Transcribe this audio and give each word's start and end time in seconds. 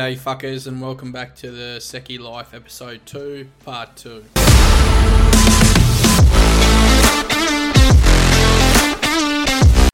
G'day, 0.00 0.16
fuckers, 0.18 0.66
and 0.66 0.80
welcome 0.80 1.12
back 1.12 1.36
to 1.36 1.50
the 1.50 1.78
Seki 1.78 2.16
Life 2.16 2.54
episode 2.54 3.02
2, 3.04 3.46
part 3.66 3.96
2. 3.96 4.24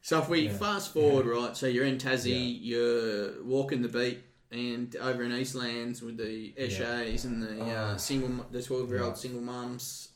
So 0.02 0.20
if 0.20 0.28
we 0.28 0.42
Yeah. 0.42 0.56
fast 0.56 0.92
forward, 0.92 1.26
right? 1.26 1.56
So 1.56 1.66
you're 1.66 1.84
in 1.84 1.98
Tassie, 1.98 2.56
you're 2.62 3.42
walking 3.42 3.82
the 3.82 3.88
beat, 3.88 4.20
and 4.52 4.94
over 5.00 5.24
in 5.24 5.32
Eastlands 5.32 6.00
with 6.00 6.16
the 6.16 6.52
Eshays 6.56 7.24
and 7.24 7.42
the 7.42 7.60
uh, 7.64 7.94
Oh. 7.94 7.96
single, 7.96 8.28
mu- 8.28 8.44
the 8.52 8.62
twelve 8.62 8.88
year 8.88 9.02
old 9.02 9.18
single 9.18 9.40
mums. 9.42 10.10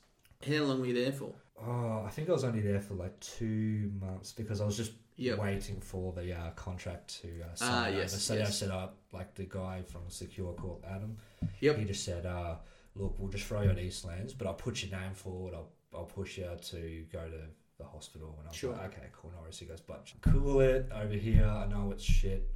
How 0.46 0.62
long 0.62 0.78
were 0.78 0.86
you 0.86 0.94
there 0.94 1.10
for? 1.10 1.34
Oh, 1.60 2.04
I 2.06 2.10
think 2.10 2.28
I 2.28 2.32
was 2.32 2.44
only 2.44 2.60
there 2.60 2.80
for 2.80 2.94
like 2.94 3.18
two 3.18 3.90
months 4.00 4.32
because 4.32 4.60
I 4.60 4.64
was 4.64 4.76
just 4.76 4.92
Yep. 5.20 5.38
waiting 5.38 5.80
for 5.80 6.12
the 6.12 6.32
uh, 6.34 6.50
contract 6.50 7.20
to 7.22 7.28
uh, 7.42 7.48
Ah, 7.52 7.54
sign. 7.54 7.94
yes, 7.94 8.12
over. 8.12 8.20
So 8.20 8.34
yes. 8.34 8.48
I 8.48 8.50
set 8.50 8.70
up 8.70 8.96
like 9.12 9.34
the 9.34 9.44
guy 9.44 9.82
from 9.82 10.02
Secure 10.08 10.52
Corp, 10.54 10.84
Adam. 10.88 11.16
Yep. 11.60 11.78
He 11.78 11.84
just 11.84 12.04
said, 12.04 12.26
uh, 12.26 12.56
"Look, 12.94 13.16
we'll 13.18 13.28
just 13.30 13.44
throw 13.44 13.62
you 13.62 13.70
at 13.70 13.76
Eastlands, 13.78 14.32
but 14.36 14.46
I'll 14.46 14.54
put 14.54 14.82
your 14.82 14.98
name 14.98 15.14
forward. 15.14 15.54
I'll 15.54 15.70
I'll 15.94 16.04
push 16.04 16.38
you 16.38 16.48
to 16.70 17.04
go 17.12 17.28
to 17.28 17.40
the 17.78 17.84
hospital." 17.84 18.34
And 18.38 18.46
I 18.46 18.50
was 18.50 18.56
Sure. 18.56 18.72
like, 18.72 18.94
"Okay, 18.96 19.08
cool, 19.12 19.30
no 19.34 19.40
worries." 19.42 19.58
He 19.58 19.66
goes, 19.66 19.80
"But 19.80 20.12
cool 20.22 20.60
it 20.60 20.88
over 20.92 21.14
here. 21.14 21.46
I 21.46 21.66
know 21.66 21.90
it's 21.90 22.04
shit." 22.04 22.48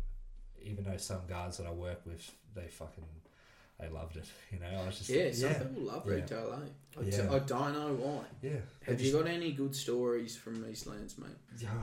Even 0.63 0.85
though 0.85 0.97
some 0.97 1.27
guards 1.27 1.59
that 1.59 1.67
I 1.67 1.73
work 1.73 2.07
with, 2.07 2.31
they 2.55 2.69
fucking 2.69 3.05
they 3.81 3.89
loved 3.89 4.17
it. 4.17 4.25
You 4.55 4.61
know, 4.61 4.83
I 4.83 4.87
was 4.87 4.99
just 4.99 5.11
Yeah, 5.11 5.25
like, 5.25 5.35
some 5.35 5.51
yeah, 5.51 5.59
people 5.59 5.83
love 5.83 6.05
Yeah. 6.07 6.15
retail, 6.15 6.53
eh? 6.63 6.69
I, 6.97 7.03
t- 7.03 7.11
Yeah. 7.17 7.33
I 7.33 7.39
don't 7.41 7.73
know 7.75 7.93
why. 7.95 8.23
yeah. 8.41 8.53
Have 8.87 9.01
you 9.01 9.13
got 9.13 9.27
any 9.27 9.51
good 9.51 9.75
stories 9.75 10.37
from 10.37 10.63
Eastlands, 10.65 11.19
mate? 11.19 11.31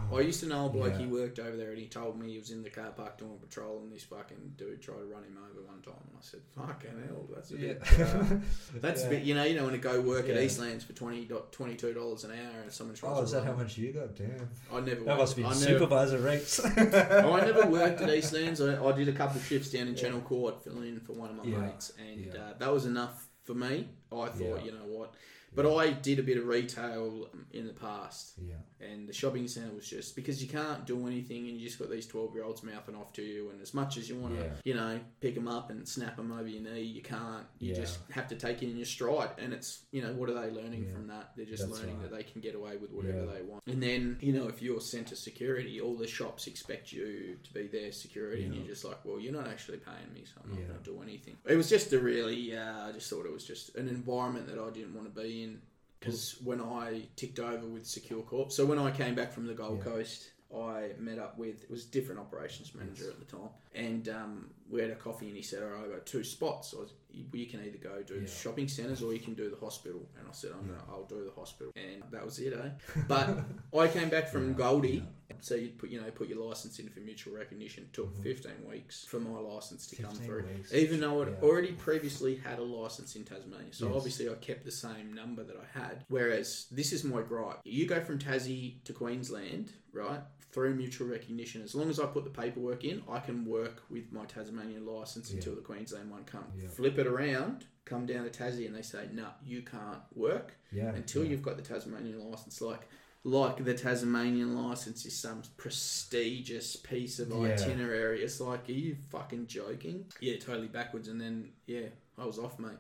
got? 0.10 0.18
I 0.18 0.22
used 0.22 0.40
to 0.40 0.46
know 0.46 0.68
a 0.68 0.70
bloke 0.70 0.94
Yeah. 0.94 1.00
he 1.00 1.06
worked 1.08 1.38
over 1.40 1.58
there, 1.58 1.72
and 1.72 1.80
he 1.80 1.88
told 1.88 2.18
me 2.18 2.32
he 2.32 2.40
was 2.40 2.52
in 2.52 2.64
the 2.64 2.70
car 2.70 2.92
park 2.92 3.18
doing 3.18 3.38
patrol, 3.40 3.80
and 3.80 3.92
this 3.92 4.04
fucking 4.04 4.54
dude 4.58 4.82
tried 4.82 5.00
to 5.00 5.04
run 5.04 5.24
him 5.24 5.38
over 5.38 5.62
one 5.68 5.82
time, 5.82 5.96
and 6.08 6.18
I 6.18 6.22
said, 6.22 6.40
"Fucking 6.56 6.92
hell, 7.08 7.28
that's 7.36 7.52
a 7.52 7.56
bit." 7.56 7.82
Uh, 7.82 8.24
that's 8.76 9.04
a 9.04 9.10
bit. 9.10 9.24
You 9.24 9.36
know, 9.36 9.44
you 9.44 9.56
don't 9.56 9.64
want 9.64 9.76
to 9.76 9.82
go 9.82 10.00
work 10.00 10.30
at. 10.30 10.38
Eastlands 10.38 10.84
for 10.86 10.94
20 10.94 11.30
22 11.52 11.94
dollars 11.94 12.24
an 12.24 12.32
hour, 12.32 12.62
and 12.62 12.72
someone 12.72 12.96
tries. 12.96 13.18
Oh, 13.18 13.22
is 13.24 13.32
that 13.32 13.44
how 13.44 13.52
much 13.54 13.78
you 13.78 13.92
got? 13.92 14.16
Damn. 14.16 14.50
I 14.72 14.80
never. 14.80 15.02
That 15.02 15.06
worked- 15.08 15.20
must 15.20 15.36
be 15.36 15.44
I 15.44 15.50
never, 15.50 15.60
supervisor 15.66 16.20
rates. 16.20 16.62
Oh, 16.64 17.34
I 17.34 17.42
never 17.46 17.68
worked 17.68 18.00
at 18.00 18.08
Eastlands. 18.20 18.62
I, 18.62 18.82
I 18.82 18.92
did 18.94 19.10
a 19.10 19.14
couple 19.14 19.38
of 19.42 19.46
shifts 19.46 19.72
down 19.72 19.90
in. 19.90 19.96
Channel 19.96 20.22
Court, 20.22 20.64
filling 20.64 20.88
in 20.88 21.00
for 21.02 21.12
one 21.14 21.32
of 21.32 21.36
my 21.36 21.44
Yeah. 21.44 21.58
And 21.98 22.26
Yeah. 22.26 22.34
uh, 22.42 22.54
that 22.60 22.72
was 22.72 22.86
enough 22.86 23.28
for 23.44 23.56
me. 23.56 23.90
I 24.12 24.28
thought, 24.30 24.40
Yeah. 24.40 24.64
you 24.64 24.72
know 24.72 24.86
what, 24.98 25.14
but 25.56 25.66
I 25.66 25.92
did 25.92 26.20
a 26.20 26.24
bit 26.24 26.38
of 26.38 26.46
retail 26.48 27.30
in 27.52 27.66
the 27.68 27.74
past, 27.74 28.34
yeah. 28.38 28.56
And 28.82 29.08
the 29.08 29.14
shopping 29.14 29.48
centre 29.48 29.74
was 29.74 29.88
just 29.88 30.16
because 30.16 30.42
you 30.42 30.50
can't 30.50 30.86
do 30.86 31.08
anything, 31.08 31.48
and 31.50 31.58
you 31.58 31.68
just 31.68 31.80
got 31.80 31.90
these 31.90 32.08
twelve 32.08 32.34
year 32.34 32.44
olds 32.44 32.64
mouthing 32.64 32.96
off 32.96 33.14
to 33.14 33.22
you, 33.22 33.50
and 33.52 33.62
as 33.62 33.74
much 33.74 33.98
as 33.98 34.10
you 34.10 34.16
want 34.16 34.36
to, 34.38 34.44
Yeah. 34.46 34.52
you 34.64 34.74
know, 34.74 35.00
pick 35.20 35.36
them 35.36 35.48
up 35.48 35.70
and 35.70 35.88
snap 35.88 36.16
them 36.18 36.32
over 36.32 36.48
your 36.48 36.62
knee, 36.62 36.82
you 36.82 37.02
can't. 37.02 37.46
You 37.60 37.74
Yeah. 37.74 37.82
just 37.82 38.00
have 38.12 38.28
to 38.30 38.36
take 38.36 38.62
it 38.64 38.70
in 38.70 38.78
your 38.78 38.86
stride, 38.86 39.32
and 39.38 39.54
it's 39.54 39.86
you 39.92 40.02
know 40.02 40.14
what 40.14 40.30
are 40.30 40.34
they 40.34 40.50
learning 40.52 40.86
Yeah. 40.86 40.94
from 40.94 41.08
that? 41.08 41.34
They're 41.36 41.46
just 41.46 41.64
That's 41.68 41.80
learning 41.80 42.00
right. 42.00 42.10
that 42.10 42.16
they 42.18 42.24
can 42.24 42.42
get 42.42 42.56
away 42.56 42.78
with 42.78 42.92
whatever 42.92 43.26
they 43.26 43.42
want. 43.42 43.64
And 43.68 43.82
then 43.82 44.18
you 44.22 44.34
know 44.34 44.48
if 44.48 44.62
you're 44.62 44.82
centre 44.82 45.16
security, 45.16 45.80
all 45.82 45.96
the 45.96 46.08
shops 46.08 46.48
expect 46.48 46.92
you 46.92 47.38
to 47.44 47.54
be 47.54 47.68
their 47.68 47.92
security, 47.92 48.44
and 48.44 48.56
you're 48.56 48.66
just 48.68 48.84
like, 48.86 49.04
well, 49.06 49.20
you're 49.20 49.34
not 49.34 49.48
actually 49.48 49.78
paying 49.78 50.14
me, 50.14 50.24
so 50.26 50.42
I'm 50.44 50.50
not 50.52 50.68
going 50.68 50.78
to 50.80 50.84
do 50.84 51.02
anything. 51.02 51.38
It 51.46 51.56
was 51.56 51.70
just 51.70 51.94
a 51.94 52.00
really, 52.00 52.56
uh, 52.56 52.88
I 52.88 52.92
just 52.92 53.10
thought 53.10 53.26
it 53.26 53.32
was 53.32 53.46
just 53.46 53.76
an 53.76 53.88
environment 53.88 54.48
that 54.48 54.60
I 54.60 54.70
didn't 54.70 54.94
want 54.94 55.14
to 55.14 55.22
be 55.22 55.44
in. 55.44 55.62
Because 56.02 56.38
when 56.44 56.60
I 56.60 57.04
ticked 57.16 57.40
over 57.40 57.66
with 57.68 57.86
Secure 57.86 58.24
Corp, 58.24 58.52
so 58.52 58.66
when 58.66 58.80
I 58.80 58.90
came 58.90 59.14
back 59.14 59.32
from 59.32 59.46
the 59.46 59.54
Gold 59.54 59.78
Yeah. 59.86 59.92
Coast, 59.92 60.32
I 60.54 60.90
met 60.98 61.20
up 61.20 61.38
with 61.38 61.64
it 61.64 61.70
was 61.70 61.86
a 61.86 61.90
different 61.90 62.20
operations 62.20 62.74
manager 62.76 63.10
at 63.10 63.20
the 63.20 63.26
time, 63.26 63.50
and 63.76 64.10
um, 64.10 64.50
we 64.72 64.82
had 64.82 64.90
a 64.90 64.96
coffee, 64.96 65.28
and 65.28 65.36
he 65.36 65.44
said, 65.44 65.62
"All 65.64 65.70
right, 65.70 65.86
I 65.86 65.88
got 65.90 66.06
two 66.06 66.24
spots. 66.24 66.74
I 66.76 66.82
was, 66.82 66.94
you, 67.12 67.46
can 67.46 67.60
either 67.60 67.78
go 67.78 68.02
do 68.04 68.22
Yeah. 68.22 68.28
shopping 68.28 68.68
centres 68.68 69.02
or 69.04 69.14
you 69.14 69.20
can 69.20 69.34
do 69.34 69.50
the 69.50 69.58
hospital." 69.58 70.08
And 70.18 70.28
I 70.28 70.32
said, 70.32 70.52
I'm 70.54 70.68
Yeah. 70.68 70.76
gonna, 70.78 70.92
"I'll 70.92 71.06
do 71.06 71.24
the 71.26 71.32
hospital," 71.32 71.74
and 71.76 72.04
that 72.12 72.24
was 72.26 72.40
it, 72.40 72.54
eh? 72.54 72.70
But 73.08 73.40
I 73.78 73.88
came 73.88 74.10
back 74.10 74.30
from 74.30 74.50
Yeah. 74.50 74.56
Goldie, 74.58 75.04
so 75.42 75.56
you 75.56 75.70
put 75.70 75.90
you 75.90 76.00
know 76.00 76.10
put 76.12 76.30
your 76.30 76.46
license 76.48 76.80
in 76.80 76.88
for 76.90 77.00
mutual 77.02 77.34
recognition. 77.36 77.84
It 77.84 77.94
took 77.94 78.16
Mhm. 78.18 78.24
15 78.24 78.68
weeks 78.70 79.04
for 79.06 79.20
my 79.20 79.38
license 79.40 79.88
to 79.88 79.96
come 80.02 80.16
through, 80.16 80.44
weeks. 80.56 80.74
even 80.74 81.00
though 81.02 81.22
I'd 81.22 81.42
already 81.44 81.74
previously 81.74 82.36
had 82.36 82.60
a 82.60 82.64
license 82.64 83.16
in 83.16 83.24
Tasmania. 83.26 83.74
So 83.74 83.88
Yes. 83.88 83.96
obviously 83.98 84.30
I 84.30 84.36
kept 84.36 84.64
the 84.64 84.72
same 84.72 85.14
number 85.14 85.44
that 85.44 85.58
I 85.58 85.66
had. 85.80 86.06
Whereas 86.08 86.68
this 86.72 86.94
is 86.94 87.04
my 87.04 87.22
gripe: 87.22 87.60
you 87.66 87.86
go 87.88 88.00
from 88.04 88.20
Tassie 88.20 88.82
to 88.86 88.94
Queensland, 88.94 89.74
right? 89.92 90.22
Through 90.54 90.76
mutual 90.76 91.08
recognition, 91.08 91.62
as 91.62 91.74
long 91.76 91.90
as 91.90 91.98
I 91.98 92.06
put 92.08 92.26
the 92.26 92.30
paperwork 92.30 92.84
in, 92.84 93.02
I 93.08 93.20
can 93.22 93.46
work 93.46 93.84
with 93.90 94.12
my 94.12 94.26
Tasmanian 94.26 94.61
license 94.70 95.30
Yeah. 95.30 95.38
until 95.38 95.56
the 95.56 95.62
Queensland 95.62 96.10
one 96.12 96.24
comes. 96.26 96.62
Yeah. 96.62 96.70
Flip 96.70 96.98
it 96.98 97.08
around, 97.08 97.66
come 97.86 98.06
down 98.06 98.24
to 98.24 98.30
Tassie, 98.30 98.66
and 98.66 98.76
they 98.76 98.82
say, 98.82 99.08
"No, 99.12 99.28
you 99.44 99.62
can't 99.62 100.02
work." 100.16 100.56
Yeah. 100.72 100.94
until 100.96 101.26
you've 101.26 101.42
got 101.42 101.58
the 101.58 101.64
Tasmanian 101.64 102.20
license. 102.30 102.62
Like, 102.62 102.88
like 103.24 103.64
the 103.64 103.74
Tasmanian 103.74 104.56
license 104.56 105.06
is 105.06 105.16
some 105.18 105.42
prestigious 105.58 106.76
piece 106.76 107.20
of 107.20 107.32
itinerary. 107.34 108.24
It's 108.24 108.40
like, 108.40 108.68
are 108.70 108.72
you 108.74 108.96
fucking 109.10 109.48
joking? 109.48 110.06
Yeah, 110.20 110.38
totally 110.38 110.68
backwards. 110.68 111.08
And 111.08 111.20
then, 111.20 111.50
yeah, 111.68 111.88
I 112.18 112.26
was 112.26 112.40
off, 112.40 112.58
mate. 112.60 112.78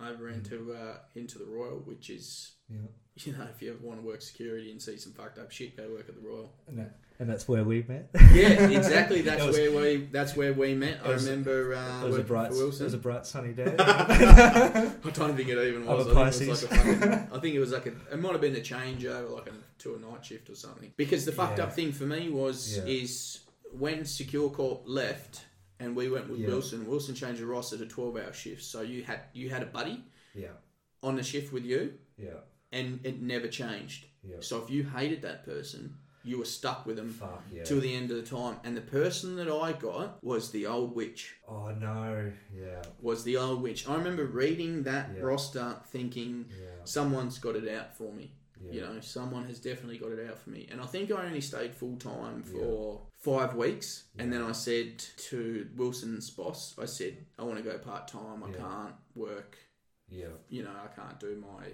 Over 0.00 0.28
into 0.28 0.72
uh, 0.74 0.98
into 1.14 1.38
the 1.38 1.46
Royal, 1.46 1.78
which 1.80 2.10
is, 2.10 2.52
Yeah. 2.68 2.78
you 3.16 3.32
know, 3.32 3.46
if 3.54 3.62
you 3.62 3.70
ever 3.72 3.78
want 3.86 4.00
to 4.00 4.06
work 4.06 4.20
security 4.22 4.70
and 4.70 4.80
see 4.82 4.96
some 4.98 5.12
fucked 5.12 5.38
up 5.38 5.50
shit, 5.50 5.76
go 5.76 5.88
work 5.90 6.08
at 6.08 6.14
the 6.14 6.20
Royal. 6.26 6.52
That, 6.68 6.98
and 7.18 7.28
that's 7.30 7.48
where 7.48 7.64
we 7.64 7.82
met. 7.88 8.10
Yeah, 8.32 8.68
exactly. 8.68 9.22
That's 9.22 9.44
was- 9.44 9.56
where 9.56 9.72
we 9.72 9.96
that's 10.12 10.36
where 10.36 10.52
we 10.52 10.74
met. 10.74 11.00
I 11.04 11.08
was- 11.10 11.24
remember 11.28 11.74
uh, 11.74 12.04
it 12.04 12.08
was 12.08 12.18
a 12.18 12.22
bright, 12.24 12.52
it 12.52 12.62
was 12.62 12.94
a 12.94 12.98
bright 12.98 13.26
sunny 13.26 13.52
day. 13.52 13.74
I 13.78 14.90
don't 15.12 15.36
think 15.36 15.48
it 15.48 15.58
even 15.68 15.86
was. 15.86 16.06
I 16.08 16.30
think, 16.30 16.42
it 16.42 16.48
was 16.48 16.64
Pisces. 16.64 16.70
like 16.70 16.72
a 16.72 16.76
fucking, 16.76 17.28
I 17.36 17.40
think 17.40 17.54
it 17.54 17.58
was 17.60 17.72
like 17.72 17.86
a. 17.86 17.92
It 18.12 18.20
might 18.20 18.32
have 18.32 18.40
been 18.40 18.56
a 18.56 18.60
changeover, 18.60 19.30
like 19.34 19.46
a, 19.48 19.52
to 19.82 19.94
a 19.94 19.98
night 19.98 20.24
shift 20.24 20.50
or 20.50 20.54
something. 20.54 20.92
Because 20.96 21.24
the 21.24 21.32
fucked 21.32 21.58
Yeah. 21.58 21.64
up 21.64 21.72
thing 21.72 21.92
for 21.92 22.04
me 22.04 22.28
was 22.30 22.76
Yeah. 22.78 22.84
is 22.84 23.40
when 23.72 24.04
Secure 24.04 24.50
Corp 24.50 24.82
left 24.86 25.44
and 25.80 25.94
we 25.96 26.08
went 26.08 26.28
with 26.30 26.40
Yeah. 26.40 26.48
Wilson. 26.48 26.86
Wilson 26.86 27.14
changed 27.14 27.40
the 27.40 27.46
roster 27.46 27.76
to 27.78 27.86
twelve 27.86 28.16
hour 28.16 28.32
shifts, 28.32 28.66
so 28.66 28.80
you 28.82 29.02
had 29.04 29.20
you 29.32 29.50
had 29.50 29.62
a 29.62 29.66
buddy 29.66 30.04
yeah. 30.34 30.48
on 31.02 31.16
the 31.16 31.22
shift 31.22 31.52
with 31.52 31.64
you, 31.64 31.94
Yeah. 32.18 32.40
and 32.72 33.00
it 33.04 33.20
never 33.22 33.48
changed. 33.48 34.06
Yeah. 34.22 34.36
So 34.40 34.62
if 34.62 34.70
you 34.70 34.82
hated 34.84 35.22
that 35.22 35.44
person, 35.44 35.96
you 36.26 36.38
were 36.38 36.44
stuck 36.44 36.84
with 36.86 36.96
them. 36.96 37.10
Fuck 37.10 37.42
yeah. 37.52 37.62
Till 37.64 37.80
the 37.80 37.94
end 37.94 38.10
of 38.10 38.16
the 38.16 38.22
time, 38.36 38.56
and 38.64 38.76
the 38.76 38.80
person 38.82 39.36
that 39.36 39.48
I 39.48 39.72
got 39.72 40.22
was 40.22 40.50
the 40.50 40.66
old 40.66 40.94
witch. 40.94 41.36
oh 41.48 41.70
no. 41.70 42.32
Yeah. 42.54 42.82
Was 43.00 43.24
the 43.24 43.36
old 43.36 43.62
witch? 43.62 43.88
I 43.88 43.94
remember 43.94 44.24
reading 44.26 44.82
that 44.82 45.10
Yeah. 45.14 45.22
roster, 45.22 45.76
thinking, 45.90 46.46
Yeah. 46.50 46.66
someone's 46.84 47.38
got 47.38 47.56
it 47.56 47.68
out 47.68 47.96
for 47.96 48.12
me. 48.12 48.32
You 48.72 48.80
know, 48.80 48.98
someone 49.00 49.44
has 49.44 49.60
definitely 49.60 49.98
got 49.98 50.10
it 50.10 50.28
out 50.28 50.38
for 50.38 50.50
me. 50.50 50.66
And 50.72 50.80
I 50.80 50.86
think 50.86 51.12
I 51.12 51.24
only 51.26 51.40
stayed 51.42 51.72
full 51.74 51.96
time 51.98 52.42
for 52.42 53.00
five 53.20 53.54
weeks. 53.54 54.04
And 54.18 54.32
then 54.32 54.42
I 54.42 54.52
said 54.52 54.98
to 55.28 55.68
Wilson's 55.76 56.30
boss, 56.30 56.74
I 56.78 56.86
said, 56.86 57.14
I 57.38 57.44
want 57.44 57.58
to 57.58 57.62
go 57.62 57.78
part 57.78 58.08
time. 58.08 58.42
I 58.42 58.50
can't 58.50 58.94
work, 59.14 59.56
Yeah. 60.08 60.28
you 60.48 60.64
know, 60.64 60.72
I 60.84 60.88
can't 60.98 61.20
do 61.20 61.36
my, 61.36 61.66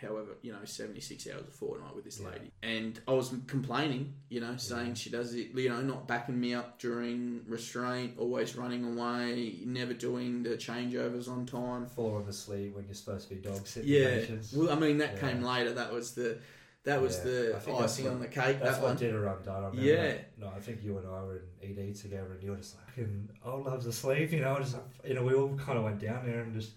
however, 0.00 0.36
you 0.42 0.52
know, 0.52 0.64
76 0.64 1.26
hours 1.28 1.42
a 1.48 1.50
fortnight 1.50 1.94
with 1.94 2.04
this 2.04 2.20
Yeah. 2.20 2.28
lady. 2.30 2.50
And 2.62 3.00
I 3.08 3.12
was 3.12 3.32
complaining, 3.46 4.14
you 4.28 4.40
know, 4.40 4.56
saying 4.56 4.88
Yeah. 4.88 4.94
she 4.94 5.10
does 5.10 5.34
it, 5.34 5.48
you 5.54 5.68
know, 5.68 5.80
not 5.82 6.06
backing 6.06 6.38
me 6.38 6.54
up 6.54 6.78
during 6.78 7.42
restraint, 7.48 8.18
always 8.18 8.56
running 8.56 8.84
away, 8.84 9.60
never 9.64 9.94
doing 9.94 10.42
the 10.42 10.50
changeovers 10.56 11.28
on 11.28 11.46
time. 11.46 11.86
Falling 11.86 12.26
asleep 12.28 12.74
when 12.74 12.84
you're 12.86 12.94
supposed 12.94 13.28
to 13.28 13.34
be 13.34 13.40
dog 13.40 13.66
sitting 13.66 13.88
Yeah. 13.90 14.18
patients. 14.20 14.52
Well, 14.52 14.70
I 14.70 14.78
mean, 14.78 14.98
that 14.98 15.14
Yeah. 15.14 15.20
came 15.32 15.42
later. 15.42 15.72
That 15.74 15.92
was 15.92 16.14
the 16.14 16.38
that 16.84 17.02
was 17.02 17.18
the 17.18 17.56
I 17.56 17.58
think 17.58 17.78
that's 17.80 17.94
icing 17.94 18.04
what- 18.04 18.14
on 18.14 18.20
the 18.20 18.28
cake. 18.28 18.60
That's 18.60 18.76
that 18.76 18.80
what 18.80 18.88
one. 18.90 18.96
did 18.96 19.12
her 19.12 19.26
undone. 19.26 19.64
I 19.64 19.66
remember 19.70 19.82
Yeah. 19.82 20.06
that. 20.06 20.38
No, 20.38 20.46
I 20.54 20.60
think 20.60 20.84
you 20.84 20.96
and 20.98 21.06
I 21.08 21.20
were 21.24 21.42
in 21.60 21.76
ED 21.76 21.92
together, 21.94 22.30
and 22.32 22.40
you 22.40 22.50
were 22.52 22.56
just 22.58 22.76
like, 22.76 22.86
"Fucking 22.90 23.28
old 23.44 23.66
loves 23.66 23.86
asleep," 23.86 24.30
you 24.30 24.38
know. 24.40 24.56
Just 24.60 24.74
like, 24.74 24.84
you 25.04 25.14
know, 25.14 25.24
we 25.24 25.34
all 25.34 25.56
kind 25.56 25.78
of 25.78 25.82
went 25.82 25.98
down 25.98 26.24
there 26.24 26.42
and 26.42 26.54
just, 26.54 26.74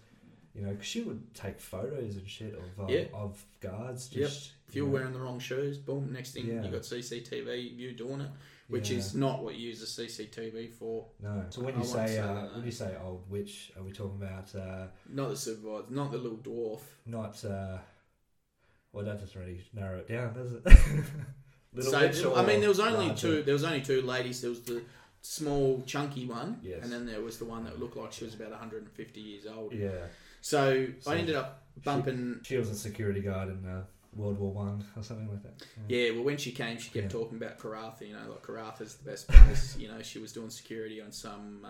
you 0.56 0.62
know, 0.62 0.76
'cause 0.76 0.86
she 0.86 1.02
would 1.02 1.34
take 1.34 1.60
photos 1.60 2.16
and 2.16 2.28
shit 2.28 2.54
of 2.56 2.80
um, 2.80 2.90
Yeah. 2.90 3.06
of 3.14 3.44
guards. 3.60 4.10
Yep. 4.12 4.28
If 4.30 4.76
you're 4.76 4.86
you 4.86 4.92
know, 4.92 4.94
wearing 4.98 5.14
the 5.14 5.20
wrong 5.20 5.40
shoes, 5.40 5.78
boom. 5.78 6.12
Next 6.14 6.32
thing 6.32 6.48
Yeah. 6.48 6.64
you 6.64 6.72
got 6.72 6.82
CCTV 6.86 7.56
you 7.76 7.94
doing 7.94 8.22
it, 8.22 8.30
which 8.68 8.90
yeah. 8.92 8.98
is 8.98 9.16
not 9.16 9.44
what 9.44 9.56
you 9.56 9.70
use 9.70 9.80
the 9.80 9.86
CCTV 9.88 10.68
for. 10.72 11.08
no. 11.22 11.46
So 11.50 11.62
when 11.64 11.78
you 11.78 11.84
say, 11.86 12.08
say 12.08 12.20
uh, 12.20 12.34
that, 12.34 12.56
when 12.56 12.66
you 12.66 12.72
say 12.72 12.96
old 13.04 13.30
witch, 13.30 13.72
are 13.78 13.84
we 13.84 13.92
talking 13.92 14.22
about 14.22 14.54
uh, 14.56 14.88
Not 15.08 15.30
the 15.30 15.38
supervisor, 15.38 15.86
not 15.90 16.12
the 16.12 16.18
little 16.18 16.38
dwarf. 16.40 16.82
not? 17.06 17.44
Uh, 17.46 17.78
well, 18.92 19.06
that 19.06 19.20
doesn't 19.20 19.40
really 19.40 19.64
narrow 19.74 20.00
it 20.00 20.08
down, 20.08 20.34
does 20.34 20.54
it? 20.54 20.64
Little 21.72 21.92
so 22.14 22.36
I 22.36 22.44
mean, 22.44 22.62
there 22.62 22.70
was 22.70 22.80
only 22.80 23.08
larger? 23.10 23.16
two. 23.38 23.44
There 23.44 23.54
was 23.54 23.64
only 23.64 23.82
two 23.82 24.02
ladies. 24.02 24.42
There 24.42 24.50
was 24.50 24.62
the 24.64 24.82
small, 25.22 25.84
chunky 25.86 26.26
one, 26.26 26.60
Yes. 26.64 26.80
and 26.82 26.92
then 26.92 27.06
there 27.06 27.22
was 27.22 27.38
the 27.38 27.46
one 27.46 27.64
that 27.66 27.80
looked 27.80 27.96
like 27.96 28.12
she 28.12 28.26
was 28.26 28.34
about 28.34 28.50
150 28.50 29.22
years 29.22 29.46
old. 29.46 29.74
Yeah, 29.74 30.08
So, 30.42 30.88
So 31.00 31.12
I 31.12 31.18
ended 31.18 31.36
up 31.36 31.64
bumping. 31.84 32.40
she 32.44 32.58
was 32.58 32.70
a 32.70 32.76
security 32.76 33.22
guard 33.22 33.50
in 33.50 33.62
the 33.64 33.84
World 34.16 34.40
War 34.40 34.52
One 34.52 34.84
or 34.98 35.04
something 35.04 35.30
like 35.30 35.44
that. 35.44 35.64
Yeah, 35.88 36.12
well, 36.12 36.24
when 36.24 36.38
she 36.38 36.52
came, 36.52 36.78
she 36.80 36.90
kept 36.90 37.04
Yeah. 37.04 37.10
talking 37.10 37.38
about 37.38 37.60
Karratha. 37.60 38.08
You 38.08 38.14
know, 38.14 38.28
like 38.32 38.42
Karratha's 38.42 38.96
the 38.96 39.10
best 39.12 39.28
place. 39.28 39.78
you 39.78 39.88
know, 39.88 40.02
she 40.02 40.18
was 40.18 40.34
doing 40.34 40.50
security 40.50 41.00
on 41.00 41.12
some, 41.12 41.64
uh, 41.64 41.68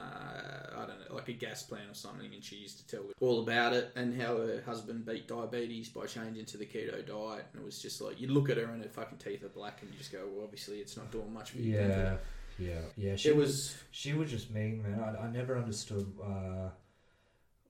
I 0.81 0.85
don't 0.87 0.99
know, 1.09 1.15
like 1.15 1.27
a 1.27 1.33
gas 1.33 1.63
plant 1.63 1.89
or 1.91 1.93
something, 1.93 2.33
and 2.33 2.41
she 2.43 2.55
used 2.55 2.77
to 2.79 2.87
tell 2.95 3.05
all 3.19 3.41
about 3.43 3.73
it 3.73 3.91
and 3.97 4.19
how 4.19 4.37
her 4.37 4.61
husband 4.65 5.05
beat 5.05 5.27
diabetes 5.27 5.89
by 5.89 6.05
changing 6.05 6.45
to 6.45 6.57
the 6.57 6.65
keto 6.65 7.05
diet. 7.05 7.45
And 7.53 7.61
it 7.61 7.65
was 7.65 7.81
just 7.81 7.99
like 8.01 8.21
you 8.21 8.27
look 8.29 8.49
at 8.49 8.55
her 8.57 8.63
and 8.65 8.81
her 8.83 8.89
fucking 8.89 9.17
teeth 9.17 9.43
are 9.43 9.49
black, 9.49 9.81
and 9.81 9.91
you 9.91 9.97
just 9.97 10.11
go, 10.11 10.25
well, 10.31 10.45
obviously 10.45 10.77
it's 10.79 10.95
not 10.95 11.11
doing 11.11 11.33
much 11.33 11.51
for 11.51 11.57
you. 11.57 11.73
Yeah, 11.75 12.17
yeah, 12.57 12.73
yeah. 12.95 13.15
She 13.17 13.29
it 13.29 13.35
was 13.35 13.47
was. 13.49 13.75
she 13.91 14.13
was 14.13 14.31
just 14.31 14.49
mean, 14.49 14.81
man. 14.81 14.99
I, 15.01 15.25
I 15.25 15.29
never 15.29 15.57
understood 15.57 16.09
uh, 16.23 16.69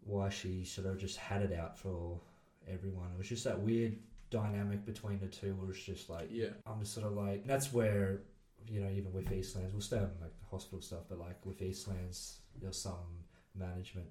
why 0.10 0.30
she 0.30 0.64
sort 0.66 0.88
of 0.88 0.98
just 0.98 1.18
had 1.18 1.42
it 1.42 1.54
out 1.54 1.78
for 1.78 2.20
everyone. 2.68 3.08
It 3.14 3.18
was 3.18 3.30
just 3.30 3.44
that 3.44 3.60
weird 3.60 3.98
dynamic 4.30 4.86
between 4.86 5.20
the 5.20 5.28
two 5.28 5.56
where 5.56 5.72
it's 5.72 5.82
just 5.84 6.10
like 6.10 6.28
Yeah. 6.32 6.50
I'm 6.68 6.80
just 6.82 6.94
sort 6.94 7.08
of 7.08 7.14
like 7.14 7.46
that's 7.48 7.74
where 7.74 8.22
you 8.68 8.82
know 8.82 8.90
even 8.90 9.12
with 9.14 9.32
Eastlands 9.32 9.72
we'll 9.72 9.82
stay 9.82 9.98
on 9.98 10.12
like 10.22 10.38
the 10.40 10.46
hospital 10.50 10.82
stuff, 10.82 11.04
but 11.10 11.20
like 11.20 11.44
with 11.46 11.62
Eastlands 11.62 12.40
there's 12.62 12.78
some 12.78 13.24
management 13.56 14.08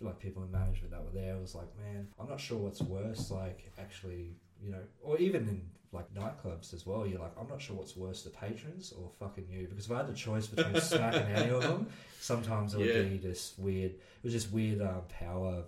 like 0.00 0.18
people 0.18 0.42
in 0.44 0.50
management 0.50 0.92
that 0.92 1.02
were 1.02 1.10
there 1.10 1.34
it 1.34 1.40
was 1.40 1.54
like 1.54 1.68
man 1.76 2.06
I'm 2.20 2.28
not 2.28 2.40
sure 2.40 2.56
what's 2.56 2.80
worse 2.80 3.30
like 3.30 3.70
actually 3.78 4.36
you 4.62 4.70
know 4.70 4.80
or 5.02 5.16
even 5.18 5.48
in 5.48 5.62
like 5.92 6.12
nightclubs 6.14 6.74
as 6.74 6.84
well 6.86 7.06
you're 7.06 7.18
like 7.20 7.32
I'm 7.40 7.48
not 7.48 7.60
sure 7.62 7.76
what's 7.76 7.96
worse 7.96 8.22
the 8.22 8.30
patrons 8.30 8.92
or 8.92 9.10
fucking 9.18 9.46
you 9.50 9.66
because 9.68 9.86
if 9.86 9.92
I 9.92 9.98
had 9.98 10.06
the 10.08 10.14
choice 10.14 10.46
between 10.46 10.80
smacking 10.80 11.22
any 11.34 11.50
of 11.50 11.62
them 11.62 11.88
sometimes 12.20 12.74
it 12.74 12.78
would 12.78 12.86
Yeah. 12.94 13.02
be 13.02 13.16
this 13.18 13.54
weird 13.58 13.92
it 13.92 14.00
was 14.24 14.32
just 14.32 14.52
weird 14.52 14.82
um, 14.82 15.02
power 15.08 15.62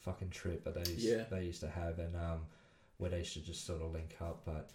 fucking 0.00 0.30
trip 0.30 0.64
that 0.64 0.74
they 0.74 0.90
used, 0.90 1.04
Yeah. 1.06 1.24
they 1.30 1.44
used 1.44 1.60
to 1.60 1.68
have 1.68 1.98
and 1.98 2.16
um, 2.16 2.40
where 2.98 3.10
they 3.10 3.18
used 3.18 3.34
to 3.34 3.40
just 3.40 3.66
sort 3.66 3.82
of 3.82 3.92
link 3.92 4.16
up 4.20 4.42
but 4.44 4.70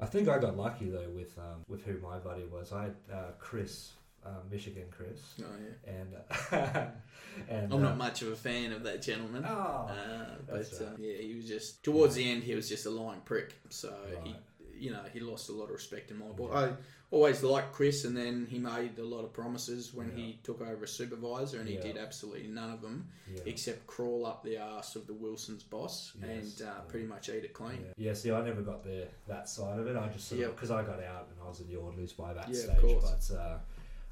I 0.00 0.06
think 0.06 0.28
I 0.28 0.38
got 0.38 0.56
lucky 0.56 0.88
though 0.90 1.10
with 1.14 1.36
um, 1.38 1.62
with 1.68 1.84
who 1.84 1.98
my 2.00 2.18
buddy 2.18 2.44
was 2.46 2.72
I 2.72 2.84
had 2.84 2.94
uh, 3.12 3.16
Chris 3.38 3.92
uh, 4.24 4.28
Michigan 4.50 4.84
Chris 4.90 5.18
Oh, 5.40 5.44
yeah. 5.86 5.92
and 5.94 6.90
and 7.48 7.72
I'm 7.72 7.78
uh, 7.80 7.88
not 7.88 7.96
much 7.96 8.22
of 8.22 8.28
a 8.28 8.36
fan 8.36 8.72
of 8.72 8.82
that 8.84 9.02
gentleman. 9.02 9.44
oh, 9.46 9.50
Uh, 9.90 10.24
but 10.46 10.56
That's 10.56 10.80
uh, 10.80 10.84
right. 10.90 10.98
yeah, 10.98 11.16
he 11.18 11.34
was 11.34 11.46
just 11.46 11.82
towards 11.84 12.14
the 12.14 12.30
end. 12.30 12.42
He 12.42 12.54
was 12.54 12.68
just 12.68 12.86
a 12.86 12.90
lying 12.90 13.20
prick. 13.24 13.54
So 13.70 13.94
he, 14.24 14.34
you 14.78 14.90
know, 14.90 15.00
he 15.12 15.20
lost 15.20 15.48
a 15.48 15.52
lot 15.52 15.64
of 15.64 15.70
respect 15.70 16.10
in 16.10 16.18
my 16.18 16.26
book. 16.26 16.50
Yeah. 16.52 16.58
I 16.60 16.72
always 17.12 17.42
liked 17.42 17.72
Chris, 17.72 18.04
and 18.04 18.16
then 18.16 18.46
he 18.48 18.58
made 18.58 18.96
a 18.98 19.04
lot 19.04 19.24
of 19.24 19.32
promises 19.32 19.92
when 19.92 20.08
Yeah. 20.10 20.16
he 20.24 20.40
took 20.44 20.60
over 20.60 20.84
as 20.84 20.90
supervisor, 20.92 21.58
and 21.60 21.68
he 21.68 21.76
did 21.76 21.96
absolutely 21.96 22.46
none 22.48 22.70
of 22.70 22.80
them 22.82 23.08
except 23.46 23.86
crawl 23.86 24.26
up 24.26 24.42
the 24.44 24.58
arse 24.58 24.96
of 24.96 25.06
the 25.06 25.14
Wilson's 25.14 25.62
boss 25.62 26.12
Yes, 26.20 26.28
and 26.60 26.68
uh, 26.68 26.80
pretty 26.88 27.06
much 27.06 27.28
eat 27.28 27.44
it 27.44 27.52
clean. 27.52 27.78
Yeah. 27.96 28.08
yeah, 28.08 28.14
see, 28.14 28.30
I 28.30 28.42
never 28.44 28.60
got 28.62 28.82
the 28.84 29.06
that 29.28 29.48
side 29.48 29.78
of 29.78 29.86
it. 29.86 29.96
I 29.96 30.08
just 30.08 30.30
because 30.30 30.70
I 30.70 30.82
got 30.82 31.02
out 31.02 31.28
and 31.30 31.38
I 31.44 31.48
was 31.48 31.60
in 31.60 31.68
the 31.68 31.76
orderlies 31.76 32.12
by 32.12 32.32
that 32.34 32.54
stage. 32.54 32.78
course. 32.78 33.30
But 33.30 33.36
uh, 33.36 33.56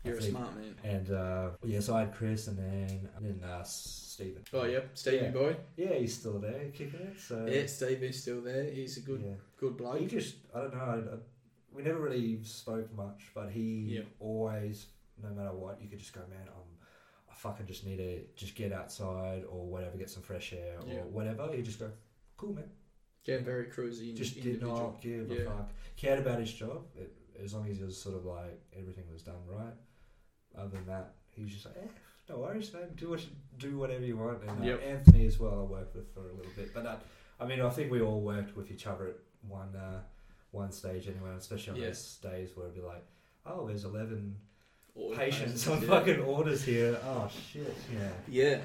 You're 0.05 0.17
a 0.17 0.23
smart 0.23 0.57
man. 0.57 0.75
And 0.85 1.11
uh, 1.11 1.51
yeah, 1.65 1.81
so 1.81 1.95
I 1.97 2.01
had 2.01 2.15
Chris 2.15 2.47
and 2.47 2.57
then 2.59 3.09
and 3.17 3.25
then 3.25 3.49
uh, 3.49 3.63
Stephen. 3.65 4.43
Oh 4.53 4.65
yeah, 4.65 4.81
Stevie 4.95 5.17
Yeah. 5.25 5.31
boy. 5.31 5.57
Yeah, 5.77 5.95
he's 5.95 6.15
still 6.15 6.39
there 6.39 6.67
kicking 6.73 7.01
it. 7.01 7.19
So 7.21 7.47
Yeah, 7.51 7.67
Stevie's 7.67 8.23
still 8.23 8.41
there. 8.41 8.65
He's 8.65 8.97
a 8.97 9.01
good, 9.01 9.23
yeah. 9.25 9.35
good 9.57 9.77
bloke. 9.77 9.99
He 10.01 10.07
just 10.07 10.37
I 10.55 10.61
don't 10.61 10.75
know. 10.75 10.81
I, 10.81 11.15
I, 11.15 11.19
we 11.73 11.83
never 11.83 12.01
really 12.01 12.43
spoke 12.45 12.93
much, 12.95 13.31
but 13.35 13.51
he 13.51 13.97
Yeah. 13.97 14.01
always, 14.21 14.87
no 15.23 15.31
matter 15.31 15.53
what, 15.53 15.81
you 15.83 15.89
could 15.89 15.99
just 15.99 16.13
go, 16.15 16.21
man. 16.31 16.47
I'm, 16.49 16.63
I 17.31 17.35
fucking 17.35 17.67
just 17.67 17.85
need 17.85 17.99
to 17.99 18.21
just 18.37 18.55
get 18.57 18.73
outside 18.73 19.45
or 19.49 19.67
whatever, 19.67 19.97
get 19.97 20.11
some 20.11 20.23
fresh 20.23 20.53
air 20.53 20.77
or 20.81 21.05
whatever. 21.05 21.49
He 21.55 21.63
just 21.63 21.79
go, 21.79 21.91
cool, 22.37 22.55
man. 22.55 22.71
Yeah, 23.25 23.39
very 23.43 23.67
cruisy. 23.67 24.15
just 24.17 24.41
did 24.41 24.63
not 24.63 25.03
give 25.03 25.31
a 25.31 25.45
fuck. 25.45 25.71
Cared 25.97 26.21
about 26.21 26.39
his 26.41 26.53
job 26.53 26.83
it, 26.97 27.13
as 27.43 27.53
long 27.53 27.69
as 27.69 27.79
it 27.81 27.85
was 27.85 28.01
sort 28.01 28.17
of 28.17 28.25
like 28.25 28.59
everything 28.77 29.05
was 29.13 29.23
done 29.23 29.37
right. 29.47 29.75
Other 30.57 30.69
than 30.71 30.87
that, 30.87 31.15
he 31.35 31.43
was 31.43 31.53
just 31.53 31.67
like, 31.67 31.77
eh, 31.77 31.87
no 32.29 32.39
worries, 32.39 32.73
man. 32.73 32.89
Do 32.97 33.11
what 33.11 33.21
you, 33.21 33.29
do 33.59 33.79
whatever 33.79 34.05
you 34.05 34.17
want. 34.17 34.43
And 34.43 34.63
uh, 34.63 34.65
Yep. 34.65 34.83
Anthony 34.87 35.27
as 35.27 35.39
well, 35.39 35.61
I 35.61 35.63
worked 35.63 35.95
with 35.95 36.13
for 36.15 36.21
a 36.29 36.33
little 36.35 36.53
bit, 36.57 36.73
but 36.75 36.87
uh, 36.87 36.97
I 37.41 37.47
mean, 37.47 37.61
I 37.61 37.71
think 37.71 37.91
we 37.91 38.01
all 38.01 38.21
worked 38.21 38.57
with 38.57 38.71
each 38.71 38.87
other 38.87 39.09
at 39.09 39.17
one 39.49 39.75
uh, 39.77 40.01
one 40.51 40.73
stage 40.73 41.07
anyway, 41.07 41.31
especially 41.37 41.73
on 41.75 41.77
Yeah. 41.81 41.87
those 41.89 42.17
days 42.23 42.51
where 42.57 42.67
it'd 42.67 42.77
be 42.77 42.83
like, 42.87 43.05
oh, 43.47 43.67
there's 43.67 43.85
eleven 43.85 44.37
Or 44.95 45.15
patients 45.15 45.65
patients, 45.65 45.69
on 45.69 45.83
yeah. 45.83 45.89
fucking 45.89 46.21
orders 46.21 46.63
here. 46.65 46.99
Oh 47.05 47.31
shit, 47.53 47.77
yeah. 47.95 48.11
Yeah, 48.29 48.61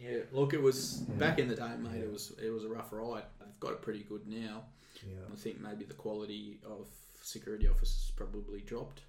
yeah. 0.00 0.18
Look, 0.32 0.54
it 0.54 0.62
was 0.62 1.02
Yeah. 1.08 1.14
back 1.16 1.38
in 1.38 1.48
the 1.48 1.56
day, 1.56 1.72
mate. 1.78 1.92
Yeah. 1.96 2.02
It 2.04 2.12
was 2.12 2.32
it 2.42 2.50
was 2.50 2.64
a 2.64 2.68
rough 2.68 2.92
ride. 2.92 3.24
I've 3.40 3.58
got 3.58 3.72
it 3.72 3.82
pretty 3.82 4.04
good 4.04 4.26
now. 4.28 4.64
Yeah, 5.02 5.18
I 5.32 5.36
think 5.36 5.60
maybe 5.60 5.84
the 5.84 5.94
quality 5.94 6.58
of 6.64 6.86
security 7.22 7.66
officers 7.68 8.12
probably 8.16 8.60
dropped. 8.60 9.02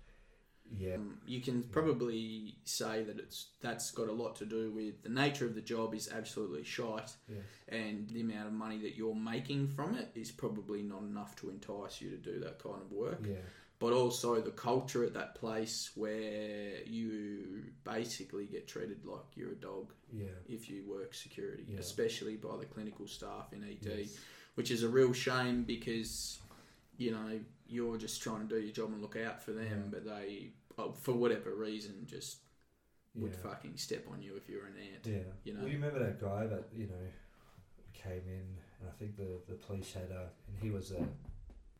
Yeah, 0.77 0.95
Um, 0.95 1.19
you 1.25 1.42
can 1.42 1.63
probably 1.63 2.56
say 2.63 3.04
that 3.04 3.18
it's 3.19 3.48
that's 3.62 3.92
got 3.92 4.07
a 4.07 4.12
lot 4.13 4.36
to 4.38 4.45
do 4.45 4.71
with 4.71 5.01
the 5.04 5.10
nature 5.10 5.45
of 5.45 5.56
the 5.56 5.62
job 5.62 5.94
is 5.95 6.10
absolutely 6.12 6.63
shite, 6.63 7.12
and 7.68 8.10
the 8.10 8.21
amount 8.21 8.48
of 8.48 8.54
money 8.54 8.77
that 8.80 8.95
you're 8.95 9.16
making 9.16 9.68
from 9.68 9.95
it 9.95 10.10
is 10.16 10.31
probably 10.31 10.81
not 10.83 11.01
enough 11.01 11.36
to 11.38 11.50
entice 11.50 12.01
you 12.01 12.10
to 12.12 12.18
do 12.18 12.39
that 12.39 12.60
kind 12.60 12.81
of 12.81 12.92
work. 12.92 13.25
yeah, 13.27 13.36
But 13.80 13.94
also 13.94 14.42
the 14.42 14.51
culture 14.51 15.04
at 15.06 15.13
that 15.13 15.36
place 15.36 15.92
where 15.95 16.83
you 16.86 17.63
basically 17.83 18.45
get 18.45 18.68
treated 18.68 19.06
like 19.06 19.25
you're 19.36 19.54
a 19.54 19.56
dog 19.56 19.94
yeah. 20.12 20.25
if 20.48 20.69
you 20.69 20.83
work 20.88 21.13
security, 21.13 21.66
Yeah. 21.68 21.80
especially 21.80 22.36
by 22.36 22.57
the 22.57 22.66
clinical 22.66 23.07
staff 23.07 23.54
in 23.54 23.63
ED, 23.63 24.00
Yes. 24.00 24.18
which 24.56 24.69
is 24.71 24.83
a 24.83 24.89
real 24.89 25.13
shame 25.13 25.63
because 25.63 26.39
you 26.98 27.12
know 27.12 27.39
you're 27.68 27.98
just 27.98 28.21
trying 28.21 28.48
to 28.48 28.56
do 28.56 28.60
your 28.62 28.74
job 28.74 28.92
and 28.92 29.01
look 29.01 29.16
out 29.16 29.42
for 29.42 29.51
them, 29.54 29.68
Yeah. 29.86 29.89
but 29.92 30.04
they, 30.06 30.51
oh, 30.80 30.94
for 30.94 31.14
whatever 31.14 31.54
reason, 31.54 32.06
just 32.06 32.38
would 33.16 33.34
yeah. 33.34 33.50
fucking 33.50 33.76
step 33.76 34.06
on 34.12 34.22
you 34.22 34.36
if 34.36 34.48
you 34.50 34.58
were 34.58 34.68
an 34.68 34.76
ant. 34.94 35.06
Yeah. 35.06 35.31
you 35.44 35.54
know? 35.54 35.60
Well, 35.62 35.70
you 35.70 35.76
remember 35.76 36.00
that 36.00 36.22
guy 36.22 36.48
that 36.48 36.66
you 36.76 36.88
know 36.88 37.06
came 37.94 38.24
in, 38.28 38.58
and 38.80 38.88
I 38.88 38.92
think 38.98 39.18
the 39.18 39.40
the 39.48 39.56
police 39.56 39.94
had 39.94 40.12
a, 40.12 40.30
and 40.48 40.58
he 40.62 40.70
was 40.72 40.92
a, 40.92 41.04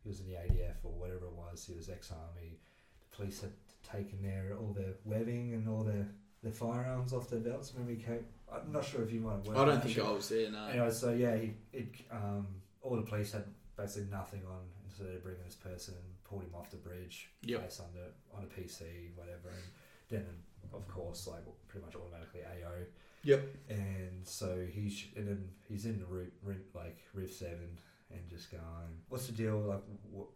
he 0.04 0.10
was 0.10 0.20
in 0.20 0.28
the 0.28 0.34
ADF 0.34 0.84
or 0.84 0.92
whatever 0.92 1.26
it 1.26 1.34
was. 1.34 1.66
He 1.66 1.76
was 1.76 1.90
ex-army. 1.90 2.60
The 3.00 3.16
police 3.16 3.42
had 3.42 3.52
taken 3.90 4.22
their 4.22 4.56
all 4.60 4.74
their 4.74 4.94
webbing 5.06 5.54
and 5.54 5.68
all 5.68 5.84
their 5.84 6.08
their 6.44 6.52
firearms 6.52 7.14
off 7.14 7.30
their 7.30 7.40
belts. 7.40 7.74
Remember 7.74 8.00
he 8.00 8.04
came. 8.04 8.26
I'm 8.52 8.72
not 8.72 8.86
sure 8.86 9.04
if 9.04 9.12
you 9.12 9.20
might 9.20 9.46
have. 9.46 9.58
I 9.58 9.66
don't 9.66 9.84
think. 9.84 10.00
I 10.00 10.12
was 10.12 10.30
there. 10.30 10.52
No. 10.52 10.68
Anyway, 10.68 10.92
so 10.92 11.12
yeah, 11.14 11.36
he 11.38 11.54
it 11.74 11.90
um 12.12 12.48
all 12.82 12.96
the 12.96 13.04
police 13.04 13.32
had 13.32 13.44
basically 13.78 14.10
nothing 14.10 14.42
on, 14.48 14.62
and 14.84 14.92
so 14.92 15.04
they 15.04 15.18
bringing 15.18 15.44
this 15.46 15.56
person 15.56 15.96
pulled 16.30 16.44
him 16.44 16.54
off 16.56 16.70
the 16.70 16.78
bridge, 16.78 17.30
Yep. 17.44 17.60
place 17.62 17.82
under 17.84 18.06
on 18.36 18.44
a 18.44 18.48
PC, 18.48 19.12
whatever, 19.16 19.50
and 19.50 19.64
then 20.10 20.26
of 20.74 20.88
course 20.88 21.28
like 21.28 21.44
pretty 21.68 21.86
much 21.86 21.96
automatically 21.96 22.42
AO. 22.44 22.86
Yep. 23.24 23.42
And 23.70 24.26
so 24.28 24.66
he's 24.72 25.06
and 25.16 25.28
then 25.28 25.50
he's 25.68 25.86
in 25.86 26.00
the 26.00 26.06
route, 26.06 26.34
route 26.44 26.66
like 26.76 27.00
Riv 27.14 27.32
Seven, 27.32 27.80
and 28.12 28.22
just 28.30 28.52
going, 28.52 28.62
"What's 29.10 29.26
the 29.28 29.34
deal? 29.34 29.60
Like, 29.60 29.84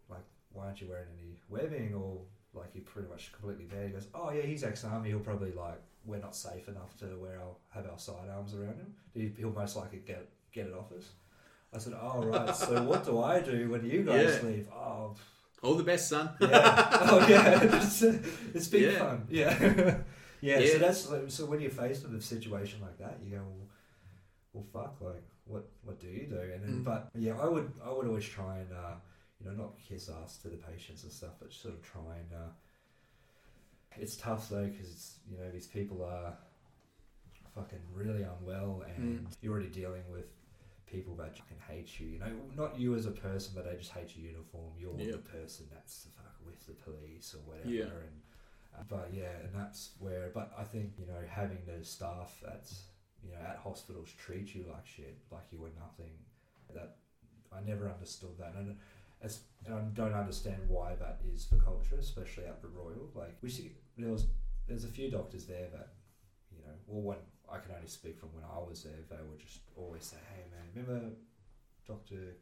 like 0.10 0.26
why 0.52 0.66
aren't 0.66 0.82
you 0.82 0.88
wearing 0.90 1.08
any 1.20 1.38
webbing 1.50 1.94
or?" 1.94 2.22
Like 2.56 2.70
you're 2.76 2.84
pretty 2.84 3.10
much 3.10 3.32
completely 3.32 3.66
bare. 3.66 3.88
He 3.88 3.94
goes, 3.94 4.06
"Oh 4.14 4.30
yeah, 4.32 4.44
he's 4.44 4.64
ex-army. 4.64 5.10
He'll 5.10 5.20
probably 5.22 5.54
like 5.54 5.82
we're 6.06 6.20
not 6.20 6.36
safe 6.36 6.68
enough 6.68 6.96
to 7.00 7.06
wear 7.18 7.40
our 7.40 7.56
have 7.70 7.90
our 7.90 7.98
sidearms 7.98 8.54
around 8.54 8.76
him. 8.78 8.94
He, 9.16 9.32
he'll 9.40 9.52
most 9.54 9.76
likely 9.76 10.04
get 10.06 10.30
get 10.52 10.68
it 10.68 10.74
off 10.76 10.92
us." 10.92 11.10
I 11.74 11.80
said, 11.80 11.94
"Oh 12.00 12.22
right. 12.24 12.56
so 12.56 12.84
what 12.84 13.06
do 13.06 13.20
I 13.24 13.40
do 13.40 13.72
when 13.72 13.84
you 13.84 14.04
guys 14.04 14.36
Yeah. 14.44 14.48
leave?" 14.50 14.68
Oh 14.72 15.16
All 15.64 15.76
the 15.76 15.84
best, 15.84 16.10
son. 16.10 16.30
yeah. 16.42 16.88
oh 17.12 17.26
yeah. 17.28 17.78
It's, 17.82 18.02
it's 18.04 18.68
been 18.68 18.92
Yeah. 18.92 19.00
fun. 19.00 19.28
Yeah. 19.30 19.58
yeah. 19.64 19.98
Yeah. 20.42 20.60
So 20.74 20.78
that's 20.80 21.10
like, 21.10 21.24
so 21.32 21.46
when 21.46 21.62
you're 21.62 21.72
faced 21.72 22.04
with 22.04 22.14
a 22.16 22.22
situation 22.22 22.82
like 22.82 22.98
that, 22.98 23.18
you 23.24 23.32
go, 23.38 23.44
well, 23.44 23.68
well 24.52 24.66
fuck, 24.74 24.98
like 25.00 25.24
what 25.46 25.70
what 25.86 26.02
do 26.02 26.08
you 26.08 26.28
do? 26.28 26.36
And 26.38 26.62
then, 26.62 26.74
Mm. 26.82 26.84
but 26.84 27.10
yeah, 27.16 27.40
I 27.40 27.48
would 27.48 27.72
I 27.86 27.90
would 27.94 28.08
always 28.08 28.26
try 28.26 28.58
and 28.58 28.70
uh, 28.74 28.96
you 29.40 29.46
know 29.50 29.56
not 29.56 29.72
kiss 29.88 30.10
ass 30.10 30.38
to 30.40 30.50
the 30.50 30.58
patients 30.58 31.04
and 31.04 31.12
stuff, 31.14 31.36
but 31.40 31.54
sort 31.54 31.76
of 31.76 31.82
try 31.82 32.02
and. 32.22 32.34
Uh, 32.34 32.52
it's 33.98 34.18
tough 34.18 34.50
though 34.50 34.66
because 34.66 34.90
it's 34.90 35.16
you 35.32 35.38
know 35.38 35.50
these 35.52 35.68
people 35.68 36.04
are 36.04 36.34
fucking 37.56 37.80
really 37.94 38.24
unwell 38.24 38.84
and 38.98 39.20
Mm. 39.22 39.34
you're 39.42 39.54
already 39.54 39.70
dealing 39.70 40.04
with 40.12 40.26
people 40.94 41.16
that 41.16 41.36
fucking 41.38 41.58
hate 41.68 42.00
you. 42.00 42.08
You 42.08 42.20
know, 42.20 42.32
not 42.56 42.80
you 42.80 42.96
as 42.96 43.06
a 43.06 43.12
person, 43.12 43.52
but 43.56 43.66
they 43.66 43.76
just 43.78 43.92
hate 43.92 44.16
your 44.16 44.32
uniform. 44.32 44.72
You're 44.80 44.98
Yeah. 44.98 45.14
the 45.14 45.18
person 45.38 45.66
that's 45.74 46.04
the 46.04 46.12
fuck 46.12 46.36
with 46.46 46.66
the 46.68 46.74
police 46.74 47.34
or 47.36 47.40
whatever. 47.50 47.70
Yeah. 47.70 47.84
And 48.06 48.22
uh, 48.78 48.84
but 48.88 49.10
yeah, 49.14 49.36
and 49.44 49.54
that's 49.54 49.92
where. 50.00 50.30
But 50.34 50.52
I 50.58 50.64
think 50.64 50.94
you 51.00 51.06
know 51.08 51.22
having 51.30 51.60
the 51.66 51.84
staff 51.84 52.40
that's 52.46 52.84
you 53.24 53.32
know 53.32 53.40
at 53.52 53.58
hospitals 53.58 54.10
treat 54.18 54.54
you 54.56 54.66
like 54.72 54.86
shit, 54.86 55.18
like 55.32 55.46
you 55.52 55.60
were 55.60 55.74
nothing. 55.80 56.14
That 56.74 56.96
I 57.52 57.60
never 57.62 57.88
understood 57.90 58.36
that, 58.40 58.54
and 58.56 58.78
as 59.22 59.42
and 59.66 59.74
I 59.76 59.82
don't 59.94 60.14
understand 60.14 60.62
why 60.68 60.96
that 60.96 61.20
is 61.34 61.46
for 61.46 61.58
culture, 61.58 61.98
especially 62.00 62.46
at 62.46 62.62
the 62.62 62.68
Royal. 62.68 63.10
Like 63.16 63.36
we 63.42 63.50
see, 63.50 63.72
there 63.98 64.12
was 64.12 64.26
there's 64.68 64.86
a 64.86 64.94
few 64.98 65.12
doctors 65.12 65.46
there 65.46 65.68
that 65.72 65.90
you 66.52 66.60
know, 66.66 66.74
well, 66.88 67.02
when 67.02 67.18
I 67.54 67.58
can 67.60 67.72
only 67.76 67.88
speak 67.88 68.20
from 68.20 68.30
when 68.34 68.44
I 68.44 68.58
was 68.60 68.84
there, 68.84 68.94
they 69.10 69.24
would 69.30 69.40
just 69.40 69.60
always 69.76 70.04
say, 70.06 70.18
"Hey, 70.34 70.44
man, 70.52 70.66
remember 70.86 71.16
Doctor 71.88 72.36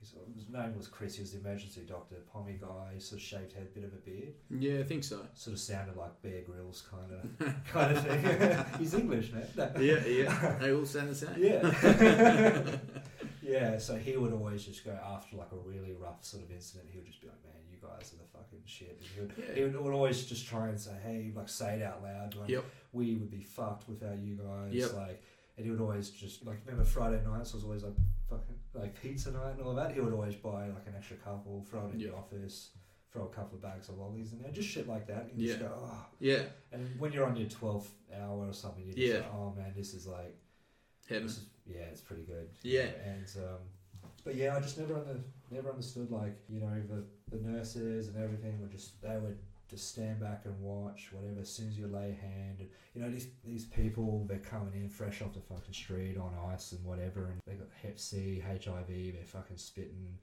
His, 0.00 0.14
his 0.34 0.48
name 0.48 0.76
was 0.76 0.88
Chris. 0.88 1.14
He 1.14 1.20
was 1.22 1.32
the 1.32 1.38
emergency 1.38 1.82
doctor. 1.88 2.16
Pommy 2.32 2.58
guy, 2.60 2.98
sort 2.98 3.20
of 3.20 3.24
shaved 3.24 3.52
head, 3.52 3.72
bit 3.72 3.84
of 3.84 3.92
a 3.92 3.96
beard. 4.08 4.34
Yeah, 4.50 4.80
I 4.80 4.82
think 4.82 5.04
so. 5.04 5.20
Sort 5.34 5.54
of 5.54 5.60
sounded 5.60 5.96
like 5.96 6.20
Bear 6.22 6.42
Grylls, 6.42 6.82
kind 6.90 7.12
of, 7.12 7.64
kind 7.72 7.96
of 7.96 8.04
thing. 8.04 8.64
He's 8.80 8.94
English, 8.94 9.30
man. 9.32 9.46
No. 9.56 9.70
Yeah, 9.80 10.04
yeah. 10.04 10.56
They 10.60 10.72
all 10.72 10.84
sound 10.84 11.10
the 11.10 11.14
same. 11.14 11.36
Yeah. 11.38 12.62
yeah, 13.42 13.78
so 13.78 13.96
he 13.96 14.16
would 14.16 14.32
always 14.32 14.64
just 14.64 14.84
go 14.84 14.90
after 15.14 15.36
like 15.36 15.52
a 15.52 15.56
really 15.56 15.92
rough 15.92 16.24
sort 16.24 16.42
of 16.42 16.50
incident. 16.50 16.88
He 16.90 16.98
would 16.98 17.06
just 17.06 17.20
be 17.20 17.28
like, 17.28 17.42
"Man, 17.44 17.62
you 17.70 17.76
guys 17.80 18.12
are 18.12 18.16
the 18.16 18.28
fucking 18.32 18.62
shit." 18.66 18.98
And 19.00 19.08
he 19.14 19.20
would, 19.20 19.32
Yeah. 19.38 19.54
he 19.54 19.62
would, 19.62 19.80
would 19.84 19.94
always 19.94 20.24
just 20.26 20.46
try 20.48 20.68
and 20.68 20.80
say, 20.80 20.92
"Hey, 21.04 21.30
like 21.34 21.48
say 21.48 21.76
it 21.76 21.82
out 21.82 22.02
loud." 22.02 22.34
Like, 22.34 22.48
Yep. 22.48 22.64
We 22.92 23.14
would 23.16 23.30
be 23.30 23.42
fucked 23.42 23.88
without 23.88 24.18
you 24.18 24.34
guys. 24.36 24.72
Yep. 24.72 24.92
Like, 24.94 25.22
and 25.56 25.64
he 25.66 25.70
would 25.70 25.80
always 25.80 26.10
just 26.10 26.44
like 26.46 26.58
remember 26.64 26.84
Friday 26.84 27.20
nights 27.26 27.52
was 27.54 27.64
always 27.64 27.82
like 27.82 27.94
fucking 28.28 28.56
like 28.74 29.00
pizza 29.00 29.30
night 29.32 29.54
and 29.56 29.62
all 29.62 29.74
that. 29.74 29.92
He 29.92 30.00
would 30.00 30.12
always 30.12 30.34
buy 30.34 30.66
like 30.68 30.86
an 30.86 30.94
extra 30.96 31.16
couple, 31.16 31.64
throw 31.70 31.86
it 31.86 31.94
in 31.94 32.00
Yep. 32.00 32.10
the 32.10 32.16
office. 32.16 32.70
Throw 33.12 33.24
a 33.24 33.28
couple 33.28 33.56
of 33.56 33.62
bags 33.62 33.90
of 33.90 33.98
lollies 33.98 34.32
in 34.32 34.40
there, 34.40 34.50
just 34.50 34.70
shit 34.70 34.88
like 34.88 35.06
that. 35.08 35.28
And 35.30 35.38
you 35.38 35.48
just 35.48 35.60
Yeah. 35.60 35.68
go, 35.68 35.74
oh. 35.82 36.06
Yeah, 36.18 36.44
And 36.72 36.98
when 36.98 37.12
you're 37.12 37.26
on 37.26 37.36
your 37.36 37.46
12th 37.50 37.90
hour 38.14 38.48
or 38.48 38.54
something, 38.54 38.86
you 38.86 38.94
just 38.94 39.06
Yeah. 39.06 39.18
like, 39.20 39.34
oh 39.34 39.52
man, 39.54 39.74
this 39.76 39.92
is 39.92 40.06
like, 40.06 40.34
heaven. 41.06 41.26
this 41.26 41.36
is, 41.36 41.44
yeah, 41.66 41.80
it's 41.92 42.00
pretty 42.00 42.22
good. 42.22 42.48
Yeah. 42.62 42.86
and 43.04 43.26
um, 43.36 43.58
but 44.24 44.34
yeah, 44.34 44.56
I 44.56 44.60
just 44.60 44.78
never 44.78 44.96
under, 44.96 45.20
never 45.50 45.68
understood 45.70 46.10
like 46.10 46.34
you 46.48 46.60
know 46.60 46.80
the 46.88 47.04
the 47.36 47.42
nurses 47.46 48.08
and 48.08 48.16
everything 48.16 48.58
would 48.62 48.70
just 48.70 49.00
they 49.02 49.18
would 49.18 49.38
just 49.72 49.88
stand 49.88 50.20
back 50.20 50.42
and 50.44 50.60
watch 50.60 51.08
whatever 51.12 51.40
as 51.40 51.50
soon 51.50 51.68
as 51.68 51.78
you 51.78 51.86
lay 51.86 52.10
a 52.10 52.22
hand 52.22 52.56
and 52.60 52.68
you 52.94 53.00
know 53.00 53.10
these 53.10 53.28
these 53.42 53.64
people 53.64 54.26
they're 54.28 54.38
coming 54.38 54.74
in 54.74 54.88
fresh 54.88 55.22
off 55.22 55.32
the 55.32 55.40
fucking 55.40 55.72
street 55.72 56.18
on 56.18 56.30
ice 56.52 56.72
and 56.72 56.84
whatever 56.84 57.30
and 57.30 57.40
they 57.46 57.54
got 57.54 57.68
Hep 57.82 57.98
C, 57.98 58.42
HIV, 58.46 58.86
they're 58.86 59.24
fucking 59.24 59.56
spitting. 59.56 60.18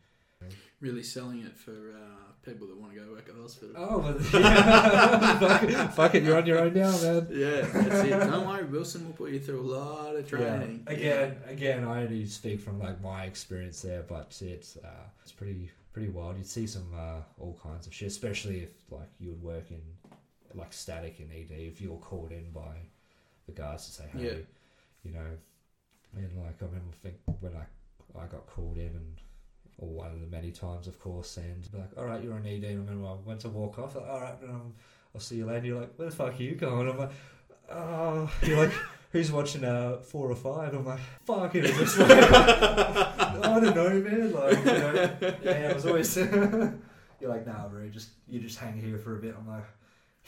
Really 0.80 1.04
selling 1.04 1.42
it 1.42 1.58
for 1.58 1.94
uh, 1.94 2.32
people 2.50 2.68
that 2.68 2.78
want 2.78 2.94
to 2.94 3.00
go 3.00 3.12
work 3.12 3.28
at 3.28 3.36
the 3.36 3.42
hospital. 3.42 3.76
Oh, 3.78 4.00
but 4.00 4.22
fuck, 5.50 5.64
it, 5.64 5.88
fuck 5.94 6.16
it, 6.16 6.24
you're 6.24 6.38
on 6.38 6.46
your 6.46 6.60
own 6.60 6.74
now, 6.74 6.92
man. 6.92 7.28
Yeah, 7.30 7.62
that's 7.62 8.08
it. 8.08 8.10
Don't 8.12 8.48
worry, 8.48 8.64
Wilson 8.64 9.06
will 9.06 9.14
put 9.14 9.32
you 9.32 9.42
through 9.42 9.60
a 9.60 9.70
lot 9.70 10.16
of 10.16 10.30
training. 10.30 10.86
Yeah. 10.88 10.94
Again, 10.94 11.38
again, 11.46 11.84
I 11.84 12.04
only 12.04 12.26
speak 12.26 12.62
from 12.62 12.80
like 12.80 13.02
my 13.02 13.26
experience 13.26 13.82
there, 13.82 14.06
but 14.08 14.38
it's 14.40 14.78
uh, 14.78 14.88
it's 15.24 15.34
pretty 15.34 15.72
pretty 16.00 16.12
wild. 16.18 16.38
You'd 16.38 16.48
see 16.48 16.66
some 16.68 16.88
uh, 16.96 17.22
all 17.40 17.60
kinds 17.62 17.88
of 17.88 17.94
shit, 17.94 18.08
especially 18.08 18.60
if 18.62 18.70
like 18.90 19.10
you 19.20 19.30
would 19.32 19.42
work 19.44 19.70
in 19.72 19.82
like 20.56 20.72
static 20.74 21.20
in 21.20 21.30
ED. 21.32 21.52
If 21.52 21.82
you 21.82 21.92
were 21.92 21.98
called 21.98 22.32
in 22.32 22.50
by 22.52 22.76
the 23.46 23.52
guards 23.52 23.86
to 23.88 23.92
say, 23.92 24.06
hey, 24.14 24.24
Yeah. 24.24 24.34
you 25.04 25.12
know, 25.12 25.26
and 26.16 26.38
like 26.38 26.62
I 26.62 26.66
remember 26.66 26.96
think 27.04 27.16
when 27.42 27.54
I 27.54 27.66
I 28.20 28.26
got 28.28 28.46
called 28.48 28.78
in 28.78 28.88
and. 28.88 29.22
Or 29.82 29.88
one 29.88 30.12
of 30.12 30.20
the 30.20 30.28
many 30.28 30.52
times, 30.52 30.88
of 30.88 31.00
course, 31.00 31.38
and 31.38 31.72
be 31.72 31.78
like, 31.78 31.98
all 31.98 32.04
right, 32.04 32.22
you're 32.22 32.34
on 32.34 32.46
ED. 32.46 32.66
And 32.66 32.66
I 32.66 32.92
remember 32.92 33.08
I 33.08 33.14
went 33.26 33.40
to 33.40 33.48
walk 33.48 33.80
off. 33.80 33.96
Like, 33.96 34.10
all 34.10 34.20
right, 34.20 34.36
um, 34.44 34.74
I'll 35.16 35.22
see 35.22 35.38
you 35.38 35.46
later. 35.46 35.68
You're 35.68 35.80
like, 35.80 35.94
where 35.96 36.10
the 36.10 36.14
fuck 36.18 36.38
are 36.38 36.44
you 36.44 36.56
going? 36.56 36.90
I'm 36.90 36.98
like, 36.98 37.12
oh, 37.72 38.30
you're 38.44 38.58
like, 38.58 38.74
who's 39.12 39.32
watching 39.32 39.64
uh 39.64 39.98
four 39.98 40.30
or 40.32 40.36
five? 40.36 40.74
I'm 40.74 40.86
like, 40.86 41.00
fuck 41.26 41.54
it, 41.56 41.66
I 42.00 43.60
don't 43.62 43.76
know, 43.76 43.90
man. 44.02 44.32
Like, 44.34 44.58
you 44.60 44.66
know, 44.66 45.18
yeah, 45.44 45.70
I 45.70 45.74
was 45.74 45.86
always. 45.86 46.16
you're 46.18 47.30
like, 47.30 47.46
nah, 47.48 47.68
bro, 47.68 47.88
just 47.90 48.10
you 48.28 48.40
just 48.40 48.58
hang 48.60 48.80
here 48.80 48.98
for 48.98 49.18
a 49.18 49.22
bit. 49.22 49.36
I'm 49.38 49.48
like, 49.48 49.64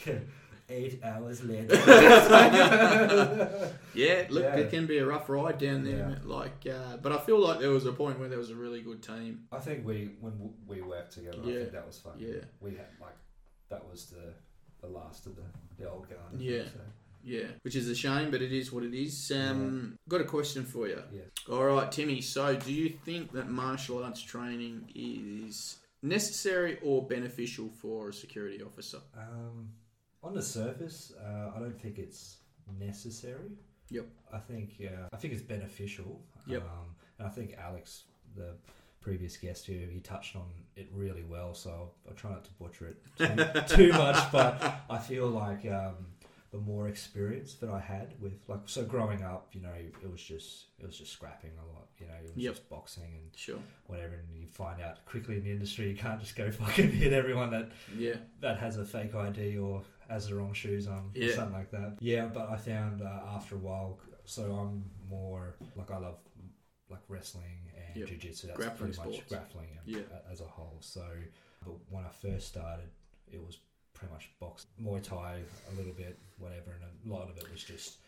yeah, 0.06 0.18
eight 0.68 1.00
hours 1.04 1.42
later. 1.44 1.74
Yeah, 3.94 4.26
look, 4.30 4.42
Yeah. 4.44 4.56
it 4.56 4.70
can 4.70 4.86
be 4.86 4.98
a 4.98 5.06
rough 5.06 5.28
ride 5.28 5.58
down 5.58 5.84
there. 5.84 6.10
Yeah. 6.10 6.16
Like, 6.24 6.66
uh, 6.70 6.96
but 6.98 7.12
I 7.12 7.18
feel 7.18 7.38
like 7.40 7.60
there 7.60 7.70
was 7.70 7.86
a 7.86 7.92
point 7.92 8.18
where 8.18 8.28
there 8.28 8.38
was 8.38 8.50
a 8.50 8.54
really 8.54 8.80
good 8.82 9.02
team. 9.02 9.44
I 9.52 9.58
think 9.58 9.86
we 9.86 10.10
when 10.20 10.52
we 10.66 10.80
worked 10.82 11.12
together, 11.12 11.38
I 11.44 11.46
Yeah. 11.48 11.58
think 11.60 11.72
that 11.72 11.86
was 11.86 11.98
fun. 11.98 12.14
Yeah. 12.18 12.44
we 12.60 12.70
had 12.72 12.86
like 13.00 13.16
that 13.68 13.84
was 13.88 14.06
the 14.06 14.32
the 14.80 14.88
last 14.88 15.26
of 15.26 15.36
the 15.36 15.42
the 15.78 15.88
old 15.90 16.08
guard. 16.08 16.20
I 16.34 16.36
Yeah. 16.38 16.64
so. 16.64 16.80
Yeah, 17.24 17.46
which 17.62 17.76
is 17.76 17.88
a 17.88 17.94
shame, 17.94 18.30
but 18.30 18.42
it 18.42 18.52
is 18.52 18.72
what 18.72 18.84
it 18.84 18.94
is. 18.94 19.32
Um, 19.34 19.96
Got 20.08 20.22
a 20.22 20.24
question 20.24 20.64
for 20.64 20.88
you. 20.88 21.02
Yeah. 21.12 21.22
All 21.54 21.64
right, 21.64 21.90
Timmy. 21.90 22.20
So, 22.20 22.56
do 22.56 22.72
you 22.72 22.90
think 23.04 23.32
that 23.32 23.48
martial 23.48 24.02
arts 24.02 24.22
training 24.22 24.90
is 24.94 25.78
necessary 26.02 26.78
or 26.82 27.06
beneficial 27.06 27.68
for 27.68 28.08
a 28.08 28.12
security 28.12 28.62
officer? 28.62 28.98
Um, 29.16 29.68
on 30.22 30.34
the 30.34 30.42
surface, 30.42 31.12
uh, 31.24 31.50
I 31.54 31.58
don't 31.58 31.80
think 31.80 31.98
it's 31.98 32.38
necessary. 32.78 33.52
Yep. 33.90 34.06
I 34.32 34.38
think 34.38 34.70
uh, 34.84 35.08
I 35.12 35.16
think 35.16 35.34
it's 35.34 35.42
beneficial. 35.42 36.20
Yep. 36.46 36.62
Um, 36.62 36.94
and 37.18 37.28
I 37.28 37.30
think 37.30 37.54
Alex, 37.58 38.04
the 38.34 38.54
previous 39.00 39.36
guest 39.36 39.66
here, 39.66 39.86
he 39.90 40.00
touched 40.00 40.36
on 40.36 40.46
it 40.76 40.88
really 40.92 41.24
well. 41.24 41.54
So 41.54 41.70
I'll, 41.70 41.94
I'll 42.08 42.14
try 42.14 42.30
not 42.30 42.44
to 42.44 42.50
butcher 42.52 42.88
it 42.88 43.66
too, 43.66 43.76
too 43.76 43.92
much, 43.92 44.32
but 44.32 44.82
I 44.88 44.98
feel 44.98 45.26
like 45.28 45.66
um, 45.66 46.06
the 46.52 46.58
more 46.58 46.86
experience 46.86 47.54
that 47.54 47.70
I 47.70 47.80
had 47.80 48.14
with 48.20 48.34
like 48.46 48.60
so 48.66 48.84
growing 48.84 49.22
up, 49.22 49.48
you 49.52 49.62
know, 49.62 49.72
it 49.74 50.10
was 50.10 50.22
just 50.22 50.66
it 50.78 50.86
was 50.86 50.98
just 50.98 51.10
scrapping 51.12 51.50
a 51.58 51.66
lot. 51.74 51.88
You 51.98 52.06
know, 52.06 52.14
it 52.14 52.22
was 52.22 52.32
Yep. 52.36 52.52
just 52.54 52.68
boxing 52.68 53.04
and 53.14 53.30
Sure. 53.34 53.58
whatever, 53.86 54.14
and 54.16 54.36
you 54.36 54.46
find 54.46 54.80
out 54.80 55.04
quickly 55.06 55.36
in 55.38 55.44
the 55.44 55.50
industry 55.50 55.88
you 55.88 55.96
can't 55.96 56.20
just 56.20 56.36
go 56.36 56.50
fucking 56.62 56.90
hit 56.92 57.12
everyone 57.12 57.50
that 57.50 57.70
Yeah. 57.96 58.16
that 58.40 58.58
has 58.58 58.76
a 58.76 58.84
fake 58.84 59.14
ID 59.14 59.56
or 59.58 59.82
has 60.08 60.28
the 60.28 60.34
wrong 60.34 60.52
shoes 60.52 60.86
on 60.86 61.10
or 61.14 61.18
Yeah. 61.18 61.34
something 61.34 61.54
like 61.56 61.70
that. 61.70 61.96
Yeah, 62.00 62.26
but 62.26 62.50
I 62.50 62.56
found 62.56 63.00
uh, 63.02 63.20
after 63.36 63.54
a 63.54 63.58
while, 63.58 63.98
so 64.26 64.54
I'm 64.54 64.84
more 65.08 65.56
like 65.74 65.90
I 65.90 65.96
love 65.98 66.18
like 66.90 67.00
wrestling 67.08 67.70
and 67.86 67.96
Yep. 67.96 68.08
jiu-jitsu. 68.08 68.46
That's 68.48 68.58
Grappling 68.58 68.92
pretty 68.92 69.08
much 69.08 69.14
sports. 69.24 69.28
grappling 69.32 69.68
and- 69.78 69.86
Yeah. 69.96 70.02
as 70.30 70.42
a 70.42 70.44
whole. 70.46 70.76
So, 70.80 71.08
but 71.64 71.72
when 71.88 72.04
I 72.04 72.10
first 72.10 72.48
started, 72.48 72.90
it 73.30 73.40
was 73.42 73.58
pretty 74.02 74.14
much 74.14 74.30
box, 74.40 74.66
Muay 74.82 75.02
Thai, 75.02 75.38
a 75.72 75.76
little 75.76 75.92
bit, 75.92 76.18
whatever, 76.38 76.72
and 76.72 77.12
a 77.12 77.14
lot 77.14 77.30
of 77.30 77.36
it 77.36 77.50
was 77.50 77.62
just 77.62 77.98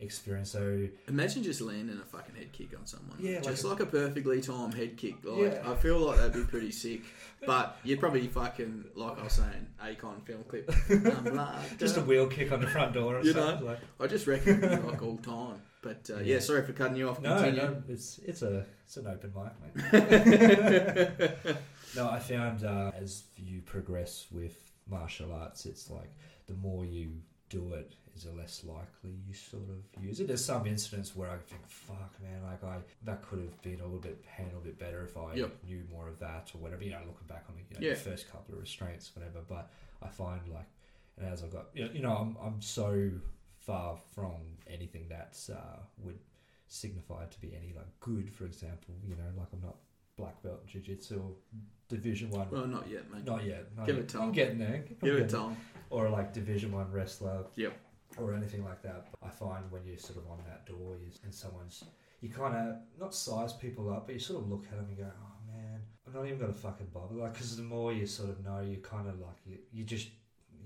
experience. 0.00 0.50
So 0.50 0.88
Imagine 1.08 1.42
just 1.42 1.60
landing 1.60 2.00
a 2.00 2.04
fucking 2.04 2.34
head 2.34 2.52
kick 2.52 2.70
on 2.78 2.86
someone. 2.86 3.16
Yeah, 3.20 3.40
just 3.40 3.64
like 3.64 3.80
like, 3.80 3.88
a 3.88 3.90
perfectly 3.90 4.40
timed 4.40 4.74
head 4.74 4.96
kick. 4.96 5.16
Like 5.22 5.52
Yeah. 5.52 5.70
I 5.70 5.74
feel 5.74 5.98
like 5.98 6.16
that'd 6.16 6.32
be 6.32 6.44
pretty 6.44 6.70
sick. 6.70 7.02
But 7.46 7.76
you'd 7.84 8.00
probably 8.00 8.26
fucking 8.26 8.84
like 8.94 9.18
I 9.18 9.24
was 9.24 9.32
saying, 9.34 9.66
Acon 9.82 10.24
film 10.24 10.44
clip. 10.48 10.72
Um, 10.90 11.38
just 11.78 11.96
a 11.96 12.00
wheel 12.00 12.26
kick 12.26 12.50
on 12.52 12.60
the 12.60 12.66
front 12.66 12.94
door. 12.94 13.20
You 13.22 13.34
know? 13.34 13.60
like, 13.62 13.80
I 14.00 14.06
just 14.06 14.26
reckon 14.26 14.60
like 14.62 15.02
all 15.02 15.18
time. 15.18 15.60
But 15.82 16.08
uh, 16.10 16.20
yeah. 16.20 16.34
Yeah. 16.34 16.38
sorry 16.38 16.64
for 16.64 16.72
cutting 16.72 16.96
you 16.96 17.10
off. 17.10 17.20
No, 17.20 17.36
Continue. 17.36 17.60
no, 17.60 17.82
it's 17.88 18.18
it's 18.24 18.40
a 18.40 18.64
it's 18.86 18.96
an 18.96 19.06
open 19.06 19.32
mic, 19.34 19.92
mate. 19.92 21.30
no, 21.96 22.08
I 22.08 22.18
found 22.18 22.64
uh, 22.64 22.92
as 22.94 23.24
you 23.36 23.60
progress 23.60 24.26
with 24.30 24.56
martial 24.86 25.32
arts, 25.32 25.66
it's 25.66 25.90
like 25.90 26.10
the 26.46 26.54
more 26.54 26.84
you 26.84 27.12
do 27.48 27.72
it, 27.74 27.94
is 28.16 28.24
the 28.24 28.32
less 28.32 28.62
likely 28.64 29.10
you 29.26 29.34
sort 29.34 29.64
of 29.68 30.02
use 30.02 30.20
it. 30.20 30.28
There's 30.28 30.44
some 30.44 30.66
incidents 30.66 31.16
where 31.16 31.30
I 31.30 31.36
think, 31.38 31.62
fuck, 31.66 32.14
man, 32.22 32.42
like 32.44 32.62
I 32.64 32.78
that 33.04 33.22
could 33.22 33.40
have 33.40 33.60
been 33.62 33.80
a 33.80 33.84
little 33.84 33.98
bit 33.98 34.24
handled 34.26 34.62
a 34.62 34.66
bit 34.66 34.78
better 34.78 35.02
if 35.04 35.16
I 35.16 35.34
Yep. 35.34 35.64
knew 35.66 35.82
more 35.90 36.08
of 36.08 36.18
that 36.20 36.50
or 36.54 36.58
whatever. 36.58 36.82
You 36.84 36.90
know, 36.92 37.00
looking 37.06 37.26
back 37.26 37.44
on 37.48 37.56
the, 37.56 37.62
you 37.62 37.80
know, 37.80 37.86
Yeah. 37.88 37.94
the 37.94 38.00
first 38.10 38.30
couple 38.30 38.54
of 38.54 38.60
restraints, 38.60 39.14
whatever. 39.16 39.40
But 39.48 39.70
I 40.02 40.08
find 40.08 40.46
like, 40.48 40.66
and 41.16 41.26
as 41.26 41.42
I've 41.42 41.52
got, 41.52 41.66
you 41.74 42.00
know, 42.02 42.16
I'm 42.16 42.36
I'm 42.40 42.60
so 42.62 43.10
far 43.58 43.96
from 44.14 44.36
anything 44.66 45.06
that's 45.08 45.50
uh, 45.50 45.78
would 45.98 46.18
signify 46.68 47.24
to 47.26 47.40
be 47.40 47.54
any 47.54 47.72
like 47.74 47.88
good. 48.00 48.30
For 48.32 48.44
example, 48.46 48.94
you 49.06 49.16
know, 49.16 49.24
like 49.36 49.48
I'm 49.52 49.60
not 49.60 49.76
black 50.16 50.40
belt 50.42 50.64
jiu-jitsu 50.66 51.18
or 51.20 51.32
division 51.96 52.30
one. 52.30 52.48
Well, 52.50 52.66
not 52.66 52.88
yet, 52.88 53.10
mate. 53.12 53.24
Not 53.24 53.44
yet. 53.44 53.66
Not 53.76 53.86
Give 53.86 53.96
yet. 53.96 54.04
it 54.04 54.08
time. 54.08 54.22
I'm 54.22 54.32
getting 54.32 54.58
there. 54.58 54.74
I'm 54.74 54.96
Give 55.08 55.14
it 55.16 55.28
getting 55.30 55.36
time. 55.36 55.56
or 55.90 56.08
like 56.10 56.32
division 56.32 56.72
one 56.72 56.90
wrestler 56.90 57.44
Yep. 57.56 57.74
or 58.18 58.34
anything 58.34 58.64
like 58.64 58.80
that 58.82 59.06
i 59.22 59.28
find 59.28 59.64
when 59.72 59.82
you're 59.86 59.98
sort 59.98 60.18
of 60.22 60.26
on 60.30 60.38
that 60.46 60.64
door 60.66 60.96
you, 61.02 61.10
and 61.24 61.32
someone's 61.34 61.82
you 62.20 62.28
kind 62.28 62.54
of 62.56 62.76
not 62.98 63.12
size 63.14 63.52
people 63.52 63.90
up 63.92 64.06
but 64.06 64.12
you 64.14 64.20
sort 64.20 64.40
of 64.42 64.48
look 64.48 64.64
at 64.70 64.76
them 64.78 64.86
and 64.88 64.96
go 64.96 65.10
oh 65.26 65.36
man 65.52 65.80
i'm 66.06 66.12
not 66.14 66.24
even 66.26 66.38
gonna 66.38 66.52
fucking 66.52 66.86
bother 66.92 67.14
like 67.14 67.32
because 67.34 67.56
the 67.56 67.62
more 67.62 67.92
you 67.92 68.06
sort 68.06 68.30
of 68.30 68.44
know 68.44 68.60
you 68.60 68.76
kind 68.78 69.08
of 69.08 69.18
like 69.20 69.36
you, 69.46 69.58
you 69.72 69.82
just 69.84 70.08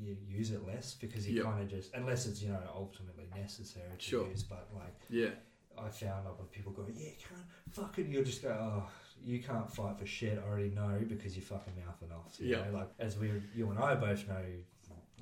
you 0.00 0.16
use 0.28 0.50
it 0.50 0.66
less 0.66 0.94
because 0.94 1.26
you 1.28 1.36
Yep. 1.36 1.44
kind 1.44 1.60
of 1.62 1.68
just 1.68 1.88
unless 1.94 2.26
it's 2.26 2.40
you 2.42 2.50
know 2.50 2.60
ultimately 2.74 3.26
necessary 3.34 3.96
to 3.98 4.04
Sure. 4.04 4.26
use 4.28 4.42
but 4.42 4.68
like 4.74 4.96
Yeah. 5.10 5.30
I 5.76 5.88
found 5.90 6.24
like 6.26 6.36
when 6.38 6.48
people 6.48 6.72
go, 6.72 6.84
yeah, 6.92 7.04
you 7.10 7.12
can't 7.28 7.46
fucking, 7.70 8.10
you'll 8.12 8.24
just 8.24 8.42
go, 8.42 8.48
oh, 8.50 8.90
you 9.24 9.42
can't 9.42 9.70
fight 9.70 9.98
for 9.98 10.06
shit. 10.06 10.38
I 10.42 10.48
already 10.48 10.70
know 10.70 11.00
because 11.06 11.36
you 11.36 11.42
fucking 11.42 11.74
mouthing 11.84 12.10
off. 12.12 12.36
You 12.38 12.48
Yeah. 12.56 12.64
know, 12.70 12.78
like 12.78 12.88
as 12.98 13.18
we, 13.18 13.32
you 13.54 13.68
and 13.70 13.78
I 13.78 13.94
both 13.94 14.26
know, 14.28 14.42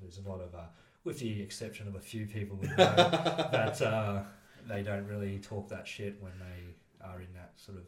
there's 0.01 0.19
a 0.19 0.29
lot 0.29 0.41
of, 0.41 0.55
uh, 0.55 0.67
with 1.05 1.19
the 1.19 1.41
exception 1.43 1.89
of 1.89 1.95
a 1.95 2.01
few 2.01 2.27
people 2.27 2.57
we 2.57 2.69
know, 2.69 2.75
that 2.77 3.81
uh, 3.83 4.23
they 4.69 4.83
don't 4.83 5.07
really 5.07 5.39
talk 5.39 5.69
that 5.69 5.87
shit 5.87 6.21
when 6.21 6.33
they 6.39 7.05
are 7.07 7.21
in 7.21 7.33
that 7.35 7.53
sort 7.57 7.79
of, 7.79 7.85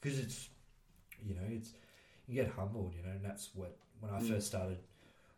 because 0.00 0.18
it's, 0.18 0.48
you 1.24 1.34
know, 1.34 1.42
it's 1.48 1.72
you 2.26 2.34
get 2.34 2.48
humbled, 2.50 2.92
you 2.96 3.02
know, 3.02 3.10
and 3.14 3.24
that's 3.24 3.50
what 3.54 3.76
when 4.00 4.12
I 4.12 4.18
Mm. 4.18 4.28
first 4.28 4.46
started 4.48 4.78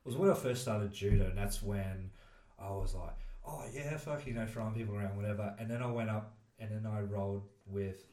was 0.05 0.17
when 0.17 0.31
I 0.31 0.35
first 0.35 0.63
started 0.63 0.93
judo, 0.93 1.27
and 1.27 1.37
that's 1.37 1.63
when 1.63 2.11
I 2.59 2.71
was 2.71 2.95
like, 2.95 3.13
oh 3.47 3.63
yeah, 3.75 3.97
fuck, 3.99 4.27
you 4.27 4.33
know, 4.35 4.47
throwing 4.47 4.73
people 4.75 4.97
around, 4.97 5.17
whatever. 5.17 5.55
And 5.59 5.71
then 5.71 5.83
I 5.83 5.91
went 5.91 6.09
up, 6.11 6.35
and 6.59 6.71
then 6.71 6.91
I 6.91 7.01
rolled 7.03 7.45
with 7.67 8.07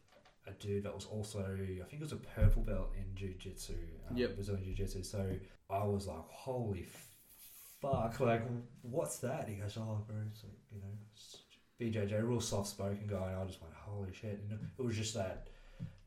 a 0.47 0.51
dude 0.51 0.83
that 0.83 0.93
was 0.93 1.05
also 1.05 1.39
I 1.39 1.83
think 1.89 1.93
it 1.93 2.01
was 2.01 2.11
a 2.11 2.17
purple 2.17 2.61
belt 2.61 2.91
in 2.97 3.15
jiu-jitsu, 3.15 3.73
um, 4.09 4.17
Yep. 4.17 4.35
Brazilian 4.35 4.63
jiu-jitsu. 4.65 5.03
So 5.03 5.29
I 5.69 5.83
was 5.83 6.07
like, 6.07 6.27
holy 6.29 6.85
fuck, 7.81 8.19
like 8.19 8.43
what's 8.81 9.19
that? 9.19 9.47
He 9.49 9.55
goes, 9.55 9.77
oh, 9.77 10.03
bro, 10.07 10.15
it's 10.31 10.43
like 10.43 10.53
you 10.71 10.81
know, 10.81 10.97
it's 11.13 11.37
BJJ, 11.79 12.27
real 12.27 12.39
soft 12.39 12.69
spoken 12.69 13.07
guy. 13.07 13.31
And 13.31 13.41
I 13.41 13.45
just 13.45 13.61
went, 13.61 13.73
holy 13.73 14.13
shit, 14.13 14.43
know, 14.49 14.57
it 14.77 14.81
was 14.81 14.95
just 14.95 15.13
that 15.15 15.47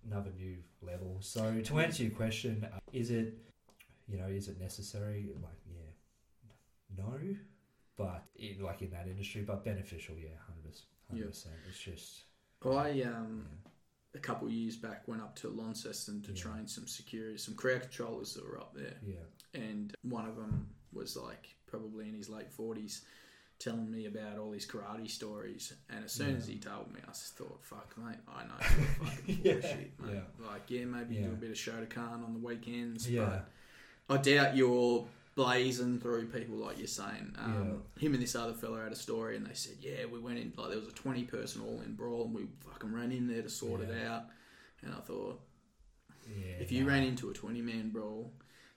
another 0.07 0.31
new 0.39 0.57
level. 0.83 1.19
So 1.21 1.61
to 1.61 1.79
answer 1.81 2.05
your 2.05 2.13
question, 2.13 2.67
uh, 2.73 2.79
is 2.93 3.11
it, 3.11 3.35
you 4.09 4.19
know, 4.19 4.27
is 4.27 4.49
it 4.49 4.61
necessary? 4.61 5.29
Like, 5.43 5.53
yeah, 5.67 6.97
no, 6.97 7.19
but 7.97 8.25
in, 8.37 8.63
like 8.63 8.83
in 8.83 8.91
that 8.91 9.07
industry, 9.07 9.43
but 9.43 9.65
beneficial, 9.65 10.15
yeah, 10.17 10.29
hundred 10.47 11.27
percent. 11.29 11.55
It's 11.69 11.79
just. 11.79 12.23
I 12.65 12.91
um 13.03 13.47
yeah. 13.47 13.68
A 14.15 14.19
couple 14.19 14.47
of 14.49 14.53
years 14.55 14.77
back 14.77 15.07
went 15.07 15.21
up 15.23 15.37
to 15.37 15.49
Launceston 15.49 16.23
to 16.23 16.33
Yeah. 16.33 16.37
train 16.39 16.67
some 16.67 16.87
security, 16.87 17.37
some 17.39 17.55
crowd 17.55 17.83
controllers 17.83 18.35
that 18.35 18.45
were 18.47 18.59
up 18.59 18.75
there, 18.75 18.97
Yeah, 19.07 19.61
and 19.61 19.95
one 20.03 20.27
of 20.27 20.37
them 20.37 20.69
was 20.93 21.17
like 21.17 21.55
probably 21.67 22.09
in 22.09 22.15
his 22.15 22.29
late 22.29 22.51
forties, 22.51 23.03
telling 23.59 23.91
me 23.91 24.07
about 24.07 24.39
all 24.39 24.53
his 24.53 24.65
karate 24.67 25.11
stories. 25.11 25.75
And 25.91 26.05
as 26.05 26.13
soon 26.13 26.37
as 26.37 26.47
he 26.47 26.57
told 26.59 26.93
me, 26.95 27.01
I 27.03 27.09
just 27.09 27.37
thought, 27.37 27.63
"Fuck, 27.63 27.97
mate, 27.99 28.17
I 28.29 28.45
know 28.45 28.55
you're 28.61 29.07
fucking 29.11 29.41
Yeah, 29.45 29.53
bullshit, 29.55 30.01
mate. 30.01 30.23
Like, 30.39 30.71
yeah, 30.71 30.85
maybe 30.85 31.17
you 31.17 31.23
do 31.25 31.33
a 31.33 31.35
bit 31.37 31.51
of 31.51 31.57
Shotokan 31.57 32.25
on 32.25 32.33
the 32.35 32.39
weekends, 32.41 33.11
yeah, 33.11 33.43
but 34.07 34.19
I 34.21 34.23
doubt 34.23 34.57
you're." 34.57 35.07
Blazing 35.45 36.01
through 36.01 36.27
people 36.27 36.57
like 36.57 36.79
you're 36.79 36.87
saying. 36.87 37.35
Um, 37.39 37.83
Him 37.99 38.15
and 38.15 38.23
this 38.23 38.35
other 38.35 38.55
fella 38.55 38.83
had 38.83 38.93
a 38.93 38.97
story, 38.97 39.37
and 39.37 39.47
they 39.47 39.55
said, 39.55 39.77
"Yeah, 39.81 40.07
we 40.11 40.19
went 40.19 40.39
in 40.39 40.53
like 40.57 40.71
there 40.71 40.79
was 40.79 40.89
a 40.89 40.93
twenty 40.93 41.25
person 41.25 41.63
all 41.63 41.81
in 41.81 41.95
brawl, 41.95 42.25
and 42.25 42.35
we 42.35 42.47
fucking 42.71 42.93
ran 42.93 43.13
in 43.13 43.27
there 43.29 43.43
to 43.43 43.49
sort 43.49 43.81
it 43.81 43.91
out." 44.07 44.25
And 44.83 44.93
I 44.95 44.99
thought, 45.01 45.41
yeah. 46.29 46.55
if 46.61 46.71
you 46.71 46.85
nah. 46.85 46.91
ran 46.91 47.03
into 47.03 47.31
a 47.31 47.33
20 47.33 47.61
man 47.63 47.91
brawl, 47.91 48.33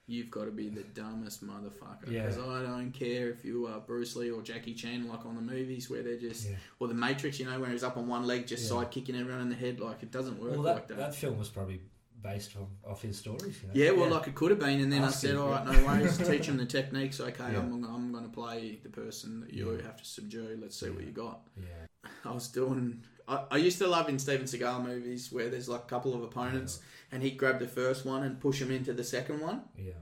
you've 0.06 0.30
got 0.30 0.46
to 0.46 0.50
be 0.50 0.68
the 0.68 0.82
dumbest 0.82 1.46
motherfucker. 1.46 2.10
Yeah. 2.10 2.22
Because 2.26 2.38
I 2.38 2.62
don't 2.62 2.90
care 2.92 3.30
if 3.30 3.44
you 3.44 3.66
are 3.66 3.78
Bruce 3.78 4.16
Lee 4.16 4.30
or 4.30 4.42
Jackie 4.42 4.74
Chan, 4.74 5.06
like 5.08 5.24
on 5.24 5.36
the 5.36 5.40
movies 5.42 5.88
where 5.88 6.02
they're 6.02 6.18
just, 6.18 6.48
Yeah. 6.48 6.56
or 6.80 6.88
The 6.88 6.94
Matrix, 6.94 7.38
you 7.38 7.46
know, 7.46 7.60
where 7.60 7.70
he's 7.70 7.84
up 7.84 7.96
on 7.96 8.08
one 8.08 8.26
leg 8.26 8.46
just 8.46 8.64
Yeah. 8.64 8.80
side 8.80 8.90
kicking 8.90 9.14
everyone 9.14 9.42
in 9.42 9.48
the 9.48 9.54
head. 9.54 9.78
Like, 9.78 10.02
it 10.02 10.10
doesn't 10.10 10.40
work 10.40 10.52
Well, 10.52 10.62
that, 10.62 10.74
like 10.74 10.88
that. 10.88 10.96
that 10.96 11.14
film 11.14 11.38
was 11.38 11.48
probably 11.48 11.80
based 12.22 12.56
on 12.56 12.66
off 12.90 13.02
his 13.02 13.18
stories. 13.18 13.56
You 13.62 13.68
know? 13.68 13.74
yeah, 13.74 13.90
well, 13.90 14.10
like 14.10 14.28
it 14.28 14.34
could 14.34 14.50
have 14.50 14.60
been, 14.60 14.80
and 14.80 14.92
then 14.92 15.02
I 15.04 15.10
said, 15.10 15.36
"All 15.36 15.50
right, 15.50 15.66
"All 15.66 15.72
yeah. 15.74 15.86
right, 15.86 16.00
no 16.00 16.04
worries. 16.04 16.18
Teach 16.30 16.46
him 16.46 16.56
the 16.56 16.66
techniques. 16.66 17.20
Okay, 17.20 17.52
Yeah. 17.52 17.58
I'm, 17.58 17.84
I'm 17.84 18.12
going 18.12 18.24
to 18.24 18.30
play 18.30 18.78
the 18.82 18.88
person 18.88 19.40
that 19.40 19.52
you 19.52 19.72
Yeah. 19.76 19.82
have 19.82 19.96
to 19.96 20.04
subdue. 20.04 20.58
Let's 20.60 20.76
see 20.78 20.90
what 20.90 21.04
you 21.04 21.12
got." 21.12 21.40
yeah, 21.56 22.10
I 22.24 22.30
was 22.32 22.48
doing. 22.48 23.02
I, 23.28 23.44
I 23.52 23.56
used 23.56 23.78
to 23.78 23.86
love 23.86 24.08
in 24.08 24.18
Steven 24.18 24.46
Seagal 24.46 24.84
movies 24.84 25.30
where 25.32 25.48
there's 25.48 25.68
like 25.68 25.82
a 25.82 25.86
couple 25.94 26.14
of 26.14 26.22
opponents, 26.22 26.80
and 27.12 27.22
he'd 27.22 27.36
grab 27.36 27.58
the 27.60 27.68
first 27.68 28.04
one 28.04 28.22
and 28.24 28.40
push 28.40 28.60
him 28.60 28.70
into 28.70 28.92
the 28.92 29.04
second 29.04 29.40
one. 29.40 29.62
yeah, 29.78 29.92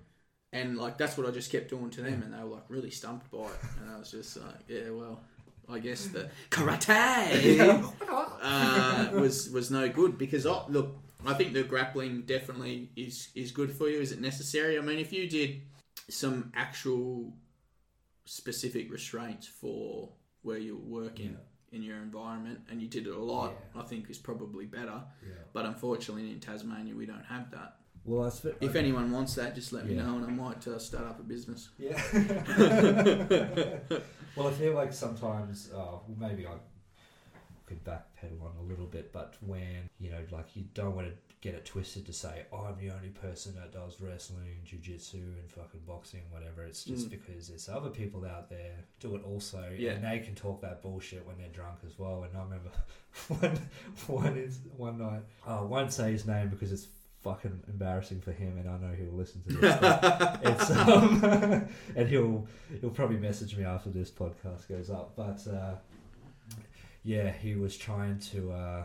And 0.53 0.79
like 0.79 0.99
that's 0.99 1.17
what 1.19 1.27
I 1.27 1.31
just 1.31 1.51
kept 1.53 1.71
doing 1.71 1.91
to 1.91 2.03
them, 2.03 2.23
and 2.23 2.33
they 2.35 2.39
were 2.43 2.57
like 2.57 2.65
really 2.69 2.91
stumped 2.91 3.31
by 3.31 3.39
it. 3.47 3.61
And 3.81 3.91
I 3.95 3.99
was 3.99 4.11
just 4.11 4.37
like, 4.37 4.57
yeah, 4.69 4.91
well, 4.91 5.21
I 5.69 5.79
guess 5.79 6.07
the 6.09 6.29
karate 6.51 7.81
uh, 8.43 9.11
was 9.13 9.51
was 9.51 9.71
no 9.71 9.89
good 9.89 10.19
because 10.19 10.47
oh, 10.47 10.65
look, 10.69 10.97
I 11.27 11.35
think 11.35 11.53
the 11.53 11.63
grappling 11.63 12.23
definitely 12.23 12.91
is 12.97 13.29
is 13.35 13.53
good 13.53 13.73
for 13.73 13.89
you. 13.89 14.01
Is 14.01 14.13
it 14.13 14.21
necessary? 14.21 14.79
I 14.79 14.83
mean, 14.83 14.99
if 14.99 15.13
you 15.13 15.29
did 15.29 15.63
some 16.09 16.51
actual 16.55 17.33
specific 18.25 18.91
restraints 18.91 19.47
for 19.47 20.11
where 20.43 20.59
you're 20.59 20.77
working 20.77 21.37
in 21.73 21.83
your 21.83 21.99
environment, 21.99 22.59
and 22.69 22.81
you 22.83 22.89
did 22.89 23.07
it 23.07 23.15
a 23.15 23.19
lot, 23.19 23.53
Yeah. 23.75 23.83
I 23.83 23.85
think 23.85 24.11
is 24.11 24.19
probably 24.19 24.67
better. 24.67 25.03
yeah. 25.23 25.35
But 25.53 25.67
unfortunately, 25.67 26.31
in 26.33 26.41
Tasmania, 26.41 26.97
we 26.97 27.07
don't 27.07 27.25
have 27.27 27.51
that. 27.53 27.77
Well, 28.05 28.27
I 28.27 28.31
spe- 28.31 28.57
If 28.61 28.75
anyone 28.75 29.13
wants 29.13 29.35
that, 29.37 29.55
just 29.55 29.73
let 29.73 29.87
me 29.87 29.95
know, 29.95 30.17
and 30.17 30.25
I 30.25 30.31
might 30.31 30.67
uh, 30.67 30.79
start 30.79 31.07
up 31.07 31.21
a 31.21 31.23
business. 31.23 31.69
Yeah. 31.79 32.01
well, 34.37 34.49
I 34.49 34.53
feel 34.53 34.75
like 34.75 34.93
sometimes, 34.93 35.71
uh, 35.73 35.99
maybe 36.19 36.47
I 36.47 36.55
could 37.71 37.85
backpedal 37.85 38.43
on 38.43 38.53
a 38.59 38.63
little 38.69 38.87
bit, 38.87 39.13
but 39.13 39.35
when, 39.41 39.89
you 40.01 40.11
know, 40.11 40.19
like 40.31 40.55
you 40.57 40.65
don't 40.75 40.95
want 40.97 41.07
to 41.09 41.15
get 41.41 41.55
it 41.55 41.65
twisted 41.65 42.05
to 42.05 42.13
say, 42.13 42.43
oh, 42.53 42.67
I'm 42.69 42.77
the 42.85 42.93
only 42.95 43.09
person 43.09 43.55
that 43.55 43.73
does 43.73 43.99
wrestling, 44.01 44.59
jiu-jitsu 44.65 45.17
and 45.41 45.51
fucking 45.51 45.81
boxing, 45.87 46.21
whatever. 46.31 46.65
It's 46.65 46.85
just 46.85 47.07
Mm. 47.07 47.11
because 47.13 47.49
there's 47.49 47.69
other 47.69 47.89
people 47.89 48.27
out 48.27 48.51
there 48.51 48.75
do 48.99 49.15
it 49.17 49.23
also, 49.25 49.73
Yeah. 49.79 49.93
and 49.93 50.05
they 50.05 50.19
can 50.19 50.35
talk 50.35 50.61
that 50.61 50.83
bullshit 50.83 51.25
when 51.27 51.39
they're 51.39 51.49
drunk 51.49 51.79
as 51.87 51.99
well. 51.99 52.25
And 52.25 52.37
I 52.37 52.43
remember 52.43 52.71
one, 53.29 53.59
one, 54.25 54.37
is, 54.37 54.59
one 54.77 54.99
night, 54.99 55.23
I 55.47 55.63
won't 55.63 55.93
say 55.93 56.13
his 56.13 56.27
name 56.27 56.49
because 56.51 56.73
it's 56.73 56.89
fucking 57.23 57.63
embarrassing 57.69 58.21
for 58.21 58.33
him, 58.33 58.59
and 58.59 58.69
I 58.69 58.77
know 58.79 58.95
he'll 58.95 59.13
listen 59.13 59.43
to 59.45 59.55
this. 59.55 59.79
it's 60.43 60.71
um, 60.71 61.23
and 61.97 62.09
he'll 62.09 62.47
he'll 62.81 62.91
probably 62.91 63.19
message 63.19 63.57
me 63.57 63.65
after 63.65 63.89
this 63.91 64.11
podcast 64.11 64.69
goes 64.69 64.89
up. 64.91 65.15
But 65.17 65.47
uh, 65.47 65.75
yeah, 67.03 67.33
he 67.33 67.55
was 67.55 67.77
trying 67.77 68.19
to 68.33 68.53
uh, 68.53 68.85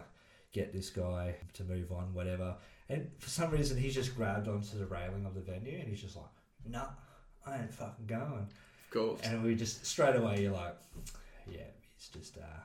get 0.52 0.74
this 0.74 0.90
guy 0.90 1.36
to 1.54 1.64
move 1.64 1.92
on, 1.92 2.14
whatever. 2.14 2.56
And 2.90 3.10
for 3.20 3.30
some 3.30 3.52
reason, 3.52 3.78
he's 3.78 3.96
just 3.96 4.16
grabbed 4.16 4.48
onto 4.48 4.78
the 4.78 4.86
railing 4.86 5.26
of 5.26 5.34
the 5.34 5.42
venue, 5.42 5.80
and 5.80 5.88
he's 5.88 6.02
just 6.02 6.16
like, 6.16 6.26
"Nah, 6.68 6.88
I 7.46 7.58
ain't 7.58 7.74
fucking 7.74 8.06
going." 8.06 8.48
Of 8.48 8.90
course. 8.92 9.22
And 9.24 9.44
we 9.44 9.56
just 9.56 9.86
straight 9.86 10.16
away, 10.16 10.42
you're 10.42 10.54
like, 10.54 10.76
"Yeah, 11.48 11.64
he's 11.98 12.10
just 12.10 12.38
uh, 12.38 12.62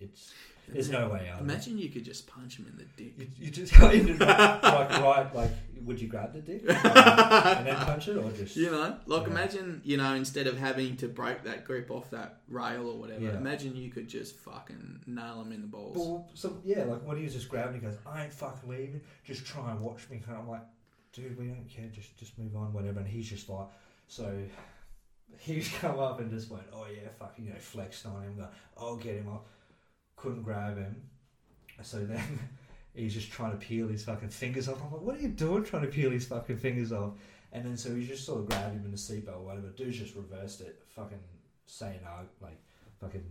it's 0.00 0.32
there's 0.68 0.90
no 0.90 1.08
way 1.08 1.28
out." 1.28 1.40
of 1.40 1.48
it." 1.48 1.50
Imagine 1.52 1.78
you 1.78 1.88
could 1.88 2.04
just 2.04 2.26
punch 2.26 2.58
him 2.58 2.66
in 2.70 2.76
the 2.76 2.84
dick. 2.96 3.14
You, 3.18 3.28
you 3.46 3.50
just 3.50 3.78
go 3.78 3.88
in 3.90 4.08
and 4.10 4.20
like 4.20 4.62
right, 4.62 5.28
like 5.34 5.50
would 5.84 6.00
you 6.00 6.08
grab 6.08 6.32
the 6.32 6.40
dick 6.40 6.62
and 6.68 7.66
then 7.66 7.76
punch 7.76 8.08
it, 8.08 8.16
or 8.16 8.30
just 8.32 8.56
You 8.56 8.70
know, 8.72 8.96
like 9.06 9.28
imagine, 9.28 9.80
you 9.84 9.96
know, 9.96 10.14
instead 10.14 10.48
of 10.48 10.58
having 10.58 10.96
to 10.96 11.06
break 11.08 11.44
that 11.44 11.64
grip 11.64 11.90
off 11.92 12.10
that 12.10 12.40
rail 12.48 12.88
or 12.88 12.98
whatever, 12.98 13.20
Yeah. 13.24 13.36
imagine 13.36 13.76
you 13.76 13.90
could 13.90 14.08
just 14.08 14.34
fucking 14.36 15.02
nail 15.06 15.40
him 15.42 15.52
in 15.52 15.60
the 15.60 15.68
balls. 15.68 15.96
Well, 15.96 16.28
so 16.34 16.58
yeah, 16.64 16.82
like 16.84 17.02
when 17.06 17.16
he 17.18 17.22
was 17.24 17.34
just 17.34 17.48
grabbing, 17.48 17.74
he 17.80 17.86
goes, 17.86 17.96
"I 18.04 18.24
ain't 18.24 18.32
fucking 18.32 18.68
leaving. 18.68 19.00
Just 19.24 19.46
try 19.46 19.70
and 19.70 19.80
watch 19.80 20.08
me." 20.10 20.20
And 20.26 20.36
I'm 20.36 20.48
like, 20.48 20.62
"Dude, 21.12 21.38
we 21.38 21.46
don't 21.46 21.68
care. 21.68 21.86
Just 21.92 22.16
just 22.18 22.36
move 22.38 22.56
on, 22.56 22.72
whatever." 22.72 22.98
And 22.98 23.08
he's 23.08 23.28
just 23.30 23.48
like, 23.48 23.68
so 24.08 24.36
he's 25.38 25.68
come 25.80 25.98
up 26.00 26.18
and 26.20 26.30
just 26.30 26.50
went, 26.50 26.64
"Oh 26.72 26.86
yeah, 26.92 27.08
fucking," 27.18 27.44
you 27.44 27.50
know, 27.52 27.58
flexed 27.60 28.06
on 28.06 28.22
him. 28.24 28.36
Going, 28.36 28.48
"I'll 28.76 28.96
get 28.96 29.14
him 29.16 29.28
up." 29.28 29.46
Couldn't 30.26 30.42
grab 30.42 30.76
him, 30.76 30.96
so 31.84 32.04
then 32.04 32.40
he's 32.96 33.14
just 33.14 33.30
trying 33.30 33.52
to 33.52 33.56
peel 33.58 33.86
his 33.86 34.02
fucking 34.02 34.30
fingers 34.30 34.68
off. 34.68 34.82
I'm 34.82 34.90
like, 34.90 35.02
"What 35.02 35.14
are 35.14 35.20
you 35.20 35.28
doing, 35.28 35.62
trying 35.62 35.82
to 35.82 35.88
peel 35.88 36.10
his 36.10 36.26
fucking 36.26 36.56
fingers 36.56 36.90
off?" 36.90 37.12
And 37.52 37.64
then 37.64 37.76
so 37.76 37.94
he 37.94 38.04
just 38.04 38.26
sort 38.26 38.40
of 38.40 38.48
grabbed 38.48 38.74
him 38.74 38.84
in 38.84 38.90
the 38.90 38.96
seatbelt 38.96 39.36
or 39.36 39.42
whatever. 39.42 39.68
Dude's 39.68 39.98
just 39.98 40.16
reversed 40.16 40.62
it, 40.62 40.82
fucking 40.88 41.20
saying, 41.66 42.00
"No," 42.02 42.26
like 42.40 42.60
fucking 43.00 43.24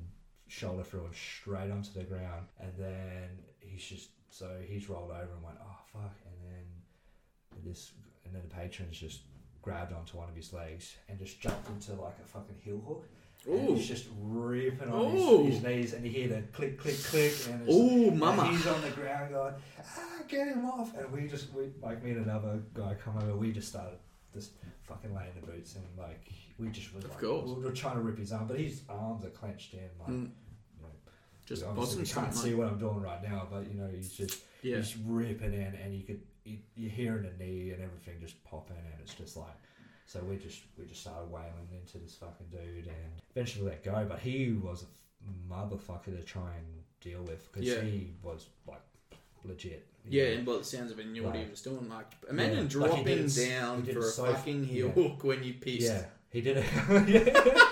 shoulder 0.47 0.85
through 0.85 1.03
him 1.03 1.13
straight 1.13 1.69
onto 1.69 1.91
the 1.91 2.05
ground, 2.05 2.45
and 2.61 2.71
then 2.77 3.39
he's 3.59 3.83
just 3.83 4.11
so 4.29 4.57
he's 4.65 4.87
rolled 4.87 5.11
over 5.11 5.33
and 5.33 5.43
went, 5.43 5.57
"Oh 5.61 5.77
fuck!" 5.91 6.15
And 6.25 6.49
then 6.49 7.65
this, 7.65 7.91
and 8.23 8.33
then 8.33 8.41
the 8.47 8.55
patron's 8.55 8.97
just 8.97 9.23
grabbed 9.61 9.91
onto 9.91 10.15
one 10.15 10.29
of 10.29 10.35
his 10.37 10.53
legs 10.53 10.95
and 11.09 11.19
just 11.19 11.41
jumped 11.41 11.67
into 11.67 12.01
like 12.01 12.15
a 12.23 12.25
fucking 12.25 12.55
heel 12.63 12.81
hook. 12.87 13.05
And 13.47 13.77
he's 13.77 13.87
just 13.87 14.07
ripping 14.21 14.89
on 14.91 15.11
his, 15.45 15.55
his 15.55 15.63
knees, 15.63 15.93
and 15.93 16.03
you 16.05 16.11
hear 16.11 16.27
the 16.29 16.41
click, 16.53 16.79
click, 16.79 16.95
click, 17.03 17.33
and 17.49 17.67
and 17.69 18.19
mama. 18.19 18.47
he's 18.47 18.65
on 18.65 18.81
the 18.81 18.89
ground 18.89 19.31
going, 19.31 19.53
ah, 19.79 20.01
get 20.27 20.47
him 20.47 20.65
off. 20.65 20.95
And 20.97 21.11
we 21.11 21.27
just, 21.27 21.53
we, 21.53 21.69
like 21.81 22.03
me 22.03 22.11
and 22.11 22.25
another 22.25 22.59
guy 22.73 22.95
come 22.95 23.17
over, 23.17 23.35
we 23.35 23.51
just 23.51 23.67
started 23.67 23.97
just 24.33 24.51
fucking 24.83 25.13
laying 25.13 25.29
the 25.39 25.45
boots 25.45 25.75
and 25.75 25.83
like, 25.97 26.27
we 26.57 26.69
just 26.69 26.93
was 26.93 27.05
Of 27.05 27.11
like, 27.11 27.21
course. 27.21 27.49
we 27.49 27.63
were 27.63 27.71
trying 27.71 27.95
to 27.95 28.01
rip 28.01 28.17
his 28.17 28.31
arm, 28.31 28.47
but 28.47 28.59
his 28.59 28.81
arms 28.89 29.23
are 29.25 29.29
clenched 29.29 29.73
in. 29.73 29.89
Like, 29.99 30.09
Mm, 30.09 30.29
you 30.77 30.81
know, 30.81 30.89
just 31.45 31.63
obviously 31.63 32.01
you 32.03 32.13
can't 32.13 32.33
see 32.33 32.53
what 32.55 32.67
I'm 32.67 32.77
doing 32.79 33.01
right 33.01 33.21
now, 33.23 33.47
but 33.51 33.67
you 33.67 33.75
know, 33.79 33.87
he's 33.93 34.11
just, 34.11 34.39
Yeah. 34.63 34.77
he's 34.77 34.97
ripping 35.05 35.53
in 35.53 35.75
and 35.83 35.93
you 35.95 36.03
could, 36.03 36.21
you, 36.43 36.57
you're 36.75 36.91
hearing 36.91 37.23
the 37.23 37.43
knee 37.43 37.71
and 37.71 37.81
everything 37.83 38.15
just 38.19 38.43
popping 38.43 38.75
and 38.77 38.93
it's 39.01 39.13
just 39.13 39.37
like, 39.37 39.53
so 40.05 40.19
we 40.21 40.37
just 40.37 40.61
we 40.77 40.85
just 40.85 41.01
started 41.01 41.29
wailing 41.31 41.67
into 41.79 41.97
this 41.97 42.15
fucking 42.15 42.47
dude 42.51 42.87
and 42.87 43.21
eventually 43.35 43.65
let 43.65 43.83
go. 43.83 44.05
But 44.07 44.19
he 44.19 44.51
was 44.53 44.83
a 44.83 45.53
motherfucker 45.53 46.15
to 46.17 46.23
try 46.23 46.53
and 46.57 46.65
deal 47.01 47.23
with 47.23 47.51
because 47.51 47.67
Yeah. 47.67 47.81
he 47.81 48.13
was 48.23 48.47
like 48.67 48.81
legit. 49.43 49.85
Yeah, 50.07 50.25
know. 50.25 50.31
and 50.33 50.47
well, 50.47 50.57
it 50.57 50.65
sounds 50.65 50.91
like 50.95 51.05
he 51.05 51.11
knew 51.11 51.23
what 51.23 51.35
he 51.35 51.49
was 51.49 51.61
doing. 51.61 51.89
Like, 51.89 52.11
imagine 52.29 52.53
Yeah, 52.55 52.61
like 52.61 52.69
dropping 52.69 53.05
did 53.05 53.35
down 53.49 53.83
for 53.85 53.99
a 53.99 54.03
so- 54.03 54.25
fucking 54.33 54.63
heel 54.65 54.87
yeah. 54.95 55.03
hook 55.03 55.23
when 55.23 55.43
you 55.43 55.53
pissed, 55.55 55.81
yeah, 55.81 56.05
he 56.29 56.41
did 56.41 56.57
it. 56.57 56.65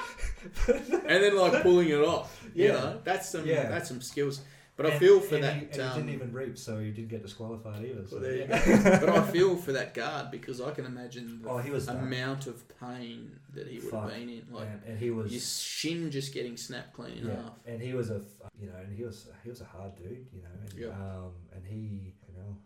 and 0.67 1.23
then 1.23 1.37
like 1.37 1.61
pulling 1.61 1.89
it 1.89 1.99
off. 1.99 2.43
You 2.55 2.65
Yeah. 2.65 2.71
know, 2.73 3.01
that's 3.03 3.29
some 3.29 3.45
Yeah. 3.45 3.69
that's 3.69 3.87
some 3.87 4.01
skills. 4.01 4.41
But 4.75 4.87
I 4.87 4.97
feel 4.97 5.19
for 5.19 5.35
and 5.35 5.43
that. 5.43 5.55
He, 5.55 5.65
and 5.65 5.81
um, 5.81 5.89
he 5.93 5.97
didn't 6.01 6.13
even 6.15 6.33
reap, 6.33 6.57
so 6.57 6.79
he 6.79 6.89
didn't 6.89 7.09
get 7.09 7.21
disqualified 7.21 7.85
either. 7.85 8.07
So. 8.07 8.15
Well, 8.15 8.23
there 8.23 8.35
you 8.37 8.47
go. 8.47 8.81
but 9.05 9.09
I 9.09 9.21
feel 9.31 9.55
for 9.55 9.71
that 9.73 9.93
guard 9.93 10.31
because 10.31 10.59
I 10.61 10.71
can 10.71 10.85
imagine 10.85 11.41
the 11.43 11.49
Oh, 11.49 11.57
he 11.59 11.69
was 11.69 11.85
done. 11.85 11.97
amount 11.97 12.47
of 12.47 12.63
pain 12.79 13.39
that 13.53 13.67
he 13.67 13.77
would 13.77 13.89
Fuck. 13.91 14.09
have 14.09 14.13
been 14.19 14.29
in. 14.29 14.45
Like 14.51 14.67
and, 14.67 14.81
and 14.87 14.97
he 14.99 15.11
was 15.11 15.31
your 15.31 15.41
shin 15.41 16.09
just 16.09 16.33
getting 16.33 16.57
snapped 16.57 16.93
clean 16.93 17.21
Yeah, 17.23 17.35
half. 17.35 17.51
and 17.67 17.79
he 17.79 17.93
was 17.93 18.09
a 18.09 18.21
you 18.59 18.67
know, 18.67 18.75
and 18.83 18.97
he 18.97 19.03
was 19.03 19.27
he 19.43 19.49
was 19.49 19.61
a 19.61 19.65
hard 19.65 19.95
dude, 19.95 20.25
you 20.33 20.41
know, 20.41 20.49
and 20.67 20.73
Yeah. 20.73 20.87
um, 20.87 21.33
and 21.53 21.63
he 21.67 22.11
fucking 22.21 22.35
hell. 22.43 22.57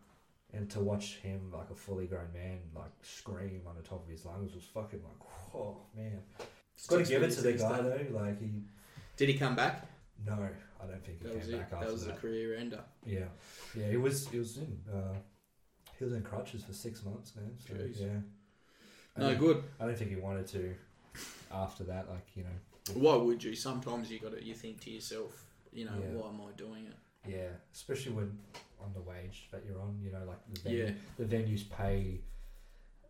And 0.54 0.70
to 0.72 0.80
watch 0.80 1.18
him 1.18 1.52
like 1.54 1.70
a 1.72 1.76
fully 1.76 2.08
grown 2.08 2.32
man 2.34 2.60
like 2.74 2.92
scream 3.04 3.64
on 3.68 3.76
the 3.76 3.84
top 3.84 4.06
of 4.06 4.10
his 4.10 4.24
lungs 4.24 4.56
was 4.56 4.64
fucking 4.64 5.02
like, 5.04 5.30
oh 5.54 5.76
man. 5.94 6.20
Got 6.88 6.98
to 7.00 7.04
give 7.04 7.22
it 7.24 7.32
to 7.32 7.42
the 7.42 7.52
guy 7.54 7.82
though. 7.82 8.00
Like 8.12 8.40
he, 8.40 8.52
Did 9.18 9.28
he 9.28 9.38
come 9.38 9.56
back? 9.58 9.86
No, 10.26 10.34
I 10.82 10.86
don't 10.88 11.04
think 11.06 11.20
he 11.22 11.28
That 11.28 11.36
was 11.36 11.46
came 11.46 11.56
it. 11.56 11.60
back 11.60 11.70
That 11.72 11.78
after 11.82 11.92
was 11.92 12.06
that. 12.06 12.16
a 12.18 12.20
career 12.20 12.56
ender. 12.56 12.84
Yeah, 13.06 13.26
yeah. 13.76 13.90
He 13.90 13.98
was 13.98 14.28
he 14.28 14.40
was 14.40 14.58
in 14.58 14.80
uh, 14.94 15.16
he 15.98 16.04
was 16.06 16.14
in 16.14 16.22
crutches 16.24 16.64
for 16.64 16.74
six 16.74 17.04
months, 17.04 17.36
man. 17.36 17.52
So, 17.68 17.74
Jeez. 17.74 18.00
yeah. 18.02 18.08
I 19.16 19.20
No 19.22 19.30
don't- 19.30 19.40
good. 19.40 19.64
I 19.80 19.86
don't 19.86 19.98
think 19.98 20.10
he 20.12 20.16
wanted 20.18 20.48
to. 20.48 20.76
After 21.52 21.84
that, 21.86 22.10
like 22.10 22.28
you 22.36 22.44
know, 22.44 22.94
Why 22.94 23.16
would 23.16 23.44
you? 23.44 23.56
Sometimes 23.56 24.12
you 24.12 24.20
got 24.20 24.34
to. 24.34 24.44
You 24.44 24.54
think 24.54 24.82
to 24.82 24.92
yourself, 24.92 25.46
you 25.72 25.86
know, 25.86 25.94
Yeah. 26.00 26.10
why 26.14 26.30
am 26.30 26.42
I 26.42 26.52
doing 26.56 26.86
it? 26.88 26.96
yeah, 27.28 27.50
especially 27.74 28.14
when 28.14 28.38
on 28.80 28.94
the 28.94 29.02
wage 29.02 29.48
that 29.52 29.66
you're 29.66 29.80
on, 29.82 30.00
you 30.04 30.12
know, 30.12 30.24
like 30.26 30.38
the 30.54 30.60
venue, 30.62 30.84
Yeah. 30.86 30.92
the 31.18 31.26
venues 31.26 31.68
pay 31.70 32.22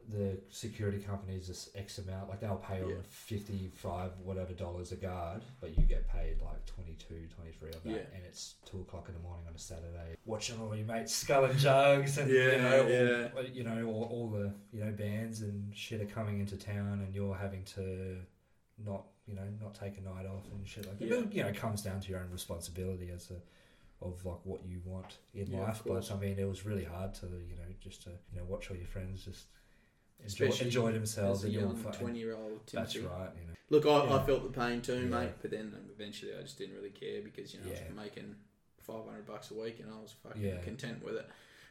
the 0.09 0.37
security 0.49 0.99
companies 0.99 1.47
this 1.49 1.69
X 1.75 1.97
amount, 1.97 2.29
like 2.29 2.39
they'll 2.39 2.55
pay 2.55 2.81
on 2.81 2.89
Yeah. 2.89 2.95
55 3.09 4.11
whatever 4.23 4.53
dollars 4.53 4.91
a 4.91 4.95
guard, 4.95 5.41
but 5.59 5.77
you 5.77 5.83
get 5.83 6.07
paid 6.07 6.41
like 6.41 6.65
22, 6.65 7.27
23 7.35 7.69
of 7.69 7.83
that, 7.83 7.89
Yeah. 7.89 7.97
and 8.15 8.23
it's 8.25 8.55
two 8.65 8.79
o'clock 8.81 9.07
in 9.09 9.13
the 9.15 9.19
morning 9.19 9.45
on 9.47 9.53
a 9.53 9.59
Saturday, 9.59 10.15
watching 10.25 10.59
all 10.61 10.75
your 10.75 10.85
mates 10.85 11.13
skull 11.13 11.45
and 11.45 11.59
jugs, 11.59 12.17
and 12.17 12.29
you 12.31 12.37
Yeah, 12.41 12.57
know, 12.61 12.87
yeah. 12.87 13.29
all, 13.35 13.43
you 13.43 13.63
know, 13.63 13.85
all, 13.87 14.03
all 14.05 14.29
the 14.29 14.53
you 14.71 14.83
know 14.83 14.91
bands 14.91 15.41
and 15.41 15.75
shit 15.75 16.01
are 16.01 16.05
coming 16.05 16.39
into 16.39 16.55
town, 16.57 17.01
and 17.05 17.13
you're 17.13 17.35
having 17.35 17.63
to 17.75 18.17
not 18.77 19.07
you 19.25 19.35
know 19.35 19.47
not 19.59 19.73
take 19.75 19.97
a 19.97 20.01
night 20.01 20.25
off 20.25 20.45
and 20.53 20.65
shit 20.67 20.85
like 20.87 20.99
that. 20.99 21.05
Yeah. 21.07 21.23
You 21.31 21.43
know, 21.43 21.49
it 21.49 21.55
comes 21.57 21.81
down 21.81 21.99
to 22.01 22.09
your 22.09 22.19
own 22.21 22.31
responsibility 22.31 23.09
as 23.13 23.29
a 23.31 23.41
of 24.05 24.23
like 24.25 24.39
what 24.45 24.63
you 24.65 24.79
want 24.85 25.17
in 25.33 25.47
Yeah, 25.47 25.61
life. 25.63 25.81
But 25.85 26.09
I 26.11 26.15
mean, 26.17 26.37
it 26.39 26.47
was 26.47 26.65
really 26.65 26.83
hard 26.85 27.13
to 27.15 27.25
you 27.25 27.55
know 27.55 27.63
just 27.81 28.03
to 28.03 28.11
you 28.31 28.37
know 28.39 28.45
watch 28.45 28.69
all 28.71 28.77
your 28.77 28.87
friends 28.87 29.25
just 29.25 29.47
enjoy, 30.27 30.45
Especially 30.45 30.65
enjoy 30.67 30.91
themselves 30.93 31.43
As 31.43 31.49
a 31.49 31.53
young 31.53 31.83
twenty-year-old. 31.91 32.61
That's 32.71 32.95
right. 32.97 33.29
You 33.39 33.47
know. 33.47 33.53
Look, 33.69 33.85
I, 33.85 34.15
I 34.15 34.23
felt 34.25 34.43
the 34.43 34.59
pain 34.59 34.81
too, 34.81 35.07
Yeah. 35.09 35.19
mate. 35.19 35.31
But 35.41 35.51
then 35.51 35.73
eventually, 35.93 36.33
I 36.37 36.41
just 36.41 36.57
didn't 36.57 36.75
really 36.75 36.89
care 36.89 37.21
because 37.21 37.53
you 37.53 37.59
know 37.59 37.67
I 37.67 37.71
was 37.71 37.95
making 37.95 38.35
five 38.81 39.05
hundred 39.05 39.25
bucks 39.25 39.51
a 39.51 39.55
week, 39.55 39.79
and 39.79 39.91
I 39.91 39.99
was 40.01 40.13
fucking 40.23 40.41
Yeah. 40.41 40.57
content 40.61 41.03
with 41.03 41.15
it. 41.15 41.27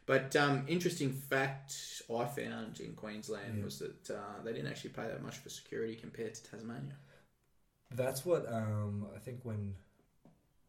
But 0.07 0.37
um, 0.37 0.65
interesting 0.69 1.13
fact 1.13 2.03
I 2.09 2.25
found 2.27 2.79
in 2.81 2.93
Queensland 2.95 3.59
Yeah. 3.59 3.65
was 3.65 3.81
that 3.81 4.11
uh, 4.11 4.43
they 4.45 4.53
didn't 4.53 4.69
actually 4.71 4.91
pay 4.91 5.09
that 5.09 5.23
much 5.23 5.39
for 5.39 5.49
security 5.49 5.97
compared 5.97 6.35
to 6.35 6.45
Tasmania. 6.51 6.97
That's 7.95 8.25
what 8.25 8.47
um, 8.53 9.07
I 9.15 9.19
think 9.19 9.41
when, 9.45 9.75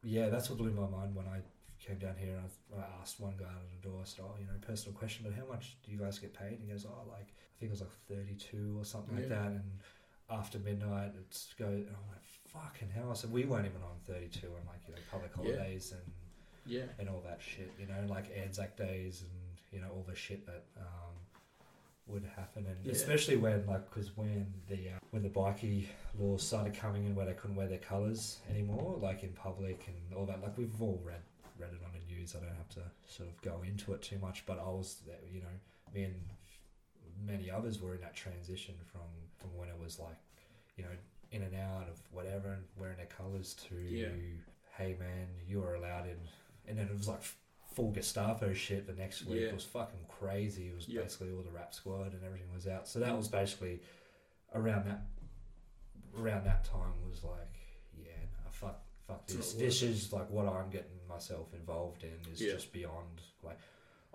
yeah, 0.04 0.30
that's 0.30 0.50
what 0.50 0.58
blew 0.58 0.72
my 0.72 0.88
mind 0.88 1.16
when 1.16 1.28
I 1.28 1.42
came 1.80 2.00
down 2.00 2.16
here 2.18 2.36
and 2.36 2.46
I, 2.76 2.82
I 2.82 2.86
asked 3.02 3.20
one 3.20 3.36
guy 3.38 3.46
at 3.46 3.82
the 3.82 3.88
door, 3.88 4.00
I 4.02 4.06
said, 4.06 4.26
oh, 4.26 4.36
you 4.40 4.46
know, 4.46 4.54
personal 4.62 4.98
question, 4.98 5.26
but 5.28 5.34
how 5.34 5.46
much 5.52 5.78
do 5.84 5.92
you 5.92 5.98
guys 6.00 6.18
get 6.20 6.34
paid? 6.34 6.54
And 6.54 6.62
he 6.62 6.68
goes, 6.68 6.86
oh, 6.86 7.08
like, 7.12 7.28
I 7.58 7.60
think 7.60 7.72
it 7.72 7.74
was 7.74 7.82
like 7.82 7.90
32 8.08 8.78
or 8.80 8.86
something 8.86 9.16
like 9.16 9.30
that. 9.30 9.48
And 9.48 9.64
after 10.30 10.60
midnight, 10.60 11.12
it's 11.20 11.54
go, 11.58 11.66
and 11.66 11.88
I'm 11.88 12.08
like, 12.10 12.24
fucking 12.54 12.90
hell. 12.94 13.10
I 13.10 13.16
said, 13.16 13.32
we 13.32 13.46
weren't 13.46 13.66
even 13.66 13.82
on 13.82 13.98
32 14.06 14.46
on 14.48 14.54
like, 14.68 14.82
you 14.88 14.94
know, 14.94 15.00
public 15.12 15.32
Yeah. 15.36 15.44
holidays 15.58 15.92
and, 15.94 16.14
Yeah, 16.66 16.84
and 17.00 17.08
all 17.10 17.22
that 17.22 17.42
shit, 17.42 17.72
you 17.80 17.88
know, 17.88 18.06
like 18.08 18.26
Anzac 18.38 18.76
days 18.76 19.22
and, 19.24 19.32
you 19.72 19.80
know, 19.80 19.90
all 19.92 20.04
the 20.08 20.16
shit 20.16 20.46
that, 20.46 20.66
um, 20.78 20.84
would 22.08 22.24
happen, 22.36 22.66
and 22.68 22.86
Yeah. 22.86 22.92
especially 22.94 23.36
when 23.38 23.66
like 23.66 23.90
because 23.90 24.16
when 24.16 24.54
the 24.70 24.92
uh, 24.92 25.00
when 25.12 25.24
the 25.24 25.30
bikie 25.30 25.88
laws 26.18 26.42
started 26.42 26.74
coming 26.74 27.06
in 27.06 27.16
where 27.16 27.26
they 27.26 27.34
couldn't 27.34 27.58
wear 27.58 27.68
their 27.68 27.80
colours 27.80 28.40
anymore, 28.50 28.98
like 29.02 29.24
in 29.24 29.34
public 29.34 29.86
and 29.90 30.14
all 30.18 30.26
that. 30.26 30.42
Like 30.42 30.58
we've 30.58 30.82
all 30.82 31.02
read 31.04 31.22
read 31.60 31.72
it 31.74 31.82
on 31.84 31.92
the 31.92 32.14
news. 32.14 32.34
I 32.34 32.40
don't 32.40 32.56
have 32.56 32.70
to 32.70 32.84
sort 33.08 33.28
of 33.28 33.42
go 33.42 33.62
into 33.64 33.94
it 33.94 34.02
too 34.02 34.18
much, 34.20 34.46
but 34.46 34.58
I 34.58 34.70
was 34.70 35.02
there, 35.06 35.18
you 35.30 35.42
know, 35.42 35.48
me 35.94 36.04
and 36.04 36.16
many 37.26 37.50
others 37.52 37.82
were 37.82 37.96
in 37.96 38.02
that 38.02 38.16
transition 38.16 38.76
from 38.92 39.02
from 39.38 39.56
when 39.56 39.70
it 39.70 39.80
was 39.80 40.00
like, 40.00 40.18
you 40.76 40.84
know, 40.84 40.90
in 41.32 41.44
and 41.44 41.56
out 41.56 41.88
of 41.90 42.00
whatever 42.12 42.54
and 42.54 42.64
wearing 42.78 42.98
their 42.98 43.06
colours 43.06 43.54
to, 43.70 43.76
Yeah. 43.76 44.08
hey 44.78 44.96
man, 45.00 45.28
you 45.48 45.64
are 45.64 45.76
allowed 45.76 46.08
in, 46.08 46.18
and 46.68 46.78
then 46.78 46.88
it 46.88 46.98
was 46.98 47.08
like 47.08 47.22
full 47.74 47.92
Gestapo 47.92 48.54
shit 48.54 48.88
the 48.88 48.94
next 48.94 49.26
week. 49.26 49.42
Yeah. 49.42 49.48
It 49.50 49.54
was 49.54 49.66
fucking 49.66 50.06
crazy. 50.08 50.70
It 50.70 50.76
was 50.76 50.88
Yeah. 50.88 51.02
basically 51.02 51.32
all 51.32 51.44
the 51.44 51.52
rap 51.52 51.74
squad 51.76 52.14
and 52.14 52.24
everything 52.24 52.52
was 52.54 52.68
out. 52.68 52.88
So 52.88 53.00
that 53.00 53.16
was 53.16 53.28
basically 53.28 53.82
around 54.54 54.86
that 54.86 55.02
around 56.18 56.46
that 56.46 56.64
time 56.64 56.94
was 57.08 57.24
like, 57.24 57.60
yeah, 57.96 58.12
no, 58.44 58.50
fuck 58.50 58.82
fuck 59.06 59.22
It's 59.26 59.36
this. 59.36 59.54
This 59.54 59.84
is 59.84 60.12
like 60.14 60.30
what 60.32 60.48
I'm 60.48 60.70
getting 60.72 60.98
myself 61.08 61.54
involved 61.54 62.04
in 62.04 62.32
is 62.32 62.42
Yeah. 62.42 62.54
just 62.54 62.72
beyond 62.72 63.22
like 63.44 63.60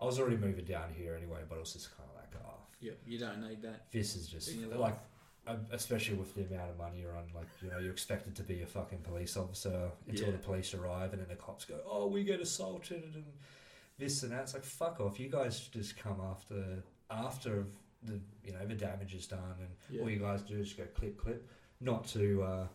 I 0.00 0.04
was 0.04 0.18
already 0.18 0.36
moving 0.38 0.64
down 0.64 0.92
here 0.92 1.14
anyway, 1.14 1.42
but 1.48 1.56
it 1.56 1.60
was 1.60 1.74
just 1.74 1.96
kind 1.96 2.08
of 2.10 2.16
like, 2.16 2.34
oh, 2.44 2.61
yeah, 2.82 2.92
you 3.06 3.18
don't 3.18 3.40
need 3.48 3.62
that. 3.62 3.90
this 3.90 4.14
is 4.16 4.26
just 4.28 4.54
like 4.76 4.98
um, 5.46 5.58
especially 5.72 6.16
with 6.16 6.34
the 6.34 6.42
amount 6.44 6.70
of 6.70 6.78
money 6.78 7.00
you're 7.00 7.16
on, 7.16 7.24
like 7.34 7.46
you 7.62 7.70
know, 7.70 7.78
you're 7.78 7.90
expected 7.92 8.34
to 8.36 8.42
be 8.42 8.62
a 8.62 8.66
fucking 8.66 8.98
police 9.00 9.36
officer 9.36 9.90
until 10.06 10.26
Yeah. 10.26 10.32
the 10.32 10.38
police 10.38 10.72
arrive, 10.74 11.12
and 11.12 11.20
then 11.22 11.28
the 11.28 11.34
cops 11.36 11.64
go, 11.64 11.80
"Oh, 11.84 12.06
we 12.06 12.22
get 12.22 12.40
assaulted," 12.40 13.02
and 13.14 13.24
this 13.98 14.22
and 14.22 14.30
that. 14.32 14.42
It's 14.42 14.54
like 14.54 14.62
fuck 14.64 15.00
off. 15.00 15.18
You 15.18 15.28
guys 15.28 15.58
just 15.68 15.96
come 15.96 16.20
after 16.20 16.82
after 17.10 17.64
the 18.04 18.20
you 18.44 18.52
know 18.52 18.64
the 18.66 18.74
damage 18.74 19.14
is 19.14 19.26
done, 19.26 19.56
and 19.58 19.68
Yeah. 19.90 20.02
all 20.02 20.10
you 20.10 20.18
guys 20.20 20.42
do 20.42 20.58
is 20.58 20.72
go 20.74 20.84
clip 20.94 21.16
clip, 21.18 21.48
not 21.80 22.06
to. 22.08 22.42
Uh, 22.42 22.66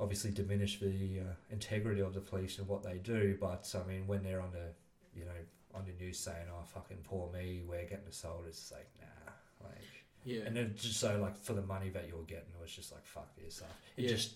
Obviously, 0.00 0.32
diminish 0.32 0.80
the 0.80 1.20
uh, 1.20 1.34
integrity 1.50 2.00
of 2.00 2.14
the 2.14 2.20
police 2.20 2.58
and 2.58 2.66
what 2.66 2.82
they 2.82 2.98
do, 2.98 3.38
but 3.40 3.72
I 3.80 3.88
mean, 3.88 4.08
when 4.08 4.24
they're 4.24 4.40
on 4.40 4.50
the, 4.50 4.74
you 5.16 5.24
know, 5.24 5.30
on 5.72 5.84
the 5.84 5.92
news 5.92 6.18
saying, 6.18 6.46
"Oh, 6.52 6.64
fucking 6.64 6.96
poor 7.04 7.30
me, 7.32 7.62
we're 7.64 7.84
getting 7.84 8.08
assaulted," 8.08 8.48
it's 8.48 8.72
like, 8.72 8.88
nah, 9.00 9.23
like, 9.64 10.04
Yeah, 10.24 10.42
and 10.46 10.56
then 10.56 10.74
just 10.76 10.98
so 11.00 11.18
like 11.20 11.36
for 11.36 11.52
the 11.54 11.62
money 11.62 11.90
that 11.90 12.08
you're 12.08 12.22
getting, 12.24 12.52
it 12.56 12.60
was 12.62 12.72
just 12.72 12.92
like 12.92 13.04
fuck 13.06 13.34
this. 13.36 13.56
stuff. 13.56 13.68
it 13.96 14.02
Yeah. 14.04 14.08
just 14.10 14.34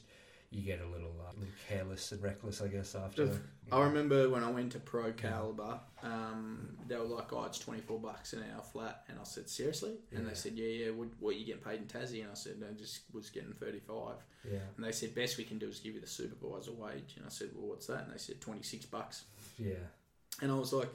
you 0.50 0.62
get 0.62 0.80
a 0.80 0.86
little, 0.86 1.14
uh, 1.20 1.30
little 1.34 1.52
careless 1.68 2.10
and 2.10 2.22
reckless, 2.22 2.62
I 2.62 2.68
guess. 2.68 2.94
After 2.94 3.26
The- 3.26 3.32
you 3.66 3.72
I 3.72 3.84
remember 3.84 4.30
when 4.30 4.42
I 4.42 4.50
went 4.50 4.72
to 4.72 4.78
Pro 4.78 5.12
Caliber, 5.12 5.78
um, 6.02 6.78
they 6.86 6.96
were 6.96 7.04
like, 7.04 7.30
"Oh, 7.34 7.44
it's 7.44 7.58
twenty 7.58 7.82
four 7.82 7.98
bucks 8.00 8.32
an 8.32 8.42
hour 8.54 8.62
flat," 8.62 9.04
and 9.08 9.18
I 9.18 9.24
said, 9.24 9.46
"Seriously?" 9.50 9.98
And 10.10 10.22
Yeah. 10.22 10.28
they 10.30 10.34
said, 10.34 10.52
"Yeah, 10.54 10.66
yeah. 10.86 10.90
What, 10.92 11.08
what 11.20 11.36
you 11.36 11.44
getting 11.44 11.60
paid 11.62 11.80
in 11.80 11.86
Tassie?" 11.86 12.22
And 12.22 12.30
I 12.30 12.34
said, 12.34 12.58
"No, 12.58 12.66
just 12.72 13.00
was 13.12 13.28
getting 13.28 13.52
thirty 13.52 13.80
five. 13.80 14.16
yeah, 14.50 14.60
And 14.76 14.82
they 14.86 14.92
said, 14.92 15.14
"Best 15.14 15.36
we 15.36 15.44
can 15.44 15.58
do 15.58 15.68
is 15.68 15.80
give 15.80 15.94
you 15.94 16.00
the 16.00 16.06
supervisor 16.06 16.72
wage." 16.72 17.14
And 17.18 17.26
I 17.26 17.28
said, 17.28 17.50
"Well, 17.54 17.68
what's 17.68 17.86
that?" 17.88 18.04
And 18.04 18.14
they 18.14 18.18
said, 18.18 18.40
26 18.40 18.86
bucks." 18.86 19.24
yeah, 19.58 19.84
And 20.40 20.50
I 20.50 20.54
was 20.54 20.72
like, 20.72 20.88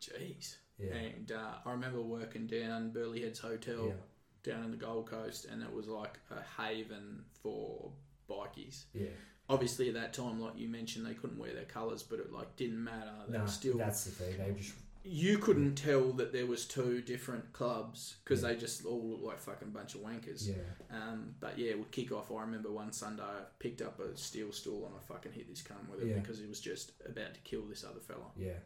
"Jeez." 0.00 0.56
Yeah, 0.82 0.94
And 0.94 1.32
uh, 1.32 1.54
I 1.64 1.70
remember 1.72 2.00
working 2.00 2.46
down 2.46 2.90
Burleigh 2.90 3.20
Heads 3.20 3.38
Hotel 3.38 3.86
yeah, 3.88 4.52
down 4.52 4.64
in 4.64 4.70
the 4.70 4.76
Gold 4.76 5.06
Coast, 5.10 5.46
and 5.50 5.62
it 5.62 5.72
was 5.72 5.88
like 5.88 6.18
a 6.30 6.62
haven 6.62 7.24
for 7.42 7.90
bikies. 8.28 8.84
yeah. 8.94 9.08
Obviously, 9.48 9.88
at 9.88 9.94
that 9.94 10.12
time, 10.12 10.40
like 10.40 10.56
you 10.56 10.68
mentioned, 10.68 11.04
they 11.04 11.14
couldn't 11.14 11.36
wear 11.38 11.52
their 11.52 11.64
colours, 11.64 12.04
but 12.04 12.20
it 12.20 12.32
like 12.32 12.54
didn't 12.56 12.82
matter. 12.84 13.10
They 13.28 13.36
No, 13.36 13.42
were 13.44 13.50
still 13.50 13.76
that's 13.78 14.04
the 14.04 14.10
thing. 14.12 14.38
They 14.38 14.52
just 14.60 14.74
you 15.02 15.38
couldn't 15.38 15.74
tell 15.76 16.12
that 16.12 16.30
there 16.30 16.46
was 16.46 16.66
two 16.66 17.00
different 17.00 17.52
clubs 17.54 18.16
because 18.22 18.42
Yeah. 18.42 18.50
they 18.50 18.56
just 18.56 18.84
all 18.84 19.02
looked 19.02 19.24
like 19.24 19.38
fucking 19.40 19.70
bunch 19.70 19.94
of 19.96 20.02
wankers. 20.02 20.46
yeah, 20.46 20.54
Um, 20.96 21.34
but 21.40 21.58
yeah, 21.58 21.74
with 21.74 21.90
kick 21.90 22.12
off, 22.12 22.30
I 22.30 22.42
remember 22.42 22.70
one 22.70 22.92
Sunday 22.92 23.22
I 23.22 23.40
picked 23.58 23.80
up 23.82 23.98
a 23.98 24.14
steel 24.16 24.52
stool 24.52 24.84
and 24.86 24.94
I 24.94 25.00
fucking 25.00 25.32
hit 25.32 25.48
this 25.48 25.62
cunt 25.62 25.88
with 25.90 26.02
it 26.02 26.08
Yeah. 26.08 26.18
because 26.20 26.38
he 26.38 26.44
was 26.46 26.60
just 26.60 26.92
about 27.06 27.32
to 27.34 27.40
kill 27.40 27.62
this 27.62 27.82
other 27.82 27.98
fella. 28.00 28.30
yeah. 28.36 28.58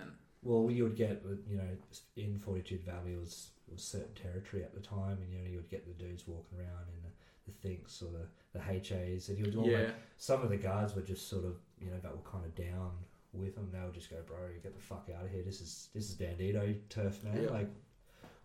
And 0.00 0.10
Well, 0.44 0.70
you 0.70 0.84
would 0.84 0.96
get, 0.96 1.22
you 1.48 1.56
know, 1.56 1.68
in 2.16 2.38
Fortitude 2.38 2.84
Valley 2.84 3.16
was 3.16 3.48
was 3.72 3.82
certain 3.82 4.12
territory 4.14 4.62
at 4.62 4.74
the 4.74 4.80
time, 4.80 5.18
and 5.22 5.32
you 5.32 5.38
know 5.38 5.50
you 5.50 5.56
would 5.56 5.70
get 5.70 5.86
the 5.86 6.04
dudes 6.04 6.24
walking 6.28 6.58
around 6.58 6.86
in 6.88 7.02
the, 7.02 7.50
the 7.50 7.52
Finks 7.68 8.02
or 8.02 8.10
the, 8.12 8.26
the 8.52 8.60
HAs, 8.62 9.28
and 9.30 9.38
you 9.38 9.44
would 9.44 9.66
yeah, 9.66 9.78
almost 9.78 9.94
some 10.18 10.42
of 10.42 10.50
the 10.50 10.56
guards 10.56 10.94
were 10.94 11.02
just 11.02 11.28
sort 11.28 11.44
of 11.44 11.56
you 11.80 11.90
know 11.90 11.98
that 12.02 12.12
were 12.12 12.30
kind 12.30 12.44
of 12.44 12.54
down 12.54 12.90
with 13.32 13.54
them. 13.54 13.68
They 13.72 13.80
would 13.80 13.94
just 13.94 14.10
go, 14.10 14.16
"Bro, 14.26 14.36
get 14.62 14.76
the 14.76 14.82
fuck 14.82 15.08
out 15.16 15.24
of 15.24 15.30
here. 15.30 15.42
This 15.42 15.60
is 15.60 15.88
this 15.94 16.10
is 16.10 16.14
Bandido 16.16 16.76
turf, 16.90 17.24
man." 17.24 17.42
Yeah. 17.42 17.50
Like, 17.50 17.68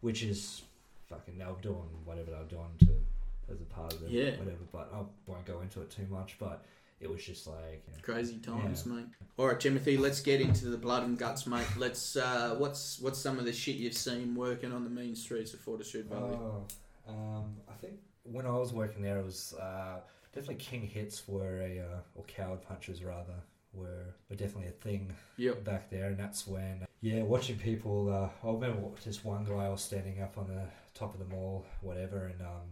which 0.02 0.24
is 0.24 0.62
fucking 1.08 1.38
they 1.38 1.46
were 1.46 1.54
doing 1.62 1.90
whatever 2.06 2.32
they 2.32 2.38
were 2.38 2.44
doing 2.46 2.76
to 2.80 3.54
as 3.54 3.60
a 3.62 3.66
part 3.66 3.94
of 3.94 4.04
it, 4.04 4.12
Yeah. 4.12 4.32
whatever. 4.38 4.64
But 4.72 4.92
I 4.94 5.02
won't 5.26 5.46
go 5.46 5.62
into 5.62 5.82
it 5.82 5.90
too 5.90 6.08
much. 6.10 6.38
But 6.40 6.64
it 7.00 7.10
was 7.10 7.24
just 7.24 7.48
like 7.48 7.84
you 7.88 7.94
know, 7.94 8.00
crazy 8.02 8.38
times, 8.38 8.84
Yeah. 8.86 8.94
mate. 8.94 9.06
All 9.38 9.48
right, 9.48 9.60
Timothy, 9.60 9.96
let's 9.98 10.20
get 10.22 10.42
into 10.42 10.66
the 10.66 10.78
blood 10.78 11.04
and 11.04 11.18
guts, 11.18 11.48
mate. 11.48 11.66
Let's. 11.78 12.16
Uh, 12.16 12.56
what's 12.58 13.00
what's 13.00 13.20
some 13.20 13.40
of 13.40 13.46
the 13.46 13.54
shit 13.54 13.76
you've 13.78 13.94
seen 13.94 14.36
working 14.36 14.72
on 14.74 14.84
the 14.84 14.90
mean 14.90 15.16
streets 15.16 15.54
of 15.54 15.60
Fortitude 15.62 16.08
Valley? 16.08 16.36
Oh, 16.36 16.66
um, 17.08 17.56
I 17.70 17.74
think 17.74 17.94
when 18.24 18.46
I 18.46 18.52
was 18.52 18.74
working 18.74 19.02
there, 19.02 19.20
it 19.20 19.26
was 19.26 19.54
uh, 19.54 20.00
definitely 20.34 20.56
king 20.56 20.82
hits 20.88 21.28
were 21.28 21.62
a 21.62 21.80
uh, 21.80 22.00
or 22.16 22.24
coward 22.26 22.62
punches 22.62 23.04
rather 23.04 23.34
were 23.74 24.14
were 24.30 24.36
definitely 24.36 24.68
a 24.68 24.72
thing 24.72 25.14
Yep. 25.38 25.64
back 25.64 25.90
there, 25.90 26.08
and 26.08 26.18
that's 26.18 26.46
when 26.46 26.86
yeah, 27.02 27.22
watching 27.24 27.58
people. 27.58 28.10
Uh, 28.12 28.48
I 28.48 28.52
remember 28.52 28.90
this 29.06 29.24
one 29.24 29.46
guy 29.46 29.66
I 29.66 29.70
was 29.70 29.82
standing 29.82 30.22
up 30.22 30.38
on 30.38 30.48
the 30.48 30.64
top 30.94 31.14
of 31.14 31.20
the 31.20 31.34
mall, 31.34 31.66
whatever, 31.82 32.26
and 32.26 32.42
um, 32.42 32.68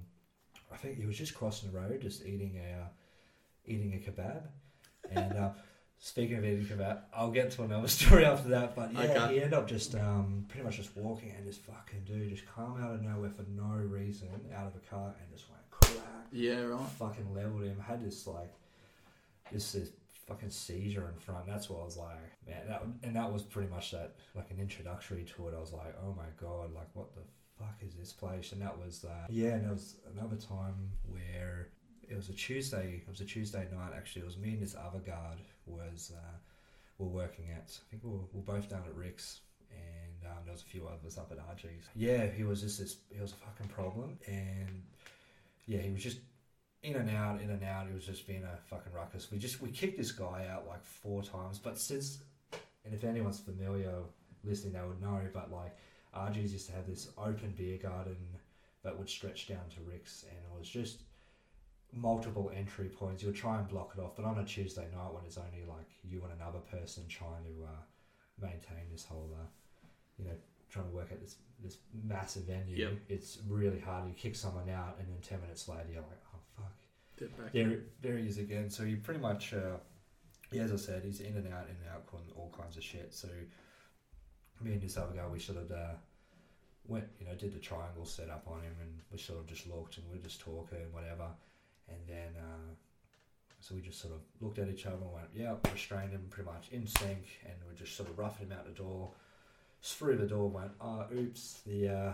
I 0.69 0.75
think 0.75 0.97
he 0.97 1.05
was 1.05 1.17
just 1.17 1.33
crossing 1.33 1.71
the 1.71 1.79
road, 1.79 2.01
just 2.01 2.25
eating 2.25 2.57
a 2.57 2.81
uh, 2.81 2.87
eating 3.67 3.93
a 3.93 3.97
kebab, 4.09 4.41
and 5.11 5.33
uh, 5.37 5.49
Speaking 5.99 6.37
of 6.37 6.43
Eddie 6.45 6.63
kebab, 6.63 6.99
I'll 7.11 7.31
get 7.31 7.49
to 7.51 7.63
another 7.63 7.87
story 7.99 8.23
after 8.23 8.49
that. 8.49 8.75
But 8.75 8.93
yeah, 8.93 8.99
Okay. 9.01 9.33
he 9.33 9.35
ended 9.41 9.55
up 9.55 9.67
just 9.67 9.95
um, 9.95 10.45
pretty 10.47 10.63
much 10.63 10.77
just 10.77 10.95
walking 10.95 11.31
and 11.35 11.43
just 11.43 11.61
fucking 11.61 12.03
dude 12.05 12.29
just 12.29 12.45
come 12.45 12.77
out 12.83 12.93
of 12.93 13.01
nowhere 13.01 13.31
for 13.31 13.43
no 13.49 13.73
reason 13.83 14.29
out 14.55 14.67
of 14.67 14.75
a 14.75 14.79
car 14.93 15.15
and 15.19 15.31
just 15.35 15.49
went 15.49 15.61
crack, 15.71 16.05
Yeah, 16.31 16.61
right. 16.65 16.87
fucking 16.99 17.33
leveled 17.33 17.63
him. 17.63 17.79
Had 17.79 18.05
this 18.05 18.27
like, 18.27 18.53
just 19.51 19.73
this 19.73 19.89
fucking 20.27 20.51
seizure 20.51 21.09
in 21.11 21.19
front. 21.19 21.47
That's 21.47 21.67
what 21.67 21.81
I 21.81 21.85
was 21.85 21.97
like, 21.97 22.31
man. 22.47 22.67
That 22.67 22.83
and 23.01 23.15
that 23.15 23.33
was 23.33 23.41
pretty 23.41 23.69
much 23.69 23.89
that 23.91 24.13
like 24.35 24.51
an 24.51 24.59
introductory 24.59 25.23
to 25.35 25.47
it. 25.47 25.55
I 25.57 25.59
was 25.59 25.73
like, 25.73 25.95
oh 26.05 26.13
my 26.15 26.25
god, 26.39 26.75
like 26.75 26.89
what 26.93 27.11
the 27.15 27.21
fuck 27.57 27.75
is 27.81 27.95
this 27.95 28.13
place? 28.13 28.51
And 28.51 28.61
that 28.61 28.77
was 28.77 29.03
uh, 29.03 29.25
yeah. 29.29 29.53
And 29.53 29.63
there 29.65 29.71
was 29.73 29.95
another 30.15 30.35
time 30.35 30.91
where 31.09 31.69
it 32.09 32.15
was 32.15 32.29
a 32.29 32.33
Tuesday. 32.33 33.01
It 33.05 33.09
was 33.09 33.21
a 33.21 33.25
Tuesday 33.25 33.67
night. 33.71 33.91
Actually, 33.95 34.23
it 34.23 34.25
was 34.25 34.37
me 34.37 34.49
and 34.49 34.61
this 34.61 34.75
other 34.75 34.99
guard 34.99 35.39
was 35.65 36.11
uh, 36.15 36.37
were 36.97 37.07
working 37.07 37.45
at. 37.51 37.77
I 37.87 37.91
think 37.91 38.03
we 38.03 38.11
were, 38.11 38.25
we 38.33 38.39
were 38.39 38.53
both 38.53 38.69
down 38.69 38.83
at 38.87 38.95
Ric's. 38.95 39.41
And 39.69 40.31
um, 40.31 40.37
there 40.45 40.53
was 40.53 40.61
a 40.61 40.65
few 40.65 40.87
others 40.87 41.17
up 41.17 41.31
at 41.31 41.37
RG's. 41.37 41.87
Yeah, 41.95 42.27
he 42.27 42.43
was 42.43 42.61
just 42.61 42.79
this. 42.79 42.97
He 43.13 43.21
was 43.21 43.33
a 43.33 43.35
fucking 43.35 43.67
problem, 43.67 44.17
and 44.25 44.81
yeah, 45.65 45.79
he 45.79 45.91
was 45.91 46.01
just 46.01 46.19
in 46.83 46.95
and 46.95 47.09
out, 47.09 47.41
in 47.41 47.49
and 47.49 47.63
out. 47.63 47.87
It 47.87 47.93
was 47.93 48.05
just 48.05 48.25
being 48.25 48.43
a 48.43 48.57
fucking 48.69 48.93
ruckus. 48.93 49.29
We 49.29 49.37
just 49.37 49.61
we 49.61 49.69
kicked 49.69 49.97
this 49.97 50.11
guy 50.11 50.47
out 50.49 50.67
like 50.67 50.83
four 50.83 51.21
times. 51.21 51.59
But 51.59 51.77
since, 51.77 52.19
and 52.85 52.93
if 52.93 53.03
anyone's 53.03 53.39
familiar 53.39 53.93
listening, 54.43 54.73
they 54.73 54.79
would 54.79 55.01
know. 55.01 55.19
But 55.33 55.51
like 55.51 55.75
RG's 56.15 56.53
used 56.53 56.67
to 56.67 56.73
have 56.73 56.87
this 56.87 57.09
open 57.17 57.53
beer 57.57 57.77
garden 57.77 58.17
that 58.83 58.97
would 58.97 59.09
stretch 59.09 59.47
down 59.47 59.67
to 59.75 59.81
Ric's, 59.81 60.23
and 60.23 60.37
it 60.37 60.57
was 60.57 60.69
just 60.69 61.01
multiple 61.93 62.51
entry 62.55 62.89
points. 62.89 63.23
You'll 63.23 63.33
try 63.33 63.57
and 63.57 63.67
block 63.67 63.93
it 63.97 64.01
off, 64.01 64.15
but 64.15 64.25
on 64.25 64.37
a 64.39 64.43
Tuesday 64.45 64.87
night 64.93 65.13
when 65.13 65.23
it's 65.25 65.37
only 65.37 65.63
like 65.67 65.87
you 66.03 66.21
and 66.23 66.33
another 66.39 66.59
person 66.59 67.03
trying 67.07 67.43
to 67.45 67.63
uh, 67.65 67.81
maintain 68.41 68.85
this 68.91 69.05
whole, 69.05 69.29
uh, 69.39 69.45
you 70.17 70.25
know, 70.25 70.35
trying 70.69 70.85
to 70.89 70.91
work 70.95 71.11
at 71.11 71.21
this 71.21 71.35
this 71.63 71.77
massive 72.03 72.43
venue, 72.43 72.75
Yep. 72.77 72.93
it's 73.09 73.39
really 73.49 73.79
hard. 73.79 74.07
You 74.07 74.13
kick 74.13 74.35
someone 74.35 74.69
out, 74.69 74.97
and 74.99 75.07
then 75.07 75.17
ten 75.21 75.41
minutes 75.41 75.67
later, 75.67 75.85
you're 75.91 76.01
like, 76.03 76.21
oh 76.35 76.39
fuck. 76.55 76.73
Back. 77.43 77.51
There, 77.53 77.79
there 78.01 78.17
he 78.17 78.27
is 78.27 78.37
again. 78.37 78.69
So 78.69 78.83
he 78.83 78.95
pretty 78.95 79.19
much, 79.19 79.55
uh, 79.55 79.77
yeah, 80.51 80.61
as 80.63 80.71
I 80.71 80.75
said, 80.75 81.03
he's 81.03 81.19
in 81.21 81.35
and 81.35 81.47
out, 81.51 81.63
in 81.65 81.75
and 81.83 81.89
out, 81.95 82.05
calling 82.05 82.27
all 82.35 82.53
kinds 82.55 82.77
of 82.77 82.83
shit. 82.83 83.11
So 83.11 83.27
me 84.61 84.73
and 84.73 84.81
this 84.81 84.97
other 84.97 85.15
guy, 85.15 85.25
we 85.27 85.39
sort 85.39 85.57
of 85.57 85.71
uh, 85.71 85.93
went, 86.87 87.05
you 87.19 87.25
know, 87.25 87.33
did 87.33 87.53
the 87.53 87.59
triangle 87.59 88.05
set 88.05 88.29
up 88.29 88.43
on 88.47 88.61
him, 88.61 88.75
and 88.81 88.91
we 89.11 89.17
sort 89.17 89.39
of 89.39 89.47
just 89.47 89.67
looked 89.67 89.97
and 89.97 90.05
we 90.11 90.17
were 90.17 90.23
just 90.23 90.41
talking 90.41 90.77
and 90.79 90.93
whatever. 90.93 91.25
And 91.89 91.97
then, 92.07 92.33
uh, 92.37 92.73
so 93.59 93.75
we 93.75 93.81
just 93.81 93.99
sort 94.01 94.13
of 94.13 94.19
looked 94.41 94.59
at 94.59 94.67
each 94.69 94.85
other 94.85 94.95
and 94.97 95.11
went, 95.13 95.27
yeah, 95.35 95.55
restrained 95.71 96.11
him 96.11 96.25
pretty 96.29 96.49
much 96.49 96.67
in 96.71 96.85
sync, 96.87 97.25
and 97.45 97.53
we 97.69 97.75
just 97.75 97.95
sort 97.95 98.09
of 98.09 98.17
roughed 98.17 98.39
him 98.39 98.51
out 98.51 98.65
the 98.65 98.71
door. 98.71 99.11
Through 99.81 100.17
the 100.17 100.25
door, 100.25 100.49
went, 100.49 100.71
oh, 100.81 101.05
oops, 101.15 101.61
the 101.65 101.87
uh, 101.89 102.13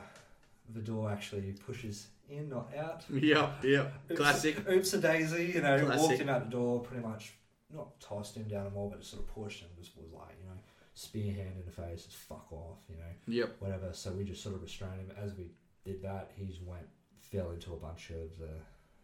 the 0.73 0.81
door 0.81 1.09
actually 1.12 1.53
pushes 1.65 2.07
in, 2.29 2.49
not 2.49 2.69
out. 2.77 3.03
Yeah, 3.09 3.51
yeah, 3.63 3.88
Oops- 4.12 4.17
Classic. 4.19 4.69
Oops 4.69 4.93
a 4.93 4.97
daisy, 4.99 5.51
you 5.55 5.62
know, 5.62 5.79
Classic. 5.86 6.01
walked 6.09 6.19
him 6.21 6.29
out 6.29 6.43
the 6.45 6.51
door, 6.51 6.81
pretty 6.81 7.03
much 7.05 7.33
not 7.73 7.99
tossed 7.99 8.36
him 8.38 8.43
down 8.43 8.65
the 8.65 8.69
wall, 8.69 8.89
but 8.89 8.99
just 8.99 9.12
sort 9.12 9.23
of 9.23 9.33
pushed 9.33 9.62
him, 9.62 9.69
just 9.79 9.95
was 9.97 10.12
like, 10.13 10.36
you 10.39 10.45
know, 10.47 10.57
spear 10.93 11.33
hand 11.33 11.53
in 11.57 11.65
the 11.65 11.71
face, 11.71 12.03
just 12.05 12.17
fuck 12.17 12.51
off, 12.51 12.77
you 12.88 12.95
know, 12.97 13.12
Yep. 13.27 13.55
whatever. 13.59 13.89
So 13.93 14.12
we 14.12 14.23
just 14.23 14.43
sort 14.43 14.53
of 14.55 14.62
restrained 14.62 14.99
him. 14.99 15.12
As 15.19 15.33
we 15.36 15.45
did 15.83 16.01
that, 16.03 16.31
he 16.36 16.59
went, 16.65 16.86
fell 17.17 17.49
into 17.51 17.73
a 17.73 17.77
bunch 17.77 18.12
of 18.12 18.38
the, 18.38 18.51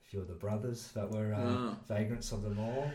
few 0.10 0.20
of 0.22 0.28
the 0.28 0.34
brothers 0.34 0.90
that 0.94 1.10
were 1.12 1.34
uh, 1.34 1.40
Ah. 1.40 1.78
vagrants 1.88 2.32
of 2.32 2.42
the 2.44 2.50
mall. 2.50 2.92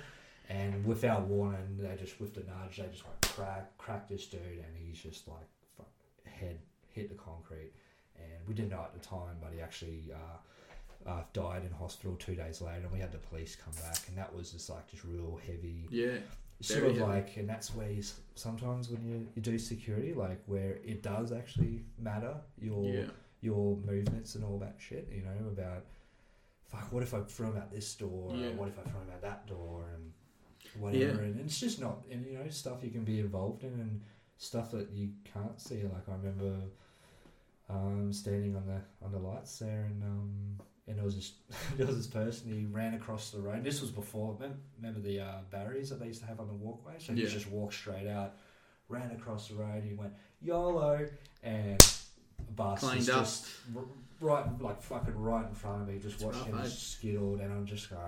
And 0.50 0.84
without 0.84 1.22
warning, 1.22 1.78
they 1.78 1.96
just, 1.96 2.20
with 2.20 2.34
the 2.34 2.40
nudge, 2.42 2.76
they 2.76 2.86
just 2.90 3.06
went 3.06 3.20
crack, 3.22 3.78
crack 3.78 4.08
this 4.08 4.26
dude, 4.26 4.40
and 4.42 4.76
he's 4.76 4.98
just 4.98 5.26
like, 5.26 5.46
fuck, 5.76 5.88
head 6.26 6.58
hit 6.92 7.08
the 7.08 7.14
concrete. 7.14 7.72
And 8.16 8.46
we 8.46 8.52
didn't 8.52 8.70
know 8.70 8.82
at 8.82 8.92
the 8.92 9.00
time, 9.06 9.36
but 9.40 9.52
he 9.54 9.60
actually 9.62 10.12
uh, 10.12 11.08
uh, 11.10 11.22
died 11.32 11.62
in 11.64 11.70
hospital 11.72 12.14
two 12.16 12.34
days 12.34 12.60
later, 12.60 12.82
and 12.82 12.92
we 12.92 12.98
had 12.98 13.10
the 13.12 13.18
police 13.18 13.56
come 13.56 13.72
back, 13.74 13.98
and 14.08 14.18
that 14.18 14.34
was 14.34 14.52
just 14.52 14.68
like 14.68 14.86
just 14.90 15.04
real 15.04 15.40
heavy, 15.46 15.88
Yeah. 15.90 16.18
sort 16.60 16.84
of 16.84 16.90
heavy. 16.98 17.00
like, 17.00 17.36
and 17.38 17.48
that's 17.48 17.74
where 17.74 17.90
you 17.90 18.02
sometimes 18.34 18.90
when 18.90 19.02
you, 19.06 19.26
you 19.34 19.40
do 19.40 19.58
security, 19.58 20.12
like 20.12 20.42
where 20.46 20.76
it 20.84 21.02
does 21.02 21.32
actually 21.32 21.84
matter 21.98 22.34
your 22.60 22.84
Yeah. 22.92 23.06
your 23.40 23.76
movements 23.78 24.34
and 24.34 24.44
all 24.44 24.58
that 24.58 24.74
shit, 24.78 25.08
you 25.10 25.22
know, 25.22 25.48
about 25.48 25.84
fuck, 26.68 26.92
what 26.92 27.02
if 27.02 27.14
I 27.14 27.20
throw 27.20 27.48
him 27.50 27.56
out 27.56 27.70
this 27.70 27.94
door, 27.94 28.34
Yeah. 28.34 28.48
or 28.48 28.52
what 28.52 28.68
if 28.68 28.78
I 28.78 28.82
throw 28.82 29.00
him 29.00 29.10
out 29.12 29.22
that 29.22 29.46
door, 29.46 29.90
and 29.94 30.12
whatever, 30.80 31.22
and 31.22 31.38
it's 31.40 31.58
just 31.60 31.80
not, 31.80 32.04
and 32.10 32.26
you 32.26 32.38
know, 32.38 32.48
stuff 32.48 32.82
you 32.82 32.90
can 32.90 33.04
be 33.04 33.20
involved 33.20 33.62
in, 33.64 33.72
and 33.74 34.00
stuff 34.38 34.70
that 34.72 34.90
you 34.90 35.10
can't 35.24 35.60
see. 35.60 35.82
Like 35.84 36.08
I 36.08 36.12
remember 36.12 36.54
um, 37.68 38.12
standing 38.12 38.56
on 38.56 38.66
the 38.66 38.80
on 39.04 39.12
the 39.12 39.18
lights 39.18 39.58
there, 39.58 39.84
and 39.84 40.02
um, 40.02 40.58
and 40.86 40.96
there 40.98 41.04
was 41.04 41.14
this 41.16 41.32
there 41.76 41.86
was 41.86 41.96
this 41.96 42.06
person 42.06 42.52
he 42.52 42.66
ran 42.66 42.94
across 42.94 43.30
the 43.30 43.38
road. 43.40 43.64
This 43.64 43.80
was 43.80 43.90
before 43.90 44.36
remember 44.76 45.00
the 45.00 45.20
uh, 45.20 45.38
barriers 45.50 45.90
that 45.90 46.00
they 46.00 46.06
used 46.06 46.20
to 46.20 46.26
have 46.26 46.40
on 46.40 46.46
the 46.48 46.54
walkway. 46.54 46.94
So 46.98 47.12
he 47.14 47.22
Yeah. 47.22 47.28
just 47.28 47.48
walked 47.48 47.74
straight 47.74 48.06
out, 48.06 48.36
ran 48.88 49.10
across 49.12 49.48
the 49.48 49.54
road. 49.54 49.82
He 49.84 49.94
went 49.94 50.12
YOLO, 50.42 51.06
and 51.42 51.80
a 52.40 52.52
bus 52.52 52.80
Cleaned 52.80 53.08
up. 53.10 53.26
Just 54.24 54.30
r- 54.30 54.44
right 54.44 54.62
like 54.62 54.82
fucking 54.82 55.16
right 55.16 55.46
in 55.46 55.54
front 55.54 55.82
of 55.82 55.88
me. 55.88 55.98
Just 55.98 56.16
It's 56.16 56.24
watched 56.24 56.38
rough, 56.38 56.46
him 56.48 56.58
eh? 56.58 56.62
just 56.64 56.92
skittled, 56.92 57.40
and 57.40 57.52
I'm 57.52 57.66
just 57.66 57.90
going, 57.90 58.00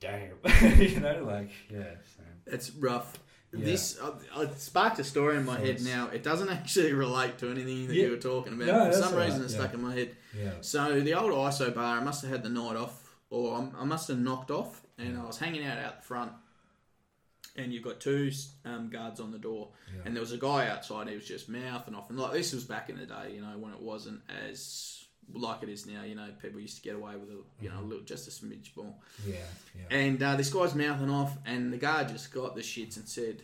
damn, 0.00 0.30
you 0.80 1.00
know, 1.00 1.24
like 1.24 1.50
yeah. 1.70 1.94
So. 2.16 2.22
It's 2.46 2.70
rough. 2.70 3.18
Yeah. 3.52 3.64
This 3.64 3.98
uh, 3.98 4.12
uh, 4.34 4.46
sparked 4.56 4.98
a 4.98 5.04
story 5.04 5.36
in 5.36 5.46
my 5.46 5.56
So 5.56 5.64
head 5.64 5.80
now. 5.82 6.08
It 6.08 6.22
doesn't 6.22 6.48
actually 6.58 6.92
relate 6.92 7.38
to 7.38 7.50
anything 7.50 7.88
that 7.88 7.94
Yeah. 7.94 8.04
you 8.04 8.10
were 8.10 8.16
talking 8.18 8.52
about. 8.54 8.66
No, 8.66 8.86
For 8.92 8.92
some 8.98 9.14
all 9.14 9.20
reason, 9.20 9.40
right, 9.40 9.48
it 9.50 9.52
yeah. 9.54 9.58
stuck 9.58 9.74
in 9.74 9.82
my 9.82 9.94
head. 9.94 10.16
Yeah. 10.38 10.50
So 10.60 11.00
the 11.00 11.14
old 11.14 11.32
ISO 11.32 11.74
bar, 11.74 11.96
I 11.98 12.04
must 12.04 12.22
have 12.22 12.30
had 12.30 12.42
the 12.42 12.50
night 12.50 12.76
off, 12.76 13.14
or 13.30 13.54
I'm- 13.54 13.72
I 13.78 13.84
must 13.84 14.08
have 14.08 14.18
knocked 14.18 14.50
off, 14.50 14.82
and 14.98 15.16
I 15.18 15.24
was 15.24 15.38
hanging 15.38 15.64
out 15.64 15.78
out 15.78 16.00
the 16.00 16.06
front. 16.06 16.32
And 17.56 17.72
you've 17.72 17.82
got 17.82 17.98
two 18.00 18.30
um, 18.64 18.88
guards 18.88 19.18
on 19.20 19.32
the 19.32 19.38
door, 19.38 19.70
Yeah. 19.92 20.02
and 20.04 20.14
there 20.14 20.20
was 20.20 20.32
a 20.32 20.38
guy 20.38 20.68
outside. 20.68 21.08
He 21.08 21.14
was 21.16 21.26
just 21.26 21.48
mouthing 21.48 21.94
off, 21.94 22.08
and 22.10 22.18
like 22.18 22.32
this 22.32 22.52
was 22.52 22.64
back 22.64 22.88
in 22.90 22.96
the 22.98 23.06
day, 23.06 23.32
you 23.34 23.40
know, 23.40 23.56
when 23.58 23.72
it 23.72 23.80
wasn't 23.80 24.20
as 24.46 25.04
like 25.34 25.62
it 25.62 25.68
is 25.68 25.84
now. 25.86 26.04
You 26.04 26.14
know, 26.14 26.28
people 26.40 26.60
used 26.60 26.76
to 26.76 26.82
get 26.82 26.94
away 26.94 27.16
with 27.16 27.30
a 27.30 27.38
you 27.60 27.68
know 27.70 27.80
a 27.80 27.82
little, 27.82 28.04
just 28.04 28.28
a 28.28 28.30
smidge 28.30 28.76
more. 28.76 28.94
yeah. 29.26 29.34
Yeah. 29.76 29.96
And 29.96 30.22
uh, 30.22 30.36
this 30.36 30.52
guy's 30.52 30.74
mouthing 30.74 31.10
off, 31.10 31.36
and 31.46 31.72
the 31.72 31.78
guard 31.78 32.08
just 32.08 32.32
got 32.32 32.54
the 32.54 32.62
shits 32.62 32.96
and 32.96 33.08
said, 33.08 33.42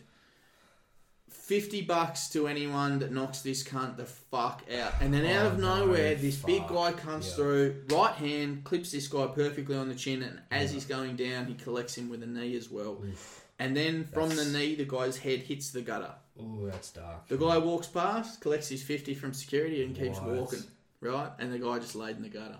50 1.29 1.81
bucks 1.81 2.29
to 2.29 2.47
anyone 2.47 2.99
that 2.99 3.11
knocks 3.11 3.41
this 3.41 3.63
cunt 3.63 3.97
the 3.97 4.05
fuck 4.05 4.63
out. 4.79 4.93
And 5.01 5.13
then 5.13 5.25
out 5.25 5.45
Oh, 5.45 5.49
of 5.49 5.59
no, 5.59 5.85
nowhere, 5.85 6.15
this 6.15 6.37
big 6.37 6.67
guy 6.67 6.91
comes 6.93 7.29
yeah. 7.29 7.35
through, 7.35 7.83
right 7.91 8.13
hand, 8.15 8.63
clips 8.63 8.91
this 8.91 9.07
guy 9.07 9.27
perfectly 9.27 9.75
on 9.75 9.89
the 9.89 9.95
chin, 9.95 10.23
and 10.23 10.39
as 10.51 10.71
he's 10.71 10.85
going 10.85 11.15
down, 11.17 11.45
he 11.45 11.53
collects 11.55 11.95
him 11.95 12.09
with 12.09 12.23
a 12.23 12.27
knee 12.27 12.55
as 12.55 12.69
well. 12.71 12.97
Oof. 13.03 13.44
And 13.59 13.75
then 13.75 14.05
from 14.05 14.29
That's- 14.29 14.51
the 14.51 14.57
knee, 14.57 14.75
the 14.75 14.85
guy's 14.85 15.17
head 15.17 15.39
hits 15.39 15.71
the 15.71 15.81
gutter. 15.81 16.13
Ooh, 16.41 16.67
that's 16.69 16.91
dark. 16.91 17.27
The 17.29 17.37
guy 17.37 17.57
walks 17.57 17.87
past, 17.87 18.41
collects 18.41 18.67
his 18.67 18.83
50 18.83 19.15
from 19.15 19.33
security, 19.33 19.83
and 19.83 19.95
keeps 19.95 20.19
walking, 20.19 20.63
right? 20.99 21.31
And 21.39 21.53
the 21.53 21.59
guy 21.59 21.79
just 21.79 21.95
laid 21.95 22.17
in 22.17 22.23
the 22.23 22.29
gutter. 22.29 22.57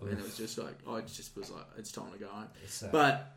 And 0.00 0.10
it 0.18 0.22
was 0.22 0.34
just 0.38 0.56
like, 0.56 0.76
I 0.88 1.02
just 1.02 1.36
was 1.36 1.50
like, 1.50 1.64
it's 1.76 1.92
time 1.92 2.10
to 2.12 2.18
go 2.18 2.28
home. 2.28 2.46
It's, 2.64 2.82
uh, 2.82 2.88
But 2.90 3.36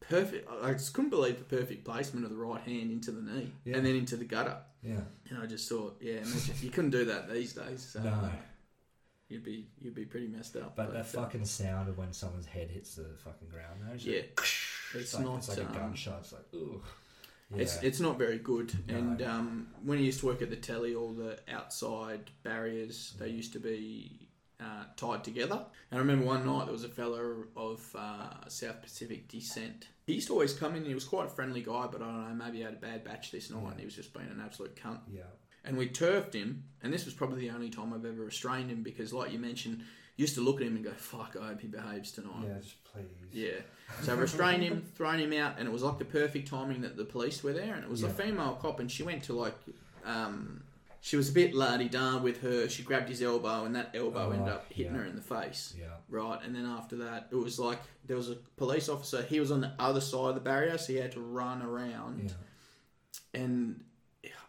perfect. 0.00 0.46
I 0.62 0.72
just 0.74 0.92
couldn't 0.92 1.08
believe 1.08 1.38
the 1.38 1.44
perfect 1.44 1.84
placement 1.86 2.26
of 2.26 2.30
the 2.30 2.36
right 2.36 2.60
hand 2.60 2.90
into 2.90 3.10
the 3.10 3.22
knee 3.22 3.50
Yeah. 3.64 3.78
and 3.78 3.86
then 3.86 3.96
into 3.96 4.16
the 4.16 4.26
gutter. 4.26 4.58
yeah. 4.82 5.00
And 5.30 5.38
I 5.42 5.46
just 5.46 5.66
thought, 5.66 5.96
yeah, 6.02 6.16
imagine, 6.16 6.54
you 6.60 6.68
couldn't 6.70 6.90
do 6.90 7.06
that 7.06 7.32
these 7.32 7.54
days. 7.54 7.82
So 7.90 8.02
No. 8.02 8.30
you'd 9.30 9.42
be 9.44 9.66
you'd 9.80 9.94
be 9.94 10.04
pretty 10.04 10.26
messed 10.28 10.56
up. 10.56 10.76
But 10.76 10.92
that 10.92 11.00
uh, 11.00 11.04
fucking 11.04 11.46
sound 11.46 11.88
of 11.88 11.96
when 11.96 12.12
someone's 12.12 12.44
head 12.46 12.68
hits 12.70 12.94
the 12.96 13.06
fucking 13.24 13.48
ground, 13.48 13.80
though, 13.86 13.94
yeah, 13.94 14.22
it's, 14.94 15.14
like, 15.14 15.24
not. 15.24 15.38
it's 15.38 15.48
like 15.48 15.58
um, 15.60 15.74
a 15.74 15.78
gunshot. 15.78 16.18
It's 16.20 16.32
like, 16.32 16.54
ooh. 16.54 16.82
Yeah. 17.54 17.62
It's 17.62 17.82
it's 17.82 18.00
not 18.00 18.18
very 18.18 18.38
good. 18.38 18.72
No. 18.88 18.94
And 18.94 19.22
um, 19.22 19.68
when 19.82 19.98
I 19.98 20.02
used 20.02 20.20
to 20.20 20.26
work 20.26 20.42
at 20.42 20.50
the 20.50 20.56
telly, 20.56 20.94
all 20.94 21.12
the 21.12 21.38
outside 21.50 22.30
barriers 22.42 23.14
they 23.18 23.28
used 23.28 23.54
to 23.54 23.58
be 23.58 24.28
uh, 24.60 24.84
tied 24.96 25.24
together. 25.24 25.64
And 25.90 25.98
I 25.98 26.00
remember 26.00 26.26
one 26.26 26.44
night 26.44 26.64
there 26.64 26.72
was 26.72 26.84
a 26.84 26.88
fella 26.88 27.20
of 27.56 27.96
uh, 27.96 28.48
South 28.48 28.82
Pacific 28.82 29.28
descent. 29.28 29.88
He 30.06 30.14
used 30.14 30.26
to 30.28 30.34
always 30.34 30.52
come 30.52 30.74
in. 30.74 30.84
He 30.84 30.94
was 30.94 31.04
quite 31.04 31.26
a 31.26 31.30
friendly 31.30 31.62
guy, 31.62 31.86
but 31.90 32.02
I 32.02 32.06
don't 32.06 32.28
know. 32.38 32.44
Maybe 32.44 32.58
he 32.58 32.64
had 32.64 32.74
a 32.74 32.76
bad 32.76 33.04
batch 33.04 33.30
this 33.30 33.50
night. 33.50 33.62
and 33.70 33.78
He 33.78 33.84
was 33.84 33.94
just 33.94 34.12
being 34.12 34.28
an 34.28 34.42
absolute 34.44 34.76
cunt. 34.76 35.00
yeah. 35.10 35.22
And 35.64 35.76
we 35.76 35.88
turfed 35.88 36.34
him. 36.34 36.64
And 36.82 36.92
this 36.92 37.04
was 37.04 37.14
probably 37.14 37.40
the 37.40 37.50
only 37.50 37.68
time 37.68 37.92
I've 37.92 38.04
ever 38.04 38.24
restrained 38.24 38.70
him 38.70 38.82
because, 38.82 39.12
like 39.12 39.32
you 39.32 39.38
mentioned, 39.38 39.84
used 40.18 40.34
to 40.34 40.42
look 40.42 40.60
at 40.60 40.66
him 40.66 40.76
and 40.76 40.84
go, 40.84 40.92
"Fuck, 40.92 41.36
I 41.40 41.46
hope 41.48 41.60
he 41.62 41.68
behaves 41.68 42.12
tonight." 42.12 42.44
Yeah, 42.46 42.58
just 42.60 42.84
please. 42.84 43.06
Yeah. 43.32 43.60
So 44.02 44.12
I 44.12 44.16
restrained 44.16 44.62
him, 44.62 44.82
thrown 44.94 45.18
him 45.18 45.32
out, 45.32 45.54
and 45.58 45.66
it 45.66 45.72
was 45.72 45.82
like 45.82 45.98
the 45.98 46.04
perfect 46.04 46.48
timing 46.48 46.82
that 46.82 46.96
the 46.96 47.04
police 47.06 47.42
were 47.42 47.54
there. 47.54 47.74
And 47.74 47.82
it 47.84 47.88
was 47.88 48.02
a 48.02 48.10
female 48.10 48.58
cop, 48.60 48.80
and 48.80 48.90
she 48.90 49.02
went 49.02 49.22
to 49.24 49.32
like, 49.32 49.54
um, 50.04 50.62
she 51.00 51.16
was 51.16 51.30
a 51.30 51.32
bit 51.32 51.54
lardy 51.54 51.88
da 51.88 52.18
with 52.18 52.42
her. 52.42 52.68
She 52.68 52.82
grabbed 52.82 53.08
his 53.08 53.22
elbow, 53.22 53.64
and 53.64 53.74
that 53.76 53.92
elbow 53.94 54.28
Oh, 54.28 54.32
ended 54.32 54.48
up 54.48 54.66
hitting 54.70 54.92
yeah. 54.92 54.98
her 54.98 55.06
in 55.06 55.14
the 55.16 55.22
face. 55.22 55.74
Yeah. 55.78 55.86
Right, 56.10 56.38
and 56.44 56.54
then 56.54 56.66
after 56.66 56.96
that, 56.96 57.28
it 57.30 57.36
was 57.36 57.58
like 57.58 57.78
there 58.04 58.16
was 58.16 58.28
a 58.28 58.34
police 58.56 58.88
officer. 58.88 59.22
He 59.22 59.40
was 59.40 59.50
on 59.50 59.60
the 59.62 59.72
other 59.78 60.00
side 60.00 60.28
of 60.30 60.34
the 60.34 60.40
barrier, 60.40 60.76
so 60.76 60.92
he 60.92 60.98
had 60.98 61.12
to 61.12 61.20
run 61.20 61.62
around. 61.62 62.34
Yeah. 63.34 63.40
And 63.40 63.84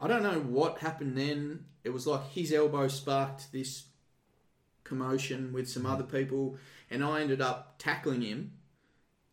I 0.01 0.07
don't 0.07 0.23
know 0.23 0.39
what 0.39 0.79
happened 0.79 1.17
then. 1.17 1.65
It 1.83 1.91
was 1.91 2.07
like 2.07 2.27
his 2.31 2.51
elbow 2.51 2.87
sparked 2.87 3.51
this 3.51 3.83
commotion 4.89 5.53
with 5.53 5.69
some 5.69 5.85
other 5.85 6.03
people, 6.03 6.57
and 6.89 7.03
I 7.03 7.21
ended 7.21 7.41
up 7.41 7.75
tackling 7.77 8.21
him, 8.21 8.51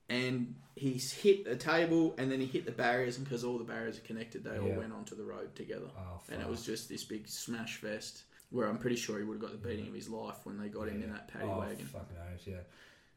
and 0.09 0.55
he's 0.77 1.13
hit 1.13 1.47
a 1.47 1.57
table, 1.57 2.15
and 2.19 2.31
then 2.31 2.41
he 2.41 2.47
hit 2.47 2.67
the 2.67 2.73
barriers, 2.73 3.17
and 3.17 3.25
because 3.25 3.43
all 3.45 3.59
the 3.59 3.65
barriers 3.65 3.97
are 3.99 4.03
connected, 4.03 4.45
they 4.45 4.59
all 4.59 4.69
Yeah. 4.69 4.77
went 4.79 4.93
onto 4.93 5.17
the 5.17 5.25
road 5.25 5.55
together, 5.57 5.91
Oh, 5.97 6.21
and 6.29 6.37
it 6.37 6.43
fuck. 6.43 6.51
was 6.51 6.65
just 6.65 6.89
this 6.89 7.03
big 7.05 7.27
smash 7.29 7.77
fest. 7.79 8.25
Where 8.51 8.69
I'm 8.69 8.79
pretty 8.79 8.95
sure 8.95 9.19
he 9.19 9.25
would 9.25 9.35
have 9.35 9.43
got 9.43 9.51
the 9.51 9.69
beating 9.69 9.89
of 9.89 9.95
his 9.95 10.09
life 10.09 10.37
when 10.47 10.57
they 10.57 10.69
got 10.69 10.87
him 10.89 11.03
in 11.03 11.11
that 11.13 11.27
paddy 11.27 11.47
oh, 11.49 11.59
wagon. 11.59 11.85
fucking 11.85 12.17
oath, 12.33 12.47
yeah. 12.47 12.61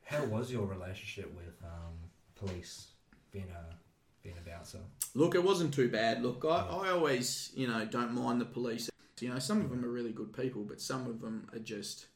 How 0.03 0.25
was 0.25 0.51
your 0.51 0.65
relationship 0.65 1.31
with 1.35 1.53
um, 1.63 1.93
police 2.33 2.87
being 3.31 3.51
a 3.51 3.75
being 4.23 4.35
a 4.43 4.49
bouncer? 4.49 4.79
Look, 5.13 5.35
it 5.35 5.43
wasn't 5.43 5.71
too 5.71 5.87
bad. 5.87 6.23
Look, 6.23 6.43
I. 6.45 6.65
I 6.67 6.89
always, 6.89 7.51
you 7.53 7.67
know, 7.67 7.85
don't 7.85 8.13
mind 8.13 8.41
the 8.41 8.45
police. 8.45 8.88
You 9.21 9.29
know, 9.29 9.39
some 9.39 9.61
of 9.61 9.69
them 9.69 9.83
are 9.85 9.89
really 9.89 10.11
good 10.11 10.33
people, 10.33 10.63
but 10.63 10.79
some 10.81 11.07
of 11.07 11.21
them 11.21 11.47
are 11.53 11.59
just 11.59 12.07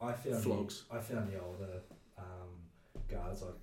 I 0.00 0.12
found 0.12 0.42
Flogs. 0.42 0.84
The, 0.90 0.96
I 0.96 1.00
found 1.00 1.32
the 1.32 1.40
older 1.40 1.80
um, 2.18 2.50
guards 3.08 3.42
like 3.42 3.54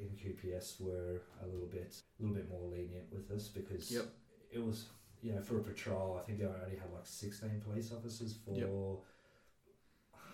in 0.00 0.08
QPS 0.08 0.80
were 0.80 1.22
a 1.42 1.46
little 1.46 1.66
bit 1.68 1.96
a 2.18 2.22
little 2.22 2.36
bit 2.36 2.48
more 2.50 2.70
lenient 2.70 3.06
with 3.12 3.30
us 3.30 3.48
because 3.48 3.90
Yep. 3.90 4.04
it 4.52 4.62
was 4.64 4.86
you 5.22 5.32
know 5.32 5.40
for 5.40 5.58
a 5.58 5.62
patrol 5.62 6.18
I 6.22 6.26
think 6.26 6.38
they 6.38 6.44
only 6.44 6.76
had 6.76 6.92
like 6.92 7.04
sixteen 7.06 7.60
police 7.66 7.92
officers 7.92 8.36
for 8.44 8.52
Yep. 8.54 8.68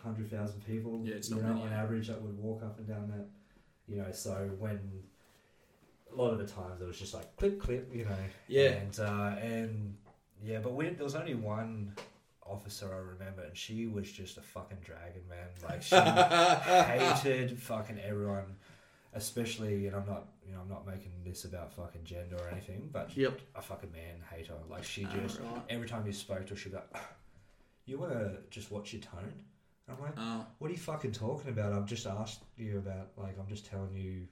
hundred 0.02 0.30
thousand 0.30 0.64
people. 0.66 1.00
Yeah, 1.04 1.14
it's 1.16 1.30
you 1.30 1.36
not 1.36 1.44
know, 1.44 1.54
many. 1.54 1.66
on 1.66 1.72
average 1.72 2.08
that 2.08 2.20
would 2.20 2.36
walk 2.38 2.62
up 2.62 2.78
and 2.78 2.88
down 2.88 3.08
that. 3.10 3.26
You 3.86 3.96
know, 4.02 4.10
so 4.12 4.50
when 4.58 4.78
a 6.12 6.14
lot 6.14 6.32
of 6.32 6.38
the 6.38 6.46
times 6.46 6.80
it 6.80 6.86
was 6.86 6.98
just 6.98 7.14
like 7.14 7.34
clip 7.36 7.60
clip, 7.60 7.90
you 7.94 8.04
know. 8.04 8.16
Yeah. 8.48 8.70
And 8.70 8.98
uh, 9.00 9.36
and 9.40 9.96
yeah, 10.44 10.58
but 10.58 10.74
we, 10.74 10.88
there 10.90 11.04
was 11.04 11.14
only 11.14 11.34
one 11.34 11.92
officer 12.44 12.92
I 12.92 12.98
remember, 12.98 13.42
and 13.42 13.56
she 13.56 13.86
was 13.86 14.10
just 14.10 14.36
a 14.36 14.42
fucking 14.42 14.78
dragon, 14.84 15.22
man. 15.28 15.48
Like 15.62 15.82
she 15.82 15.94
hated 17.26 17.58
fucking 17.60 17.98
everyone, 18.00 18.56
especially. 19.14 19.86
And 19.86 19.96
I'm 19.96 20.06
not, 20.06 20.28
you 20.46 20.52
know, 20.54 20.60
I'm 20.60 20.68
not 20.68 20.86
making 20.86 21.12
this 21.24 21.44
about 21.44 21.72
fucking 21.74 22.04
gender 22.04 22.36
or 22.36 22.48
anything, 22.50 22.88
but 22.92 23.16
Yep. 23.16 23.40
a 23.54 23.62
fucking 23.62 23.92
man 23.92 24.16
hater. 24.34 24.54
Like 24.68 24.84
she 24.84 25.04
Ah, 25.06 25.14
just 25.22 25.40
right. 25.40 25.62
every 25.68 25.88
time 25.88 26.06
you 26.06 26.12
spoke 26.12 26.46
to 26.46 26.54
her, 26.54 26.56
she'd 26.56 26.70
be 26.70 26.76
like, 26.76 26.96
"You 27.86 27.98
want 27.98 28.12
to 28.12 28.38
just 28.50 28.70
watch 28.70 28.92
your 28.92 29.02
tone?" 29.02 29.32
And 29.88 29.96
I'm 29.96 30.02
like, 30.02 30.14
Oh, 30.16 30.46
"What 30.58 30.68
are 30.68 30.74
you 30.74 30.78
fucking 30.80 31.12
talking 31.12 31.50
about? 31.50 31.72
I've 31.72 31.86
just 31.86 32.06
asked 32.06 32.42
you 32.56 32.78
about 32.78 33.10
like 33.16 33.38
I'm 33.38 33.48
just 33.48 33.66
telling 33.66 33.94
you." 33.94 34.26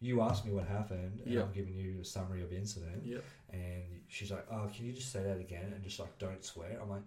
You 0.00 0.20
asked 0.20 0.44
me 0.44 0.52
what 0.52 0.66
happened, 0.66 1.20
and 1.24 1.32
Yep. 1.32 1.44
I'm 1.46 1.52
giving 1.52 1.74
you 1.74 2.00
a 2.02 2.04
summary 2.04 2.42
of 2.42 2.50
the 2.50 2.56
incident. 2.58 3.06
yep. 3.06 3.24
And 3.54 4.00
she's 4.08 4.30
like, 4.30 4.46
"Oh, 4.50 4.68
can 4.74 4.86
you 4.86 4.92
just 4.92 5.12
say 5.12 5.22
that 5.22 5.38
again 5.38 5.72
and 5.74 5.82
just 5.84 6.00
like 6.00 6.18
don't 6.18 6.44
swear?" 6.44 6.78
I'm 6.82 6.90
like, 6.90 7.02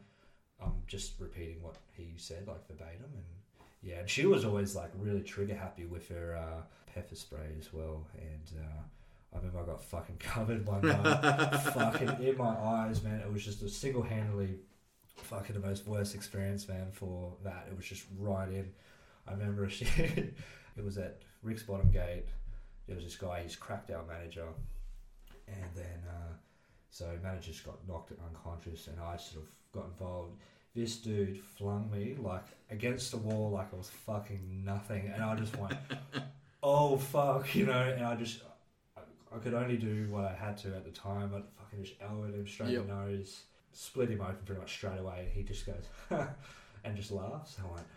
"I'm 0.63 0.73
just 0.88 1.19
repeating 1.19 1.62
what 1.62 1.75
he 1.93 2.13
said, 2.15 2.47
like 2.47 2.65
verbatim." 2.67 3.12
And 3.13 3.23
yeah, 3.81 3.99
and 3.99 4.10
she 4.10 4.25
was 4.25 4.45
always 4.45 4.75
like 4.75 4.91
really 4.97 5.21
trigger 5.21 5.55
happy 5.55 5.86
with 5.86 6.07
her 6.10 6.38
uh, 6.38 6.62
pepper 6.93 7.15
spray 7.15 7.49
as 7.60 7.73
well. 7.73 8.07
And 8.17 8.62
uh, 8.62 8.81
I 9.33 9.38
remember 9.38 9.60
I 9.60 9.65
got 9.65 9.83
fucking 9.83 10.17
covered 10.19 10.65
one 10.65 10.81
night, 10.81 11.57
fucking 11.73 12.23
in 12.25 12.38
my 12.38 12.55
eyes, 12.55 13.03
man. 13.03 13.19
It 13.19 13.31
was 13.31 13.43
just 13.43 13.62
a 13.62 13.69
single 13.69 14.03
handedly 14.03 14.60
fucking 15.15 15.60
the 15.60 15.67
most 15.67 15.88
worst 15.88 16.15
experience, 16.15 16.67
man. 16.67 16.88
For 16.91 17.33
that, 17.43 17.67
it 17.69 17.75
was 17.75 17.86
just 17.86 18.05
right 18.17 18.49
in. 18.49 18.71
I 19.27 19.31
remember 19.31 19.67
she, 19.69 19.86
it 19.86 20.83
was 20.83 20.97
at 20.97 21.21
Ric's 21.43 21.63
Bottom 21.63 21.91
Gate. 21.91 22.25
There 22.88 22.95
was 22.95 23.03
this 23.03 23.17
guy, 23.17 23.41
he's 23.43 23.55
cracked 23.57 23.91
our 23.91 24.03
manager, 24.05 24.45
and 25.47 25.65
then 25.75 26.03
uh, 26.07 26.33
so 26.89 27.05
manager 27.23 27.51
just 27.51 27.65
got 27.65 27.75
knocked 27.88 28.12
unconscious, 28.27 28.88
and 28.88 28.99
I 28.99 29.17
sort 29.17 29.43
of 29.43 29.49
got 29.71 29.86
involved. 29.86 30.38
This 30.75 30.97
dude 30.97 31.39
flung 31.39 31.89
me 31.91 32.15
like 32.19 32.45
against 32.69 33.12
the 33.12 33.17
wall, 33.17 33.51
like 33.51 33.73
I 33.73 33.77
was 33.77 33.89
fucking 33.89 34.63
nothing, 34.63 35.12
and 35.13 35.23
I 35.23 35.36
just 35.36 35.55
went, 35.57 35.75
"Oh 36.63 36.97
fuck," 36.97 37.53
you 37.55 37.65
know, 37.65 37.81
and 37.81 38.05
I 38.05 38.15
just. 38.15 38.41
I, 38.95 39.01
I 39.36 39.39
could 39.39 39.53
only 39.53 39.77
do 39.77 40.07
what 40.10 40.25
I 40.25 40.33
had 40.33 40.57
to 40.60 40.69
at 40.75 40.86
the 40.86 40.91
time. 40.91 41.31
I 41.36 41.41
fucking 41.62 41.83
just 41.83 41.95
elbowed 42.01 42.33
him 42.33 42.47
straight 42.47 42.73
in 42.73 42.88
the 42.88 42.93
nose, 42.93 43.43
split 43.73 44.10
him 44.10 44.21
open 44.21 44.38
pretty 44.45 44.62
much 44.62 44.73
straight 44.73 44.99
away, 44.99 45.25
and 45.25 45.31
he 45.31 45.43
just 45.43 45.65
goes 45.65 45.86
and 46.83 46.95
just 46.95 47.12
laughs. 47.12 47.57
I 47.63 47.71
went. 47.71 47.88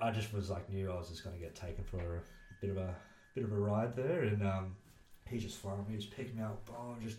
I 0.00 0.10
just 0.10 0.32
was 0.32 0.50
like 0.50 0.68
knew 0.68 0.90
I 0.90 0.96
was 0.96 1.08
just 1.08 1.22
going 1.22 1.36
to 1.36 1.40
get 1.40 1.54
taken 1.54 1.84
for 1.84 1.98
a 1.98 2.22
bit 2.60 2.70
of 2.70 2.76
a 2.76 2.94
bit 3.34 3.44
of 3.44 3.52
a 3.52 3.56
ride 3.56 3.94
there, 3.94 4.22
and 4.22 4.42
um, 4.42 4.76
he 5.32 5.38
just 5.38 5.58
flung 5.58 5.84
me, 5.88 5.96
just 5.96 6.14
picked 6.16 6.34
me 6.36 6.42
up, 6.42 6.64
boom, 6.66 6.96
just 7.02 7.16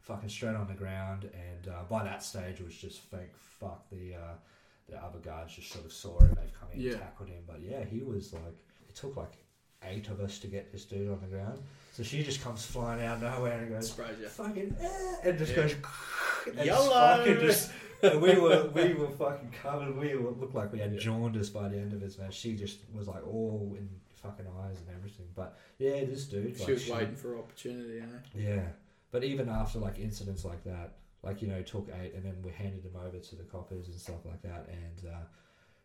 fucking 0.00 0.28
straight 0.28 0.54
on 0.56 0.66
the 0.68 0.74
ground. 0.74 1.28
And 1.34 1.72
uh, 1.72 1.82
by 1.90 2.04
that 2.04 2.22
stage, 2.22 2.60
it 2.60 2.64
was 2.64 2.76
just 2.76 3.00
thank 3.10 3.28
fuck 3.36 3.88
the 3.90 4.14
uh, 4.14 4.34
the 4.88 4.96
other 4.96 5.18
guards 5.18 5.54
just 5.56 5.72
sort 5.72 5.84
of 5.84 5.92
saw 5.92 6.18
him, 6.20 6.28
they've 6.40 6.52
come 6.58 6.68
in 6.72 6.80
Yeah. 6.80 6.92
and 6.92 7.00
tackled 7.00 7.28
him. 7.28 7.42
But 7.46 7.60
yeah, 7.60 7.84
he 7.84 8.00
was 8.00 8.32
like, 8.32 8.42
it 8.88 8.94
took 8.94 9.16
like 9.16 9.32
eight 9.84 10.08
of 10.08 10.20
us 10.20 10.38
to 10.38 10.46
get 10.46 10.70
this 10.72 10.84
dude 10.84 11.10
on 11.10 11.20
the 11.20 11.26
ground. 11.26 11.58
So 11.92 12.02
she 12.02 12.22
just 12.22 12.42
comes 12.42 12.64
flying 12.64 13.04
out 13.04 13.16
of 13.16 13.22
nowhere 13.22 13.58
and 13.58 13.70
goes, 13.70 13.90
fucking, 13.90 14.76
eh, 14.80 15.14
and 15.24 15.38
just 15.38 15.50
Yeah. 15.50 15.56
goes, 15.62 15.74
and 16.46 16.54
just 16.56 16.66
YOLO! 16.66 16.90
fucking 17.16 17.40
just 17.40 17.70
we 18.02 18.38
were 18.38 18.70
we 18.74 18.92
were 18.94 19.08
fucking 19.08 19.52
covered. 19.62 19.96
We 19.96 20.14
were, 20.14 20.30
looked 20.30 20.54
like 20.54 20.72
we 20.72 20.78
had 20.78 20.96
jaundice 20.98 21.48
by 21.48 21.68
the 21.68 21.78
end 21.78 21.92
of 21.94 22.02
it, 22.02 22.16
man. 22.18 22.30
She 22.30 22.54
just 22.54 22.78
was 22.94 23.08
like 23.08 23.26
all 23.26 23.74
in 23.76 23.88
fucking 24.22 24.46
eyes 24.64 24.78
and 24.80 24.96
everything. 24.96 25.26
But 25.34 25.58
yeah, 25.78 26.04
this 26.04 26.24
dude, 26.24 26.56
She 26.56 26.62
like, 26.62 26.72
was 26.72 26.88
waiting 26.88 27.16
for 27.16 27.38
opportunity, 27.38 28.00
eh? 28.00 28.04
Yeah, 28.34 28.68
but 29.10 29.24
even 29.24 29.48
after 29.48 29.78
like 29.78 29.98
incidents 29.98 30.44
like 30.44 30.64
that, 30.64 30.94
like 31.22 31.42
you 31.42 31.48
know, 31.48 31.62
took 31.62 31.88
eight, 32.02 32.14
and 32.14 32.24
then 32.24 32.36
we 32.42 32.52
handed 32.52 32.84
him 32.84 32.96
over 32.96 33.18
to 33.18 33.36
the 33.36 33.44
coppers 33.44 33.88
and 33.88 33.96
stuff 33.98 34.24
like 34.24 34.42
that, 34.42 34.68
and 34.68 35.10
uh, 35.10 35.24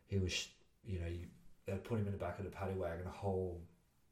he 0.07 0.17
was, 0.17 0.47
you 0.83 0.99
know, 0.99 1.07
you 1.07 1.25
they 1.65 1.73
put 1.73 1.99
him 1.99 2.05
in 2.05 2.11
the 2.11 2.17
back 2.17 2.39
of 2.39 2.45
the 2.45 2.51
paddy 2.51 2.73
wagon, 2.73 3.05
a 3.07 3.09
whole, 3.09 3.61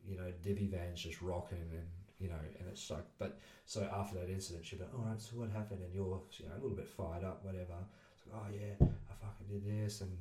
you 0.07 0.17
know, 0.17 0.31
divvy 0.43 0.67
van's 0.67 1.01
just 1.01 1.21
rocking, 1.21 1.57
and 1.71 1.87
you 2.19 2.27
know, 2.27 2.39
and 2.59 2.67
it's 2.69 2.89
like, 2.89 3.05
but 3.17 3.39
so 3.65 3.87
after 3.93 4.19
that 4.19 4.29
incident, 4.29 4.65
she'd 4.65 4.79
be 4.79 4.85
like, 4.85 4.93
all 4.93 5.05
right, 5.05 5.21
so 5.21 5.31
what 5.37 5.49
happened? 5.49 5.81
And 5.83 5.93
you're, 5.93 6.21
you 6.37 6.47
know, 6.47 6.55
a 6.55 6.61
little 6.61 6.75
bit 6.75 6.87
fired 6.87 7.23
up, 7.23 7.43
whatever. 7.43 7.75
It's 8.13 8.27
like, 8.27 8.41
oh 8.41 8.53
yeah, 8.53 8.85
I 8.85 9.13
fucking 9.25 9.47
did 9.49 9.65
this, 9.65 10.01
and 10.01 10.11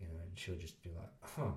you 0.00 0.06
know, 0.06 0.14
and 0.22 0.38
she'll 0.38 0.56
just 0.56 0.82
be 0.82 0.90
like, 0.90 1.12
huh, 1.22 1.52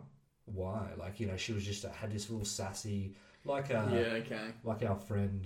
why? 0.54 0.88
Like, 0.98 1.20
you 1.20 1.28
know, 1.28 1.38
she 1.38 1.54
was 1.54 1.64
just 1.66 1.86
uh, 1.86 1.90
had 1.92 2.12
this 2.12 2.30
real 2.30 2.46
sassy, 2.46 3.14
like 3.46 3.72
uh, 3.72 3.84
yeah, 3.92 4.22
okay. 4.24 4.48
like 4.64 4.84
our 4.84 4.96
friend, 4.98 5.46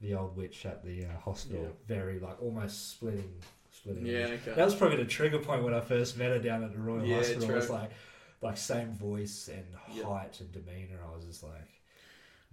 the 0.00 0.14
old 0.14 0.36
witch 0.36 0.66
at 0.66 0.84
the 0.84 1.04
uh, 1.06 1.18
hospital, 1.24 1.62
Yeah. 1.62 1.96
very 1.96 2.18
like 2.18 2.42
almost 2.42 2.90
splitting, 2.90 3.32
splitting. 3.72 4.06
Yeah, 4.06 4.26
okay. 4.26 4.52
That 4.54 4.64
was 4.64 4.74
probably 4.74 4.98
the 4.98 5.04
trigger 5.06 5.38
point 5.38 5.62
when 5.62 5.74
I 5.74 5.80
first 5.80 6.16
met 6.16 6.30
her 6.30 6.38
down 6.38 6.64
at 6.64 6.72
the 6.72 6.78
Royal 6.80 7.06
Yeah, 7.06 7.16
Hospital. 7.16 7.50
It 7.50 7.54
was 7.56 7.70
like, 7.70 7.90
like 8.40 8.56
same 8.56 8.92
voice 8.94 9.48
and 9.52 9.64
Yeah. 9.96 10.04
height 10.04 10.40
and 10.40 10.50
demeanor. 10.52 11.00
I 11.10 11.14
was 11.14 11.24
just 11.24 11.42
like, 11.42 11.68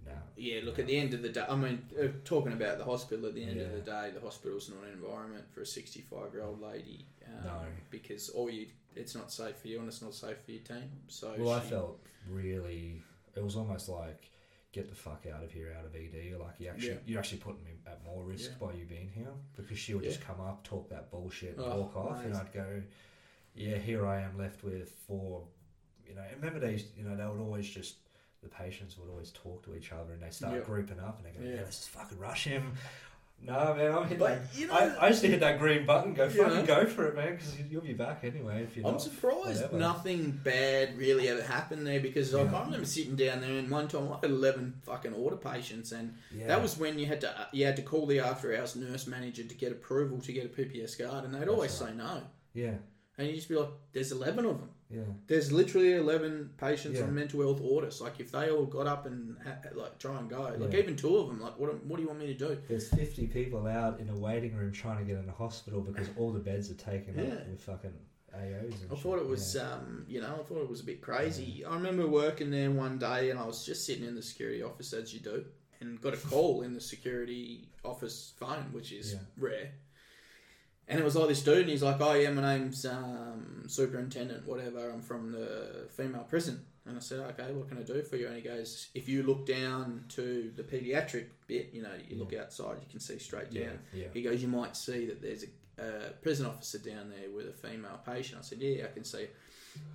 no. 0.06 0.12
Yeah, 0.36 0.60
look, 0.64 0.78
at 0.78 0.86
the 0.86 0.96
end 0.96 1.12
of 1.14 1.22
the 1.22 1.28
day, 1.28 1.44
I 1.48 1.54
mean, 1.56 1.82
uh, 2.00 2.08
talking 2.24 2.52
about 2.52 2.78
the 2.78 2.84
hospital, 2.84 3.26
at 3.26 3.34
the 3.34 3.42
end 3.44 3.60
of 3.60 3.72
the 3.72 3.80
day, 3.80 4.10
the 4.14 4.20
hospital's 4.20 4.68
not 4.70 4.82
an 4.86 4.92
environment 4.94 5.44
for 5.52 5.60
a 5.62 5.66
65 5.66 6.32
year 6.32 6.42
old 6.42 6.60
lady. 6.60 7.04
Um, 7.26 7.44
No. 7.44 7.60
Because 7.90 8.30
all 8.30 8.48
you, 8.50 8.66
it's 8.96 9.14
not 9.14 9.30
safe 9.32 9.56
for 9.56 9.68
you 9.68 9.78
and 9.80 9.88
it's 9.88 10.02
not 10.02 10.14
safe 10.14 10.38
for 10.44 10.50
your 10.52 10.62
team. 10.62 10.90
So 11.08 11.34
Well, 11.38 11.52
I 11.54 11.60
felt 11.60 11.98
really. 12.28 13.02
It 13.36 13.44
was 13.44 13.56
almost 13.56 13.88
like 13.88 14.30
get 14.72 14.88
the 14.88 14.94
fuck 14.94 15.24
out 15.32 15.42
of 15.42 15.50
here, 15.52 15.74
out 15.78 15.84
of 15.84 15.94
ED. 15.94 16.36
Like 16.38 16.54
you 16.58 16.68
actually, 16.68 16.88
Yeah. 16.88 16.94
you're 17.06 17.18
actually 17.18 17.38
putting 17.38 17.64
me 17.64 17.72
at 17.86 18.02
more 18.04 18.24
risk 18.24 18.50
Yeah. 18.52 18.66
by 18.66 18.72
you 18.74 18.84
being 18.86 19.10
here 19.14 19.32
because 19.56 19.78
she 19.78 19.94
would 19.94 20.04
just 20.04 20.20
come 20.20 20.40
up, 20.40 20.64
talk 20.64 20.88
that 20.90 21.10
bullshit, 21.10 21.56
and 21.56 21.64
Oh, 21.66 21.80
walk 21.82 21.96
off, 21.96 22.24
and. 22.24 22.34
I'd 22.36 22.52
go, 22.52 22.82
yeah, 23.54 23.76
here 23.78 24.06
I 24.06 24.22
am 24.22 24.38
left 24.38 24.62
with 24.64 24.90
four. 25.06 25.44
You 26.06 26.14
know, 26.16 26.22
and 26.22 26.42
remember 26.42 26.66
these. 26.66 26.86
You 26.96 27.04
know, 27.04 27.16
they 27.16 27.24
would 27.26 27.40
always 27.40 27.68
just. 27.68 27.96
The 28.42 28.48
patients 28.48 28.96
would 28.98 29.10
always 29.10 29.30
talk 29.32 29.62
to 29.64 29.74
each 29.74 29.92
other, 29.92 30.12
and 30.14 30.22
they 30.22 30.30
start 30.30 30.54
Yeah. 30.54 30.60
grouping 30.60 30.98
up, 31.00 31.18
and 31.18 31.26
they 31.26 31.38
go, 31.38 31.44
"Yeah, 31.44 31.56
Yeah. 31.56 31.62
let's 31.62 31.76
just 31.78 31.90
fucking 31.90 32.18
rush 32.18 32.44
him." 32.44 32.72
No, 33.42 33.74
man, 33.74 33.92
I'm 33.94 34.02
hitting. 34.02 34.18
But, 34.18 34.42
that- 34.52 34.58
you 34.58 34.66
know- 34.66 34.74
I, 34.74 34.88
I 34.96 35.08
used 35.08 35.22
to 35.22 35.28
hit 35.28 35.40
that 35.40 35.58
green 35.58 35.86
button. 35.86 36.12
Go 36.12 36.28
fucking 36.28 36.56
know? 36.56 36.66
go 36.66 36.84
for 36.86 37.06
it, 37.06 37.16
man, 37.16 37.32
because 37.36 37.54
you'll 37.70 37.80
be 37.80 37.94
back 37.94 38.22
anyway. 38.22 38.64
If 38.64 38.76
you're 38.76 38.86
I'm 38.86 38.92
not, 38.92 39.02
surprised 39.02 39.62
whatever. 39.62 39.78
nothing 39.78 40.30
bad 40.44 40.98
really 40.98 41.26
ever 41.28 41.40
happened 41.42 41.86
there 41.86 42.00
because 42.00 42.34
like, 42.34 42.50
Yeah. 42.50 42.58
I 42.58 42.64
remember 42.66 42.84
sitting 42.84 43.16
down 43.16 43.40
there 43.40 43.58
and 43.58 43.70
one 43.70 43.88
time 43.88 44.12
I 44.12 44.16
had 44.16 44.24
11 44.30 44.74
fucking 44.84 45.14
order 45.14 45.36
patients 45.36 45.90
and 45.92 46.14
Yeah. 46.34 46.48
that 46.48 46.60
was 46.60 46.76
when 46.76 46.98
you 46.98 47.06
had 47.06 47.22
to 47.22 47.48
you 47.52 47.64
had 47.64 47.76
to 47.76 47.82
call 47.82 48.04
the 48.06 48.20
after 48.20 48.54
hours 48.54 48.76
nurse 48.76 49.06
manager 49.06 49.44
to 49.44 49.54
get 49.54 49.72
approval 49.72 50.20
to 50.20 50.32
get 50.34 50.44
a 50.44 50.48
PPS 50.50 50.96
card 50.98 51.24
and 51.24 51.32
they'd 51.34 51.40
That's 51.40 51.50
always 51.50 51.80
right. 51.80 51.90
say 51.90 51.96
no. 51.96 52.22
yeah. 52.52 52.74
and 53.16 53.26
you 53.28 53.34
just 53.36 53.48
be 53.48 53.54
like, 53.56 53.70
"There's 53.92 54.12
eleven 54.12 54.44
of 54.44 54.58
them. 54.60 54.70
Yeah. 54.92 55.02
There's 55.28 55.52
literally 55.52 55.92
eleven 55.94 56.50
patients 56.58 56.98
Yeah. 56.98 57.04
on 57.04 57.14
mental 57.14 57.40
health 57.42 57.60
orders. 57.62 58.00
Like, 58.00 58.18
if 58.18 58.32
they 58.32 58.50
all 58.50 58.66
got 58.66 58.86
up 58.88 59.06
and 59.06 59.36
ha- 59.44 59.58
like 59.74 59.98
try 59.98 60.18
and 60.18 60.28
go, 60.28 60.42
like 60.58 60.72
Yeah. 60.72 60.80
even 60.80 60.96
two 60.96 61.16
of 61.16 61.28
them, 61.28 61.40
like, 61.40 61.58
what 61.58 61.84
what 61.84 61.96
do 61.96 62.02
you 62.02 62.08
want 62.08 62.20
me 62.20 62.26
to 62.26 62.34
do? 62.34 62.58
There's 62.68 62.88
50 62.88 63.28
people 63.28 63.66
out 63.66 64.00
in 64.00 64.08
a 64.08 64.16
waiting 64.16 64.54
room 64.56 64.72
trying 64.72 64.98
to 64.98 65.04
get 65.04 65.18
in 65.18 65.26
the 65.26 65.32
hospital 65.32 65.80
because 65.80 66.08
all 66.16 66.32
the 66.32 66.40
beds 66.40 66.70
are 66.70 66.74
taken 66.74 67.14
Yeah. 67.16 67.34
up 67.34 67.48
with 67.48 67.60
fucking 67.62 67.94
AOs. 68.34 68.82
And 68.82 68.90
I 68.90 68.94
shit. 68.94 69.02
thought 69.02 69.18
it 69.20 69.26
was, 69.26 69.54
Yeah. 69.54 69.72
um, 69.74 70.04
you 70.08 70.20
know, 70.20 70.38
I 70.40 70.42
thought 70.44 70.62
it 70.62 70.68
was 70.68 70.80
a 70.80 70.84
bit 70.84 71.00
crazy. 71.00 71.64
I 71.64 71.74
remember 71.74 72.06
working 72.08 72.50
there 72.50 72.70
one 72.70 72.98
day, 72.98 73.30
and 73.30 73.38
I 73.38 73.46
was 73.46 73.64
just 73.64 73.84
sitting 73.86 74.04
in 74.04 74.14
the 74.16 74.22
security 74.22 74.62
office 74.62 74.92
as 74.92 75.12
you 75.14 75.20
do, 75.20 75.44
and 75.80 76.00
got 76.00 76.14
a 76.14 76.16
call 76.16 76.62
in 76.62 76.72
the 76.74 76.80
security 76.80 77.68
office 77.84 78.32
phone, 78.36 78.72
which 78.72 78.92
is 78.92 79.16
rare. 79.36 79.72
And 80.90 80.98
it 80.98 81.04
was 81.04 81.14
like 81.14 81.28
this 81.28 81.42
dude, 81.42 81.58
and 81.58 81.68
he's 81.70 81.84
like, 81.84 82.00
"Oh 82.00 82.14
yeah, 82.14 82.30
my 82.30 82.58
name's 82.58 82.84
um, 82.84 83.62
superintendent, 83.68 84.44
whatever. 84.46 84.90
I'm 84.90 85.00
from 85.02 85.30
the 85.30 85.86
female 85.90 86.24
prison." 86.24 86.66
And 86.84 86.96
I 86.96 87.00
said, 87.00 87.20
"Okay, 87.20 87.52
what 87.52 87.68
can 87.68 87.78
I 87.78 87.82
do 87.82 88.02
for 88.02 88.16
you?" 88.16 88.26
And 88.26 88.34
he 88.34 88.42
goes, 88.42 88.88
"If 88.92 89.08
you 89.08 89.22
look 89.22 89.46
down 89.46 90.04
to 90.10 90.50
the 90.56 90.64
pediatric 90.64 91.26
bit, 91.46 91.70
you 91.72 91.82
know, 91.82 91.92
you 92.08 92.16
look 92.18 92.34
outside, 92.34 92.78
you 92.80 92.88
can 92.90 92.98
see 92.98 93.18
straight 93.18 93.52
down." 93.52 93.78
Yeah. 93.92 94.00
Yeah. 94.00 94.06
He 94.12 94.22
goes, 94.22 94.42
you 94.42 94.48
might 94.48 94.76
see 94.76 95.06
that 95.06 95.22
there's 95.22 95.44
a, 95.78 95.82
a 95.82 96.10
prison 96.22 96.46
officer 96.46 96.78
down 96.78 97.10
there 97.10 97.30
with 97.30 97.46
a 97.48 97.52
female 97.52 98.00
patient. 98.04 98.40
I 98.40 98.42
said, 98.42 98.58
yeah, 98.58 98.84
I 98.84 98.88
can 98.88 99.04
see. 99.04 99.28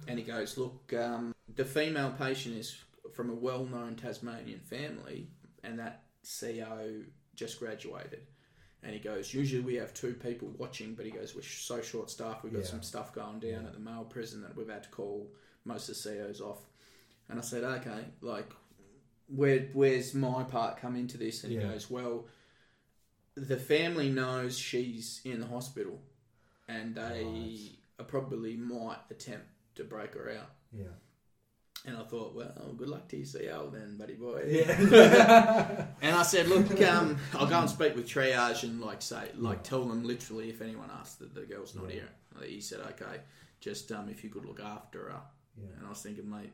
And 0.07 0.17
he 0.17 0.23
goes, 0.23 0.57
look, 0.57 0.93
um, 0.93 1.35
the 1.55 1.65
female 1.65 2.13
patient 2.17 2.55
is 2.55 2.75
from 3.13 3.29
a 3.29 3.33
well-known 3.33 3.95
Tasmanian 3.95 4.59
family, 4.59 5.27
and 5.63 5.77
that 5.79 6.03
CO 6.23 7.01
just 7.35 7.59
graduated. 7.59 8.21
And 8.86 8.93
he 8.93 8.99
goes, 8.99 9.33
usually 9.33 9.63
we 9.63 9.73
have 9.75 9.95
two 9.95 10.13
people 10.13 10.53
watching, 10.59 10.93
but 10.93 11.05
he 11.05 11.11
goes, 11.11 11.33
we're 11.36 11.41
so 11.41 11.81
short 11.81 12.11
staffed. 12.11 12.43
We've 12.43 12.53
got 12.53 12.59
Yeah. 12.59 12.65
some 12.69 12.83
stuff 12.83 13.13
going 13.15 13.39
down 13.39 13.63
Yeah. 13.63 13.67
at 13.67 13.73
the 13.73 13.79
male 13.79 14.05
prison 14.05 14.41
that 14.43 14.55
we've 14.55 14.69
had 14.69 14.83
to 14.83 14.89
call 14.89 15.33
most 15.63 15.89
of 15.89 15.95
the 15.95 16.01
CEOs 16.01 16.39
off. 16.39 16.61
And 17.27 17.39
I 17.39 17.41
said, 17.41 17.63
okay, 17.63 18.05
like, 18.21 18.53
where 19.27 19.61
where's 19.73 20.13
my 20.13 20.43
part 20.43 20.77
come 20.77 20.95
into 20.95 21.17
this? 21.17 21.43
And 21.43 21.51
he 21.51 21.57
goes, 21.57 21.89
well, 21.89 22.27
the 23.33 23.57
family 23.57 24.11
knows 24.11 24.55
she's 24.55 25.19
in 25.25 25.39
the 25.39 25.47
hospital, 25.47 25.99
and 26.67 26.93
they 26.93 27.23
Right. 27.97 28.07
probably 28.07 28.55
might 28.55 28.99
attempt 29.09 29.47
to 29.75 29.83
break 29.83 30.13
her 30.13 30.29
out. 30.29 30.51
Yeah. 30.71 30.93
And 31.88 31.97
I 31.97 32.03
thought, 32.03 32.33
well, 32.33 32.73
good 32.75 32.89
luck 32.89 33.07
to 33.09 33.17
you, 33.17 33.25
CO 33.25 33.69
then, 33.71 33.95
buddy 33.97 34.15
boy. 34.15 34.43
Yeah. 34.47 35.86
And 36.01 36.15
I 36.15 36.23
said, 36.23 36.47
look, 36.47 36.81
um, 36.89 37.17
I'll 37.33 37.45
go 37.47 37.59
and 37.59 37.69
speak 37.69 37.95
with 37.95 38.07
triage 38.07 38.63
and 38.63 38.81
like 38.81 39.01
say, 39.01 39.29
like 39.38 39.63
tell 39.63 39.83
them 39.86 40.03
literally 40.03 40.49
if 40.49 40.61
anyone 40.61 40.89
asks 40.99 41.15
that 41.15 41.33
the 41.36 41.41
girl's 41.41 41.75
not 41.75 41.89
here. 41.91 42.09
He 42.43 42.59
said, 42.61 42.79
okay, 42.81 43.21
just 43.59 43.91
um, 43.91 44.09
if 44.09 44.23
you 44.23 44.29
could 44.29 44.45
look 44.45 44.59
after 44.59 45.09
her. 45.09 45.21
yeah. 45.57 45.67
And 45.77 45.86
I 45.86 45.89
was 45.89 46.01
thinking, 46.01 46.29
mate, 46.29 46.53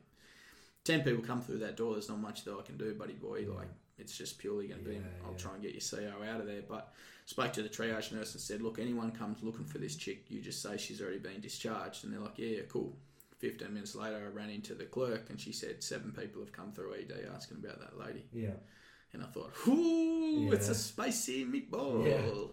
ten 0.84 1.02
people 1.02 1.24
come 1.24 1.42
through 1.42 1.60
that 1.60 1.78
door. 1.78 1.94
There's 1.94 2.10
not 2.10 2.20
much 2.20 2.44
that 2.46 2.56
I 2.58 2.62
can 2.62 2.78
do, 2.78 2.94
buddy 2.94 3.14
boy. 3.14 3.46
Yeah. 3.48 3.56
Like 3.56 3.70
it's 3.98 4.18
just 4.18 4.38
purely 4.38 4.68
going 4.68 4.84
to 4.84 4.90
be, 4.90 4.96
Yeah, 4.96 5.02
I'll 5.26 5.32
yeah. 5.32 5.38
try 5.38 5.54
and 5.54 5.62
get 5.64 5.72
your 5.74 5.82
CO 5.82 6.24
out 6.24 6.42
of 6.42 6.48
there. 6.48 6.62
But 6.68 6.94
spoke 7.26 7.54
to 7.54 7.64
the 7.64 7.70
triage 7.70 8.12
nurse 8.12 8.34
and 8.34 8.42
said, 8.42 8.62
look, 8.62 8.80
anyone 8.80 9.12
comes 9.12 9.44
looking 9.44 9.66
for 9.66 9.78
this 9.78 9.96
chick, 9.96 10.26
you 10.30 10.42
just 10.42 10.62
say 10.62 10.76
she's 10.78 11.02
already 11.02 11.20
been 11.20 11.40
discharged. 11.40 12.04
And 12.04 12.12
they're 12.14 12.20
like, 12.20 12.38
yeah, 12.38 12.60
cool. 12.68 12.96
15 13.42 13.74
minutes 13.74 13.96
later, 13.96 14.22
I 14.24 14.36
ran 14.36 14.50
into 14.50 14.74
the 14.76 14.86
clerk 14.86 15.30
and 15.30 15.40
she 15.42 15.52
said 15.52 15.84
seven 15.84 16.12
people 16.12 16.42
have 16.42 16.52
come 16.52 16.72
through 16.72 16.94
ED 16.94 17.12
asking 17.36 17.58
about 17.64 17.80
that 17.80 18.00
lady. 18.00 18.24
Yeah. 18.32 18.52
And 19.14 19.24
I 19.24 19.26
thought, 19.26 19.52
whoo, 19.68 20.52
it's 20.52 20.70
a 20.70 20.76
spicy 20.76 21.44
meatball. 21.46 22.06
Yeah. 22.08 22.46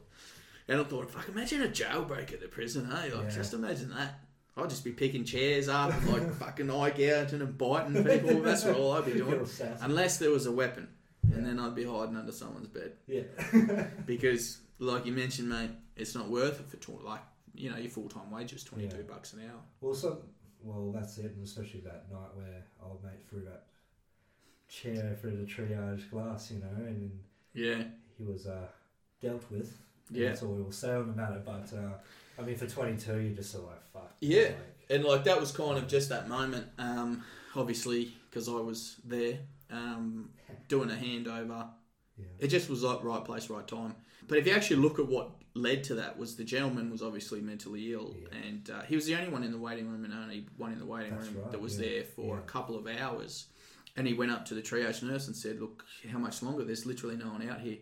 And 0.67 0.81
I 0.81 0.85
thought, 0.85 1.11
fuck, 1.11 1.29
imagine 1.29 1.63
a 1.63 1.69
jailbreak 1.69 2.33
at 2.33 2.41
the 2.41 2.49
prison, 2.49 2.91
hey? 2.91 3.11
Like, 3.13 3.25
Yeah. 3.25 3.31
just 3.31 3.55
imagine 3.55 3.91
that. 3.91 4.21
I'd 4.57 4.69
just 4.71 4.83
be 4.83 4.91
picking 4.91 5.25
chairs 5.25 5.69
up, 5.69 5.93
and, 5.93 6.09
like 6.13 6.35
fucking 6.41 6.69
eye 6.71 6.91
gouging 6.91 7.43
and 7.43 7.57
biting 7.57 8.03
people. 8.03 8.41
That's 8.43 8.65
what 8.65 8.75
all 8.77 8.93
I'd 8.93 9.05
be 9.07 9.13
doing. 9.13 9.47
Unless 9.83 10.19
there 10.19 10.31
was 10.31 10.47
a 10.47 10.53
weapon. 10.53 10.89
Yeah. 11.29 11.37
And 11.37 11.47
then 11.47 11.61
I'd 11.61 11.75
be 11.77 11.85
hiding 11.85 12.17
under 12.17 12.33
someone's 12.33 12.67
bed. 12.69 12.93
Yeah. 13.07 13.23
Because, 14.07 14.59
like 14.79 15.07
you 15.07 15.13
mentioned, 15.13 15.49
mate, 15.49 15.71
it's 15.97 16.15
not 16.15 16.29
worth 16.29 16.61
it 16.75 16.83
for, 16.85 16.99
like, 17.05 17.21
you 17.55 17.71
know, 17.71 17.77
your 17.77 17.91
full 17.91 18.09
time 18.09 18.31
wage 18.31 18.53
is 18.53 18.65
22 18.65 18.97
Yeah. 18.97 19.03
bucks 19.03 19.33
an 19.35 19.41
hour. 19.49 19.61
Well, 19.81 19.95
some, 19.95 20.19
well, 20.63 20.93
that's 20.93 21.19
it, 21.19 21.33
and 21.37 21.45
especially 21.45 21.81
that 21.81 22.07
night 22.11 22.31
where 22.35 22.65
old 22.85 23.03
mate 23.05 23.25
threw 23.29 23.41
that 23.45 23.65
chair 24.69 25.17
through 25.21 25.37
the 25.37 25.45
triage 25.45 26.11
glass, 26.11 26.51
you 26.51 26.59
know, 26.61 26.85
and 26.87 27.19
Yeah. 27.55 27.85
he 28.19 28.25
was 28.25 28.47
uh, 28.47 28.67
dealt 29.21 29.45
with. 29.51 29.77
Yeah. 30.11 30.29
That's 30.29 30.43
all 30.43 30.53
we 30.55 30.63
will 30.63 30.73
say 30.73 30.93
on 30.93 31.07
the 31.09 31.13
matter. 31.15 31.43
But 31.45 31.71
uh, 31.75 31.93
I 32.39 32.43
mean, 32.45 32.57
for 32.57 32.67
22, 32.67 33.19
you 33.19 33.35
just 33.35 33.53
sort 33.53 33.65
of 33.65 33.71
like, 33.71 33.83
fuck. 33.93 34.15
Yeah. 34.21 34.43
Like, 34.45 34.57
And 34.91 35.05
like 35.05 35.25
that 35.25 35.41
was 35.41 35.53
kind 35.53 35.77
of 35.79 35.87
just 35.89 36.09
that 36.11 36.29
moment. 36.29 36.67
Um, 36.79 37.23
obviously, 37.55 38.15
because 38.31 38.49
I 38.49 38.53
was 38.61 38.97
there 39.05 39.39
um, 39.71 40.31
doing 40.69 40.91
a 40.91 40.95
handover, 40.95 41.69
yeah. 42.19 42.27
it 42.39 42.49
just 42.49 42.69
was 42.69 42.83
like 42.83 43.03
right 43.05 43.25
place, 43.25 43.49
right 43.51 43.67
time. 43.67 43.95
But 44.27 44.39
if 44.39 44.47
you 44.47 44.53
actually 44.53 44.77
look 44.77 44.99
at 44.99 45.07
what 45.07 45.31
led 45.55 45.83
to 45.85 45.95
that, 45.97 46.19
was 46.19 46.37
the 46.37 46.45
gentleman 46.45 46.91
was 46.91 47.03
obviously 47.03 47.41
mentally 47.41 47.93
ill, 47.93 48.15
Yeah. 48.21 48.39
and 48.47 48.71
uh, 48.71 48.83
he 48.83 48.95
was 48.95 49.07
the 49.07 49.15
only 49.17 49.31
one 49.31 49.43
in 49.43 49.51
the 49.53 49.59
waiting 49.59 49.91
room 49.91 50.05
and 50.05 50.13
only 50.15 50.47
one 50.57 50.73
in 50.73 50.79
the 50.79 50.87
waiting 50.87 51.15
That's 51.15 51.29
room 51.29 51.43
right, 51.43 51.51
that 51.53 51.61
was 51.61 51.79
yeah. 51.81 51.89
there 51.89 52.05
for 52.05 52.35
Yeah. 52.37 52.41
a 52.41 52.45
couple 52.45 52.77
of 52.77 52.87
hours. 52.87 53.47
And 53.97 54.07
he 54.07 54.15
went 54.15 54.31
up 54.31 54.45
to 54.47 54.55
the 54.55 54.63
triage 54.63 55.03
nurse 55.03 55.27
and 55.27 55.35
said, 55.37 55.59
"Look, 55.61 55.85
how 56.09 56.19
much 56.19 56.43
longer? 56.43 56.63
There's 56.65 56.87
literally 56.87 57.17
no 57.17 57.31
one 57.31 57.49
out 57.49 57.61
here." 57.61 57.79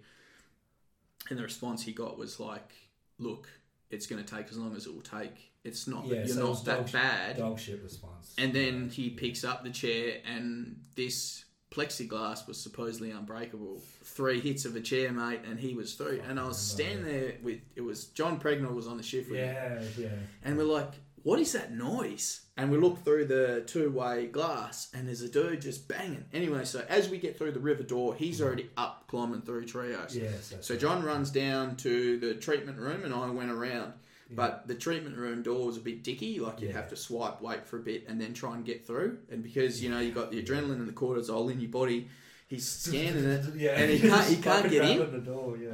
And 1.28 1.38
the 1.38 1.42
response 1.42 1.82
he 1.82 1.92
got 1.92 2.16
was 2.16 2.38
like, 2.40 2.70
"Look, 3.18 3.48
it's 3.90 4.06
going 4.06 4.24
to 4.24 4.34
take 4.36 4.46
as 4.48 4.56
long 4.56 4.74
as 4.76 4.86
it 4.86 4.94
will 4.94 5.02
take. 5.02 5.52
It's 5.64 5.86
not 5.88 6.08
that 6.08 6.26
you're 6.26 6.36
so 6.36 6.52
not 6.52 6.64
that 6.64 6.92
bad." 6.92 7.36
Dog 7.38 7.58
shit 7.58 7.82
response. 7.82 8.34
And 8.38 8.54
then 8.54 8.88
he 8.88 9.10
picks 9.10 9.42
up 9.44 9.64
the 9.64 9.70
chair, 9.70 10.20
and 10.24 10.80
this 10.94 11.44
plexiglass 11.76 12.46
was 12.48 12.58
supposedly 12.60 13.10
unbreakable. 13.10 13.80
Three 14.02 14.40
hits 14.40 14.64
of 14.64 14.74
a 14.76 14.80
chair, 14.80 15.12
mate, 15.12 15.40
and 15.48 15.58
he 15.60 15.74
was 15.74 15.94
through. 15.94 16.22
And 16.28 16.40
I 16.40 16.46
was 16.46 16.58
standing 16.58 17.04
there 17.04 17.34
with 17.42 17.60
it 17.74 17.82
was 17.82 18.06
John 18.06 18.40
Pregnell 18.40 18.74
was 18.74 18.86
on 18.86 18.96
the 18.96 19.02
shift 19.02 19.30
with 19.30 19.38
me, 19.38 19.44
Yeah, 19.46 19.82
yeah. 19.98 20.08
and 20.44 20.56
we're 20.56 20.64
like, 20.64 20.92
"What 21.22 21.38
is 21.38 21.52
that 21.52 21.72
noise?" 21.74 22.40
And 22.58 22.70
we 22.70 22.78
look 22.78 23.04
through 23.04 23.26
the 23.26 23.64
two-way 23.66 24.28
glass, 24.28 24.88
and 24.94 25.06
there's 25.06 25.20
a 25.20 25.28
dude 25.28 25.60
just 25.60 25.86
banging. 25.88 26.24
Anyway, 26.32 26.64
so 26.64 26.82
as 26.88 27.10
we 27.10 27.18
get 27.18 27.36
through 27.36 27.52
the 27.52 27.60
river 27.60 27.82
door, 27.82 28.14
he's 28.14 28.40
already 28.40 28.70
up 28.78 29.04
climbing 29.08 29.42
through. 29.42 29.66
Yes. 29.66 30.14
that's 30.48 30.66
So 30.66 30.72
right. 30.72 30.80
John 30.80 31.04
runs 31.04 31.30
down 31.30 31.76
to 31.76 32.18
the 32.18 32.32
treatment 32.34 32.78
room, 32.78 33.04
and 33.04 33.12
I 33.12 33.28
went 33.28 33.50
around. 33.50 33.92
But 34.30 34.66
the 34.66 34.74
treatment 34.74 35.16
room 35.16 35.42
door 35.42 35.66
was 35.66 35.76
a 35.76 35.80
bit 35.80 36.02
dicky. 36.02 36.40
Like 36.40 36.60
you'd 36.60 36.68
Yeah. 36.70 36.76
have 36.76 36.88
to 36.90 36.96
swipe, 36.96 37.40
wait 37.40 37.66
for 37.66 37.76
a 37.78 37.80
bit, 37.82 38.06
and 38.08 38.20
then 38.20 38.32
try 38.34 38.54
and 38.56 38.64
get 38.64 38.84
through. 38.86 39.18
And 39.30 39.42
because 39.42 39.82
you 39.82 39.88
know 39.90 40.00
you've 40.00 40.14
got 40.16 40.30
the 40.32 40.42
adrenaline 40.42 40.72
and 40.80 40.88
the 40.88 40.92
cortisol 40.92 41.50
in 41.52 41.60
your 41.60 41.70
body, 41.70 42.08
he's 42.48 42.68
scanning 42.86 43.24
it, 43.24 43.44
yeah, 43.54 43.70
and 43.78 43.90
he 43.90 44.00
can't 44.08 44.26
he 44.26 44.36
can't 44.42 44.68
get 44.70 44.84
in. 44.88 45.12
The 45.12 45.18
door, 45.18 45.56
yeah. 45.56 45.70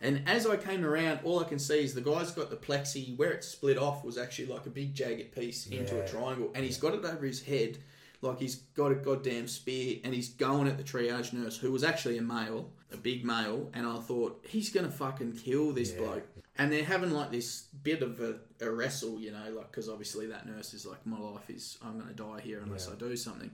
And 0.00 0.28
as 0.28 0.46
I 0.46 0.58
came 0.58 0.84
around, 0.84 1.20
all 1.24 1.40
I 1.40 1.44
can 1.44 1.58
see 1.58 1.82
is 1.82 1.94
the 1.94 2.02
guy's 2.02 2.30
got 2.32 2.50
the 2.50 2.56
plexi 2.56 3.16
where 3.16 3.30
it 3.30 3.42
split 3.42 3.78
off 3.78 4.04
was 4.04 4.18
actually 4.18 4.48
like 4.48 4.66
a 4.66 4.70
big 4.70 4.94
jagged 4.94 5.34
piece 5.34 5.66
into 5.68 6.02
a 6.02 6.06
triangle, 6.06 6.50
and 6.54 6.62
he's 6.64 6.76
got 6.76 6.92
it 6.94 7.02
over 7.04 7.24
his 7.24 7.40
head, 7.42 7.78
like 8.20 8.38
he's 8.38 8.56
got 8.76 8.92
a 8.92 8.96
goddamn 8.96 9.48
spear, 9.48 10.00
and 10.04 10.12
he's 10.12 10.28
going 10.28 10.68
at 10.68 10.76
the 10.76 10.84
triage 10.84 11.32
nurse, 11.32 11.56
who 11.56 11.72
was 11.72 11.82
actually 11.82 12.18
a 12.18 12.22
male, 12.22 12.70
a 12.92 12.98
big 12.98 13.24
male, 13.24 13.70
and 13.72 13.86
I 13.86 13.98
thought 14.00 14.44
he's 14.46 14.68
gonna 14.68 14.90
fucking 14.90 15.36
kill 15.36 15.72
this 15.72 15.92
bloke. 15.92 16.26
And 16.56 16.70
they're 16.72 16.84
having 16.84 17.10
like 17.10 17.32
this 17.32 17.62
bit 17.82 18.02
of 18.02 18.20
a, 18.20 18.36
a 18.60 18.70
wrestle, 18.70 19.18
you 19.20 19.32
know, 19.32 19.50
like 19.56 19.70
because 19.70 19.88
obviously 19.88 20.26
that 20.28 20.46
nurse 20.46 20.72
is 20.72 20.86
like, 20.86 21.04
my 21.04 21.18
life 21.18 21.50
is 21.50 21.78
I'm 21.84 21.98
gonna 21.98 22.12
die 22.12 22.40
here 22.42 22.60
unless 22.62 22.86
Yeah. 22.86 22.94
I 22.94 22.96
do 23.08 23.16
something. 23.16 23.50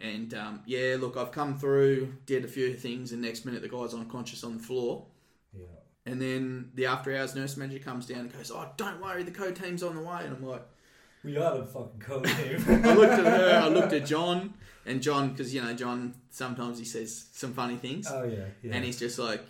And 0.00 0.32
um, 0.34 0.62
yeah, 0.66 0.96
look, 0.98 1.16
I've 1.16 1.30
come 1.30 1.58
through, 1.58 2.14
did 2.26 2.44
a 2.44 2.48
few 2.48 2.74
things, 2.74 3.12
and 3.12 3.20
next 3.22 3.44
minute 3.44 3.62
the 3.62 3.68
guy's 3.68 3.92
unconscious 3.94 4.42
on 4.42 4.56
the 4.56 4.62
floor. 4.62 5.06
Yeah. 5.52 5.66
And 6.06 6.20
then 6.20 6.70
the 6.74 6.86
after 6.86 7.14
hours 7.16 7.34
nurse 7.34 7.56
manager 7.56 7.78
comes 7.84 8.06
down 8.06 8.20
and 8.20 8.32
goes, 8.32 8.50
"Oh, 8.50 8.66
don't 8.76 9.00
worry, 9.00 9.22
the 9.22 9.30
code 9.30 9.54
team's 9.56 9.82
on 9.82 9.94
the 9.94 10.02
way." 10.02 10.22
And 10.24 10.34
I'm 10.34 10.44
like, 10.44 10.62
We 11.22 11.36
are 11.36 11.58
the 11.58 11.66
fucking 11.66 12.00
code 12.00 12.24
team. 12.38 12.64
I 12.66 12.94
looked 12.94 13.12
at 13.12 13.26
her, 13.26 13.60
I 13.62 13.68
looked 13.68 13.92
at 13.92 14.06
John, 14.14 14.54
and 14.86 15.02
John, 15.02 15.28
because 15.30 15.54
you 15.54 15.60
know 15.62 15.74
John, 15.74 16.14
sometimes 16.30 16.78
he 16.78 16.84
says 16.86 17.26
some 17.32 17.52
funny 17.52 17.76
things, 17.76 18.06
oh 18.10 18.24
yeah, 18.24 18.46
yeah. 18.62 18.74
and 18.74 18.82
he's 18.84 18.98
just 18.98 19.18
like, 19.18 19.44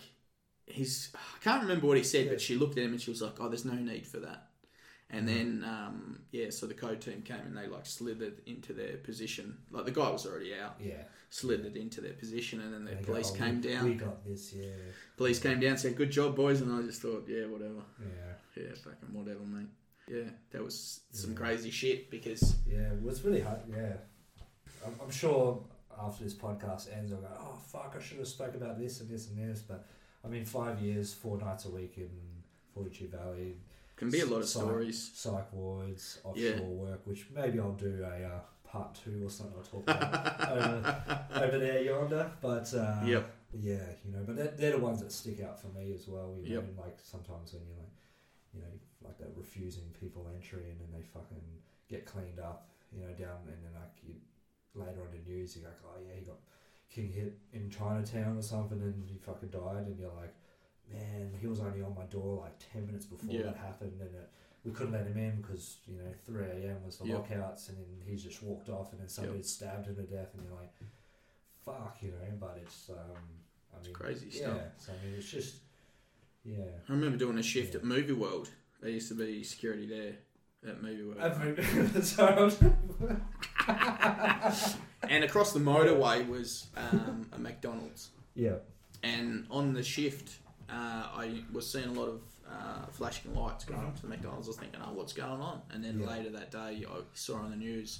he's, 0.71 1.09
I 1.15 1.43
can't 1.43 1.61
remember 1.61 1.87
what 1.87 1.97
he 1.97 2.03
said, 2.03 2.29
but 2.29 2.41
she 2.41 2.55
looked 2.55 2.77
at 2.77 2.83
him 2.83 2.91
and 2.91 3.01
she 3.01 3.11
was 3.11 3.21
like, 3.21 3.39
"Oh, 3.39 3.47
there's 3.49 3.65
no 3.65 3.73
need 3.73 4.05
for 4.07 4.19
that." 4.19 4.47
And 5.13 5.27
then, 5.27 5.65
um, 5.67 6.21
yeah, 6.31 6.51
so 6.51 6.65
the 6.67 6.73
code 6.73 7.01
team 7.01 7.21
came 7.21 7.41
and 7.45 7.57
they 7.57 7.67
like 7.67 7.85
slithered 7.85 8.41
into 8.45 8.71
their 8.71 8.95
position. 8.95 9.57
Like 9.69 9.83
the 9.85 9.91
guy 9.91 10.09
was 10.09 10.25
already 10.25 10.53
out, 10.55 10.75
yeah. 10.79 11.03
slithered 11.29 11.75
into 11.75 11.99
their 11.99 12.13
position, 12.13 12.61
and 12.61 12.73
then 12.73 12.85
the 12.85 12.91
They 12.91 12.97
go, 13.01 13.11
police 13.13 13.31
"Oh, 13.33 13.37
came 13.37 13.61
we, 13.61 13.67
down. 13.69 13.85
We 13.85 13.93
got 13.95 14.25
this, 14.25 14.53
yeah. 14.53 14.67
police 15.17 15.39
came 15.39 15.59
down, 15.59 15.77
said, 15.77 15.97
"Good 15.97 16.11
job, 16.11 16.35
boys," 16.35 16.61
and 16.61 16.71
I 16.71 16.81
just 16.83 17.01
thought, 17.01 17.25
yeah, 17.27 17.45
whatever. 17.45 17.83
Yeah. 17.99 18.63
Yeah, 18.63 18.73
fucking 18.83 19.13
whatever, 19.13 19.41
mate. 19.41 19.67
Yeah, 20.07 20.29
that 20.51 20.63
was 20.63 21.01
some 21.11 21.31
Yeah. 21.31 21.37
crazy 21.37 21.71
shit 21.71 22.09
because 22.09 22.55
Yeah, 22.65 22.93
it 22.93 23.01
was 23.01 23.23
really 23.23 23.41
hard. 23.41 23.59
Yeah, 23.69 23.93
I'm, 24.85 24.95
I'm 25.01 25.11
sure 25.11 25.63
after 25.99 26.23
this 26.23 26.33
podcast 26.33 26.91
ends, 26.97 27.11
I'll 27.11 27.19
go, 27.21 27.27
oh 27.37 27.57
fuck, 27.67 27.95
I 27.97 28.01
should 28.01 28.17
have 28.19 28.27
spoke 28.27 28.55
about 28.55 28.79
this 28.79 29.01
and 29.01 29.09
this 29.09 29.27
and 29.29 29.37
this. 29.37 29.61
But 29.61 29.85
I 30.23 30.27
mean, 30.27 30.45
five 30.45 30.79
years, 30.81 31.13
four 31.13 31.37
nights 31.37 31.65
a 31.65 31.69
week 31.69 31.93
in 31.97 32.09
Fortitude 32.73 33.11
Valley. 33.11 33.57
Can 33.95 34.09
be 34.09 34.21
a 34.21 34.25
lot 34.25 34.41
of 34.41 34.47
Psych- 34.49 34.63
stories. 34.63 35.11
Psych 35.13 35.51
wards, 35.53 36.19
offshore 36.23 36.43
Yeah. 36.43 36.59
work, 36.61 37.01
which 37.05 37.27
maybe 37.33 37.59
I'll 37.59 37.73
do 37.73 38.03
a 38.03 38.23
uh, 38.25 38.39
part 38.63 38.95
two 39.03 39.25
or 39.25 39.29
something. 39.29 39.55
I'll 39.57 39.63
talk 39.63 39.83
about 39.83 40.51
over, 40.51 41.25
over 41.45 41.57
there 41.59 41.81
yonder. 41.83 42.31
But 42.41 42.73
uh, 42.73 43.01
Yep. 43.05 43.31
yeah, 43.59 43.85
you 44.05 44.11
know, 44.11 44.23
but 44.25 44.35
they're, 44.35 44.53
they're 44.57 44.71
the 44.71 44.79
ones 44.79 45.01
that 45.01 45.11
stick 45.11 45.41
out 45.41 45.59
for 45.61 45.67
me 45.67 45.93
as 45.93 46.07
well. 46.07 46.35
You 46.41 46.49
know, 46.55 46.61
Yep. 46.61 46.73
like 46.79 46.97
sometimes 47.03 47.53
when 47.53 47.63
you're 47.67 47.77
like, 47.77 47.93
you 48.53 48.61
know, 48.61 48.73
like 49.03 49.17
that 49.19 49.31
refusing 49.35 49.83
people 49.99 50.27
entry 50.33 50.69
and 50.69 50.79
then 50.79 50.87
they 50.93 51.01
fucking 51.03 51.41
get 51.89 52.05
cleaned 52.05 52.39
up, 52.39 52.69
you 52.91 53.01
know, 53.01 53.11
down 53.13 53.37
and 53.47 53.57
then 53.63 53.73
like 53.73 53.97
you 54.07 54.15
later 54.75 55.01
on 55.01 55.13
in 55.15 55.23
news 55.31 55.55
you're 55.57 55.65
like, 55.65 55.77
oh 55.85 55.97
yeah, 56.05 56.13
he 56.19 56.25
got 56.25 56.37
king 56.93 57.09
hit 57.11 57.37
in 57.53 57.69
Chinatown 57.69 58.37
or 58.37 58.41
something 58.41 58.79
and 58.81 59.09
he 59.09 59.17
fucking 59.17 59.49
died 59.49 59.85
and 59.87 59.97
you're 59.99 60.11
like, 60.19 60.33
man, 60.91 61.31
he 61.39 61.47
was 61.47 61.59
only 61.61 61.81
on 61.81 61.95
my 61.95 62.03
door 62.05 62.41
like 62.41 62.53
ten 62.73 62.85
minutes 62.85 63.05
before 63.05 63.33
Yeah. 63.33 63.43
that 63.43 63.55
happened 63.57 63.99
and 64.01 64.13
it, 64.15 64.29
we 64.65 64.71
couldn't 64.71 64.91
let 64.93 65.07
him 65.07 65.17
in 65.17 65.41
because 65.41 65.77
you 65.87 65.95
know 65.97 66.11
3 66.25 66.43
a.m. 66.45 66.83
was 66.85 66.97
the 66.97 67.05
Yep. 67.07 67.17
lockouts 67.17 67.69
and 67.69 67.77
then 67.77 67.85
he's 68.05 68.23
just 68.23 68.43
walked 68.43 68.69
off 68.69 68.91
and 68.91 68.99
then 69.01 69.07
somebody 69.07 69.37
Yep. 69.37 69.45
stabbed 69.45 69.87
him 69.87 69.95
to 69.95 70.03
death 70.03 70.33
and 70.35 70.43
you're 70.43 70.53
like, 70.59 70.73
fuck, 71.65 71.97
you 72.01 72.09
know, 72.11 72.17
but 72.39 72.57
it's 72.61 72.89
um, 72.89 73.21
I 73.73 73.77
mean, 73.85 73.93
crazy 73.93 74.27
yeah, 74.31 74.37
stuff. 74.37 74.61
So 74.77 74.91
I 74.91 74.95
mean, 75.05 75.15
it's 75.17 75.31
just 75.31 75.55
yeah. 76.43 76.63
I 76.89 76.91
remember 76.91 77.17
doing 77.17 77.37
a 77.37 77.43
shift 77.43 77.73
Yeah. 77.73 77.79
at 77.79 77.85
Movie 77.85 78.13
World. 78.13 78.49
There 78.81 78.89
used 78.89 79.07
to 79.09 79.15
be 79.15 79.43
security 79.43 79.85
there 79.87 80.15
at 80.69 80.81
Movie 80.81 81.03
World. 81.03 82.03
Sorry, 82.03 82.35
I 82.35 82.43
was- 82.43 82.59
and 85.11 85.23
across 85.23 85.51
the 85.53 85.59
motorway 85.59 86.27
was 86.27 86.67
um, 86.77 87.27
a 87.33 87.37
McDonald's. 87.37 88.09
yeah, 88.35 88.55
And 89.03 89.45
on 89.51 89.73
the 89.73 89.83
shift, 89.83 90.39
uh, 90.69 90.73
I 91.23 91.43
was 91.51 91.69
seeing 91.71 91.89
a 91.89 91.91
lot 92.01 92.07
of 92.07 92.21
uh, 92.49 92.85
flashing 92.91 93.35
lights 93.35 93.65
going 93.65 93.81
up 93.81 93.95
to 93.97 94.01
the 94.03 94.07
McDonald's. 94.07 94.47
I 94.47 94.49
was 94.49 94.57
thinking, 94.57 94.79
oh, 94.85 94.93
what's 94.93 95.13
going 95.13 95.41
on? 95.41 95.61
And 95.71 95.83
then 95.83 95.99
Yeah. 95.99 96.07
later 96.07 96.29
that 96.31 96.49
day, 96.51 96.85
I 96.89 97.01
saw 97.13 97.35
on 97.37 97.49
the 97.51 97.57
news 97.57 97.99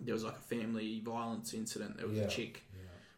there 0.00 0.14
was 0.14 0.22
like 0.24 0.36
a 0.36 0.40
family 0.54 1.00
violence 1.04 1.54
incident. 1.54 1.96
There 1.96 2.06
was 2.06 2.18
Yeah. 2.18 2.24
a 2.24 2.28
chick 2.28 2.64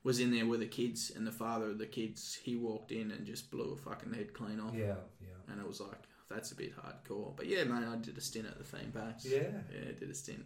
was 0.03 0.19
in 0.19 0.31
there 0.31 0.47
with 0.47 0.61
the 0.61 0.67
kids, 0.67 1.11
and 1.15 1.27
the 1.27 1.33
father 1.33 1.67
of 1.67 1.79
the 1.79 1.85
kids 1.87 2.35
he 2.43 2.57
walked 2.57 2.91
in 2.91 3.11
and 3.11 3.27
just 3.27 3.51
blew 3.51 3.75
a 3.75 3.77
fucking 3.77 4.15
head 4.15 4.33
clean 4.33 4.59
off. 4.59 4.75
yeah, 4.75 4.95
yeah. 5.21 5.37
And 5.53 5.61
it 5.61 5.67
was 5.67 5.79
like 5.81 5.99
that's 6.31 6.53
a 6.53 6.55
bit 6.55 6.73
hardcore. 6.75 7.37
But 7.37 7.47
yeah, 7.49 7.65
mate, 7.65 7.85
I 7.87 7.97
did 7.97 8.17
a 8.17 8.21
stint 8.23 8.47
at 8.47 8.57
the 8.57 8.65
theme 8.65 8.93
parks. 8.93 9.27
Yeah. 9.27 9.49
Yeah, 9.75 9.93
did 9.99 10.09
a 10.11 10.15
stint. 10.15 10.45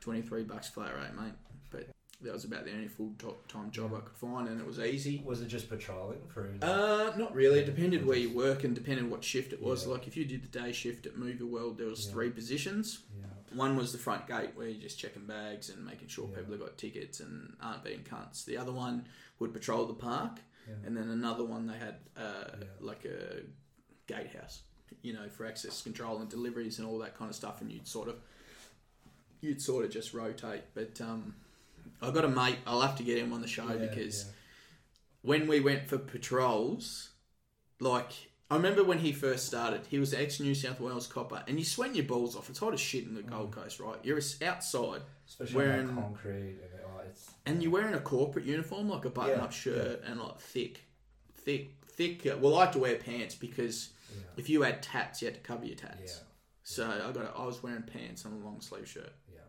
Twenty 0.00 0.20
three 0.22 0.42
bucks 0.44 0.68
flat 0.68 0.94
rate, 0.94 1.14
mate. 1.14 1.32
That 2.22 2.34
was 2.34 2.44
about 2.44 2.66
the 2.66 2.72
only 2.72 2.88
full 2.88 3.12
time 3.48 3.70
job 3.70 3.94
I 3.94 4.00
could 4.00 4.16
find, 4.16 4.46
and 4.46 4.60
it 4.60 4.66
was 4.66 4.78
easy. 4.78 5.22
Was 5.24 5.40
it 5.40 5.46
just 5.48 5.70
patrolling 5.70 6.18
through? 6.32 6.58
the- 6.60 6.66
Uh, 6.66 7.16
not 7.16 7.34
really. 7.34 7.60
It 7.60 7.64
depended 7.66 8.04
where 8.04 8.18
you 8.18 8.28
work 8.30 8.62
and 8.64 8.74
depended 8.74 9.10
what 9.10 9.24
shift 9.24 9.54
it 9.54 9.62
was. 9.62 9.86
Yeah. 9.86 9.92
Like 9.94 10.06
if 10.06 10.16
you 10.18 10.26
did 10.26 10.42
the 10.42 10.48
day 10.58 10.70
shift 10.72 11.06
at 11.06 11.16
Movie 11.16 11.44
World, 11.44 11.78
there 11.78 11.86
was 11.86 12.04
Yeah. 12.06 12.12
three 12.12 12.30
positions. 12.30 12.98
yeah, 13.18 13.26
One 13.56 13.74
was 13.74 13.92
the 13.92 13.98
front 13.98 14.26
gate 14.28 14.50
where 14.54 14.68
you're 14.68 14.80
just 14.82 14.98
checking 14.98 15.24
bags 15.26 15.70
and 15.70 15.84
making 15.84 16.08
sure 16.08 16.28
people 16.28 16.50
have 16.52 16.60
got 16.60 16.76
tickets 16.76 17.20
and 17.20 17.56
aren't 17.60 17.82
being 17.84 18.04
cunts. 18.04 18.44
The 18.44 18.58
other 18.58 18.72
one 18.72 19.06
would 19.38 19.52
patrol 19.54 19.86
the 19.86 19.94
park, 19.94 20.40
and 20.84 20.94
then 20.96 21.08
another 21.08 21.44
one 21.44 21.66
they 21.66 21.78
had 21.78 21.96
uh, 22.16 22.50
like 22.80 23.04
a 23.06 23.40
gatehouse, 24.06 24.62
you 25.02 25.12
know, 25.14 25.28
for 25.30 25.46
access 25.46 25.80
control 25.82 26.18
and 26.18 26.28
deliveries 26.28 26.78
and 26.78 26.86
all 26.86 26.98
that 26.98 27.16
kind 27.16 27.30
of 27.30 27.34
stuff. 27.34 27.60
And 27.62 27.72
you'd 27.72 27.88
sort 27.88 28.08
of 28.08 28.16
you'd 29.40 29.62
sort 29.62 29.84
of 29.86 29.90
just 29.90 30.12
rotate. 30.12 30.62
But 30.74 31.00
um, 31.00 31.34
I've 32.02 32.14
got 32.14 32.24
a 32.24 32.28
mate. 32.28 32.58
I'll 32.66 32.80
have 32.80 32.96
to 32.96 33.02
get 33.02 33.18
him 33.18 33.32
on 33.32 33.40
the 33.40 33.48
show 33.48 33.68
Yeah, 33.68 33.76
because 33.76 34.24
yeah. 34.24 34.32
when 35.22 35.46
we 35.48 35.60
went 35.60 35.88
for 35.88 35.98
patrols, 35.98 37.10
like 37.78 38.12
I 38.50 38.56
remember 38.56 38.82
when 38.82 38.98
he 38.98 39.12
first 39.12 39.46
started, 39.46 39.82
he 39.88 39.98
was 39.98 40.12
ex 40.12 40.40
New 40.40 40.54
South 40.54 40.80
Wales 40.80 41.06
copper, 41.06 41.42
and 41.46 41.58
you 41.58 41.64
sweat 41.64 41.94
your 41.94 42.04
balls 42.04 42.34
off. 42.34 42.50
It's 42.50 42.58
hot 42.58 42.74
as 42.74 42.80
shit 42.80 43.04
in 43.04 43.14
the 43.14 43.22
mm. 43.22 43.30
Gold 43.30 43.52
Coast, 43.52 43.78
right? 43.78 43.96
You're 44.02 44.20
outside, 44.42 45.02
especially 45.28 45.56
wearing- 45.56 45.88
on 45.90 45.94
concrete 45.94 46.58
and 46.60 46.80
oh, 46.84 47.00
it's 47.08 47.30
and 47.46 47.62
you're 47.62 47.70
wearing 47.70 47.94
a 47.94 48.00
corporate 48.00 48.44
uniform, 48.44 48.88
like 48.88 49.04
a 49.04 49.10
button-up 49.10 49.50
Yeah, 49.52 49.56
shirt, 49.56 50.02
and 50.04 50.20
like 50.20 50.40
thick, 50.40 50.84
thick, 51.34 51.76
thick. 51.86 52.24
Well, 52.40 52.54
I 52.56 52.64
like 52.64 52.72
to 52.72 52.80
wear 52.80 52.96
pants 52.96 53.34
because 53.34 53.90
if 54.36 54.50
you 54.50 54.62
had 54.62 54.82
tats, 54.82 55.22
you 55.22 55.26
had 55.26 55.34
to 55.34 55.40
cover 55.40 55.64
your 55.64 55.76
yeah, 55.76 55.88
tats. 55.88 56.20
So 56.64 56.86
I 56.86 57.12
got, 57.12 57.24
a, 57.24 57.32
I 57.36 57.44
was 57.44 57.62
wearing 57.62 57.82
pants 57.82 58.24
and 58.24 58.40
a 58.40 58.44
long 58.44 58.60
sleeve 58.60 58.88
shirt, 58.88 59.12
yeah. 59.32 59.40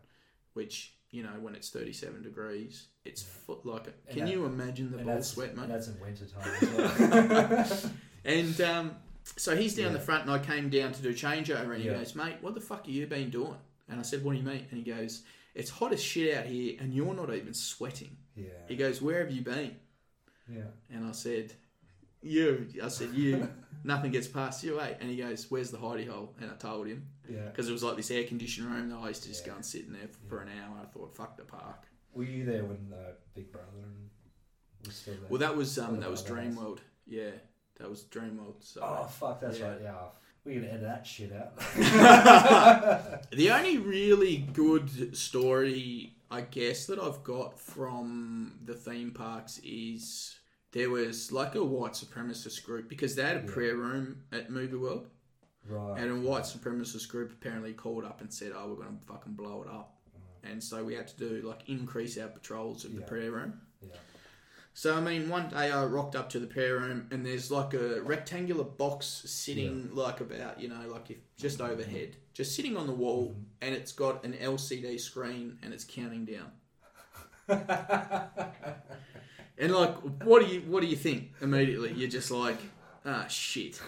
which 0.54 0.94
you 1.12 1.22
know 1.22 1.30
when 1.40 1.54
it's 1.54 1.70
37 1.70 2.22
degrees, 2.22 2.86
it's 3.04 3.22
foot 3.22 3.64
like. 3.64 3.86
A, 3.86 4.12
can 4.12 4.24
that- 4.24 4.32
you 4.32 4.44
imagine 4.46 4.90
the 4.90 4.98
ball 4.98 5.22
sweat, 5.22 5.56
mate? 5.56 5.68
that's 5.68 5.86
in 5.88 6.00
winter 6.00 6.24
time 6.26 6.52
as 6.60 7.70
well. 7.82 7.92
And 8.24 8.60
um, 8.60 8.96
so 9.36 9.54
he's 9.56 9.74
down 9.76 9.86
Yeah. 9.86 9.92
the 9.92 10.00
front, 10.00 10.22
and 10.22 10.30
I 10.32 10.38
came 10.38 10.68
down 10.68 10.92
to 10.92 11.02
do 11.02 11.12
changeover, 11.14 11.72
and 11.74 11.82
he 11.82 11.88
Yeah. 11.88 11.98
goes, 11.98 12.14
"Mate, 12.16 12.36
what 12.40 12.54
the 12.54 12.60
fuck 12.60 12.86
have 12.86 12.94
you 12.94 13.06
been 13.06 13.30
doing?" 13.30 13.56
And 13.88 14.00
I 14.00 14.02
said, 14.02 14.24
"What 14.24 14.32
do 14.32 14.38
you 14.38 14.44
mean?" 14.44 14.66
And 14.70 14.78
he 14.84 14.90
goes, 14.90 15.22
"It's 15.54 15.70
hot 15.70 15.92
as 15.92 16.02
shit 16.02 16.36
out 16.36 16.46
here, 16.46 16.76
and 16.80 16.92
you're 16.94 17.14
not 17.14 17.32
even 17.34 17.54
sweating." 17.54 18.16
yeah, 18.34 18.46
He 18.68 18.76
goes, 18.76 19.00
"Where 19.02 19.20
have 19.20 19.30
you 19.30 19.42
been?" 19.42 19.76
yeah. 20.48 20.62
And 20.90 21.04
I 21.06 21.12
said, 21.12 21.52
"You." 22.22 22.68
I 22.82 22.88
said, 22.88 23.10
"You." 23.14 23.48
Nothing 23.84 24.12
gets 24.12 24.28
past 24.28 24.62
you, 24.62 24.80
eh? 24.80 24.94
And 25.00 25.10
he 25.10 25.16
goes, 25.16 25.50
"Where's 25.50 25.70
the 25.72 25.78
hidey 25.78 26.08
hole?" 26.08 26.34
And 26.40 26.50
I 26.50 26.54
told 26.54 26.86
him 26.86 27.08
Yeah. 27.28 27.46
because 27.46 27.68
it 27.68 27.72
was 27.72 27.82
like 27.82 27.96
this 27.96 28.10
air 28.12 28.22
conditioned 28.24 28.68
room 28.68 28.90
that 28.90 28.96
I 28.96 29.08
used 29.08 29.22
to 29.24 29.28
just 29.28 29.44
go 29.44 29.54
and 29.54 29.64
sit 29.64 29.86
in 29.86 29.92
there 29.92 30.08
for 30.28 30.40
an 30.40 30.48
hour. 30.48 30.78
I 30.82 30.86
thought, 30.86 31.14
"Fuck 31.16 31.36
the 31.36 31.42
park." 31.44 31.86
Were 32.14 32.22
you 32.24 32.44
there 32.44 32.64
when 32.64 32.92
uh, 32.92 33.12
Big 33.34 33.50
Brother 33.50 33.66
and 33.82 34.08
was 34.86 34.94
still 34.94 35.14
there? 35.14 35.24
Well, 35.28 35.40
that 35.40 35.56
was 35.56 35.78
um, 35.78 35.98
that 36.00 36.10
was? 36.10 36.22
Dreamworld. 36.22 36.78
Yeah, 37.06 37.30
that 37.78 37.90
was 37.90 38.04
Dreamworld. 38.04 38.62
So. 38.62 38.80
oh 38.82 39.06
fuck, 39.06 39.40
that's 39.40 39.58
Yeah. 39.58 39.70
right. 39.70 39.80
Yeah, 39.82 39.94
we're 40.44 40.60
gonna 40.60 40.68
edit 40.72 40.82
that 40.82 41.04
shit 41.06 41.32
out. 41.32 41.54
The 43.32 43.50
only 43.50 43.78
really 43.78 44.36
good 44.36 45.16
story, 45.16 46.14
I 46.30 46.42
guess, 46.42 46.86
that 46.86 46.98
I've 47.00 47.24
got 47.24 47.58
from 47.58 48.58
the 48.64 48.74
theme 48.74 49.10
parks 49.10 49.58
is 49.64 50.36
there 50.72 50.90
was 50.90 51.30
like 51.32 51.54
a 51.54 51.64
white 51.64 51.92
supremacist 51.92 52.64
group 52.64 52.88
because 52.88 53.14
they 53.14 53.22
had 53.22 53.36
a 53.36 53.40
Yeah. 53.46 53.52
prayer 53.52 53.76
room 53.76 54.22
at 54.32 54.50
Movie 54.50 54.76
World, 54.76 55.08
right. 55.68 55.98
and 56.00 56.10
a 56.10 56.16
white 56.28 56.44
supremacist 56.44 57.08
group 57.08 57.30
apparently 57.32 57.72
called 57.72 58.04
up 58.04 58.20
and 58.20 58.32
said, 58.32 58.52
"Oh, 58.54 58.68
we're 58.70 58.84
going 58.84 58.98
to 58.98 59.04
fucking 59.06 59.34
blow 59.34 59.62
it 59.62 59.68
up," 59.68 59.98
and 60.42 60.62
so 60.62 60.82
we 60.84 60.94
had 60.94 61.08
to 61.08 61.16
do 61.16 61.42
like 61.46 61.68
increase 61.68 62.16
our 62.18 62.28
patrols 62.28 62.84
of 62.84 62.94
the 62.94 63.02
prayer 63.02 63.30
room. 63.30 63.60
Yeah. 63.82 63.94
So 64.74 64.96
I 64.96 65.00
mean, 65.02 65.28
one 65.28 65.50
day 65.50 65.70
I 65.70 65.84
rocked 65.84 66.16
up 66.16 66.30
to 66.30 66.38
the 66.40 66.46
prayer 66.46 66.78
room 66.78 67.06
and 67.10 67.26
there's 67.26 67.50
like 67.50 67.74
a 67.74 68.00
rectangular 68.00 68.64
box 68.64 69.04
sitting 69.26 69.90
like 69.94 70.22
about 70.22 70.58
you 70.60 70.68
know 70.68 70.88
like 70.88 71.10
if 71.10 71.18
just 71.36 71.60
overhead, 71.60 72.16
just 72.32 72.56
sitting 72.56 72.78
on 72.78 72.86
the 72.86 72.94
wall, 72.94 73.28
Mm-hmm. 73.32 73.42
and 73.60 73.74
it's 73.74 73.92
got 73.92 74.24
an 74.24 74.32
LCD 74.32 74.98
screen 74.98 75.58
and 75.62 75.74
it's 75.74 75.84
counting 75.84 76.24
down. 76.24 76.50
and 79.58 79.72
like, 79.72 79.96
what 80.24 80.44
do 80.44 80.52
you 80.52 80.60
what 80.62 80.80
do 80.80 80.86
you 80.86 80.96
think 80.96 81.32
immediately? 81.40 81.92
You're 81.92 82.10
just 82.10 82.30
like, 82.30 82.58
ah 83.04 83.26
shit. 83.26 83.80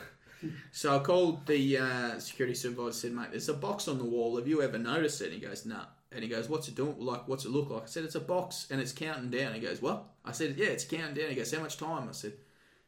So 0.73 0.97
I 0.97 0.99
called 0.99 1.47
the 1.47 1.79
uh, 1.79 2.19
security 2.19 2.55
supervisor. 2.55 2.93
Said, 2.93 3.13
mate, 3.13 3.29
there's 3.31 3.49
a 3.49 3.55
box 3.55 3.89
on 3.89 3.99
the 3.99 4.05
wall. 4.05 4.37
Have 4.37 4.47
you 4.47 4.63
ever 4.63 4.79
noticed 4.79 5.21
it? 5.23 5.33
And 5.33 5.35
he 5.35 5.41
goes, 5.41 5.65
nah. 5.65 5.87
And 6.13 6.23
he 6.23 6.29
goes, 6.29 6.49
what's 6.49 6.69
it 6.69 6.75
doing? 6.75 6.97
Like, 6.99 7.27
what's 7.27 7.45
it 7.45 7.51
look 7.51 7.71
like? 7.71 7.85
I 7.85 7.87
said, 7.87 8.05
it's 8.05 8.15
a 8.15 8.21
box 8.21 8.69
and 8.71 8.81
it's 8.81 8.93
counting 8.93 9.31
down. 9.31 9.55
He 9.55 9.61
goes, 9.61 9.83
what? 9.83 10.05
I 10.25 10.33
said, 10.33 10.55
yeah, 10.57 10.67
it's 10.67 10.85
counting 10.85 11.15
down. 11.15 11.31
He 11.31 11.35
goes, 11.35 11.53
how 11.53 11.61
much 11.61 11.77
time? 11.77 12.09
I 12.09 12.13
said, 12.13 12.35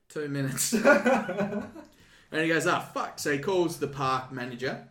two 0.09 0.29
minutes. 0.29 0.73
and 0.73 1.71
he 2.33 2.49
goes, 2.49 2.67
ah, 2.67 2.81
fuck. 2.81 3.19
So 3.19 3.33
he 3.33 3.39
calls 3.39 3.79
the 3.79 3.89
park 3.89 4.33
manager. 4.33 4.87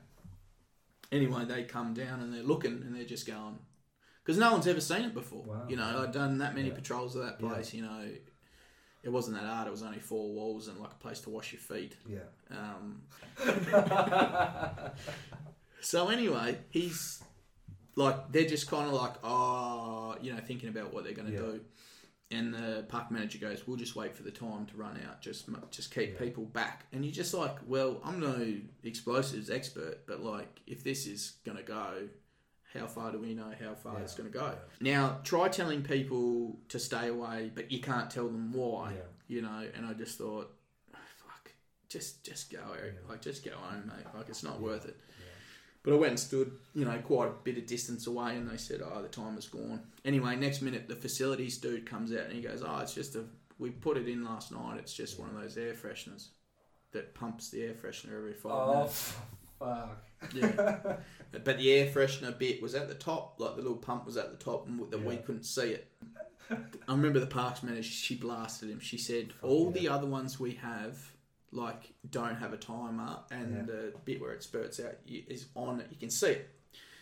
Anyway, 1.12 1.46
they 1.46 1.64
come 1.64 1.94
down 1.94 2.20
and 2.20 2.34
they're 2.34 2.44
looking 2.44 2.82
and 2.86 2.96
they're 2.96 3.06
just 3.06 3.26
going, 3.28 3.58
because 4.26 4.40
no 4.40 4.52
one's 4.52 4.66
ever 4.66 4.82
seen 4.82 5.04
it 5.04 5.14
before. 5.14 5.44
Wow. 5.44 5.66
You 5.70 5.76
know, 5.76 6.02
I'd 6.04 6.12
done 6.12 6.40
that 6.40 6.56
many 6.56 6.70
Yeah. 6.70 6.74
patrols 6.76 7.16
of 7.16 7.22
that 7.24 7.40
Yeah. 7.40 7.48
place. 7.50 7.74
You 7.76 7.84
know, 7.84 8.10
it 9.04 9.10
wasn't 9.12 9.38
that 9.38 9.46
hard. 9.46 9.68
It 9.68 9.72
was 9.72 9.84
only 9.84 10.00
four 10.00 10.34
walls 10.34 10.68
and 10.68 10.80
like 10.80 10.92
a 10.92 10.96
place 10.96 11.20
to 11.22 11.30
wash 11.30 11.54
your 11.54 11.62
feet. 11.62 11.96
Yeah. 12.08 12.24
Um, 12.50 13.04
so 15.82 16.10
anyway, 16.10 16.58
he's 16.72 17.24
like 17.96 18.32
they're 18.32 18.48
just 18.48 18.68
kind 18.70 18.88
of 18.88 18.94
like 18.94 19.14
oh, 19.24 20.16
you 20.22 20.34
know, 20.34 20.40
thinking 20.40 20.70
about 20.70 20.94
what 20.94 21.04
they're 21.04 21.14
going 21.14 21.28
to 21.28 21.34
Yeah. 21.34 21.40
do. 21.40 21.62
And 22.32 22.54
the 22.56 22.84
park 22.90 23.12
manager 23.12 23.38
goes, 23.38 23.68
"We'll 23.68 23.78
just 23.78 23.96
wait 23.96 24.16
for 24.16 24.24
the 24.24 24.32
time 24.32 24.66
to 24.66 24.78
run 24.78 25.00
out. 25.08 25.22
Just 25.22 25.48
just 25.70 25.94
keep 25.94 26.14
Yeah. 26.14 26.20
people 26.20 26.46
back." 26.46 26.88
And 26.92 27.06
you're 27.06 27.14
just 27.14 27.34
like, 27.36 27.56
"Well, 27.68 28.02
I'm 28.04 28.20
no 28.20 28.58
explosives 28.84 29.50
expert, 29.52 30.08
but 30.08 30.22
like, 30.22 30.60
if 30.66 30.84
this 30.84 31.06
is 31.06 31.34
going 31.46 31.58
to 31.58 31.64
go, 31.64 32.10
how 32.76 32.88
far 32.88 33.12
do 33.12 33.20
we 33.20 33.34
know 33.34 33.52
how 33.60 33.74
far 33.76 33.94
Yeah. 33.96 34.02
it's 34.04 34.16
going 34.16 34.32
to 34.32 34.38
go?" 34.38 34.58
Now, 34.80 35.20
try 35.24 35.48
telling 35.50 35.84
people 35.84 36.60
to 36.70 36.80
stay 36.80 37.08
away, 37.08 37.52
but 37.54 37.72
you 37.72 37.80
can't 37.82 38.10
tell 38.12 38.28
them 38.28 38.52
why 38.54 38.94
Yeah. 38.94 39.02
you 39.28 39.42
know. 39.42 39.68
And 39.74 39.86
I 39.86 39.94
just 39.94 40.18
thought, 40.18 40.54
"Oh, 40.94 40.98
fuck, 41.18 41.52
just 41.90 42.24
just 42.24 42.52
go, 42.52 42.74
Eric. 42.78 42.96
Like 43.10 43.22
just 43.22 43.44
go 43.46 43.52
home, 43.52 43.88
mate. 43.88 44.06
Like 44.14 44.30
it's 44.30 44.44
not 44.44 44.60
worth 44.62 44.86
it. 44.86 44.98
But 45.84 45.94
I 45.94 45.98
went 45.98 46.10
and 46.12 46.20
stood, 46.20 46.52
you 46.74 46.84
know, 46.84 46.98
quite 47.00 47.28
a 47.28 47.34
bit 47.44 47.60
of 47.60 47.68
distance 47.68 48.08
away, 48.08 48.36
and 48.38 48.50
they 48.50 48.58
said, 48.58 48.82
"Oh, 48.82 49.04
the 49.04 49.08
time 49.08 49.38
is 49.38 49.48
gone." 49.48 49.86
Anyway, 50.04 50.36
next 50.36 50.62
minute 50.64 50.88
the 50.88 50.96
facilities 50.96 51.60
dude 51.60 51.86
comes 51.86 52.12
out 52.12 52.22
and 52.26 52.34
he 52.34 52.42
goes, 52.42 52.64
"Oh, 52.64 52.80
it's 52.80 52.96
just 52.96 53.16
a 53.16 53.26
we 53.60 53.70
put 53.70 53.96
it 53.96 54.08
in 54.10 54.24
last 54.24 54.52
night. 54.52 54.80
It's 54.80 54.94
just 54.94 55.20
one 55.20 55.30
of 55.30 55.36
those 55.36 55.58
air 55.58 55.74
fresheners 55.76 56.30
that 56.92 57.14
pumps 57.14 57.50
the 57.52 57.64
air 57.64 57.74
freshener 57.76 58.18
every 58.18 58.34
five 58.34 58.52
Oh, 58.52 58.74
minutes." 58.80 59.14
fuck. 59.60 60.04
Yeah. 60.34 60.98
but 61.32 61.58
the 61.58 61.72
air 61.72 61.88
freshener 61.88 62.38
bit 62.38 62.62
was 62.62 62.76
at 62.76 62.88
the 62.88 62.96
top, 62.96 63.36
like 63.40 63.56
the 63.56 63.62
little 63.62 63.78
pump 63.78 64.06
was 64.06 64.18
at 64.18 64.32
the 64.32 64.44
top, 64.44 64.68
and 64.68 64.90
that 64.92 65.04
we 65.04 65.18
couldn't 65.18 65.44
see 65.44 65.72
it. 65.72 65.92
I 66.50 66.92
remember 66.92 67.20
the 67.20 67.26
parks 67.28 67.64
manager. 67.64 67.84
She 67.84 68.16
blasted 68.16 68.70
him. 68.70 68.80
She 68.80 68.98
said, 68.98 69.34
"All 69.42 69.72
the 69.72 69.88
other 69.90 70.06
ones 70.08 70.40
we 70.40 70.52
have, 70.56 71.12
like, 71.52 71.94
don't 72.10 72.36
have 72.36 72.54
a 72.54 72.58
timer, 72.58 73.18
and 73.32 73.56
Yeah. 73.56 73.62
the 73.64 73.94
bit 74.06 74.22
where 74.22 74.32
it 74.32 74.44
spurts 74.44 74.80
out 74.80 74.96
is 75.08 75.48
on 75.56 75.80
it. 75.80 75.88
You 75.90 75.98
can 75.98 76.10
see 76.12 76.28
it." 76.32 76.50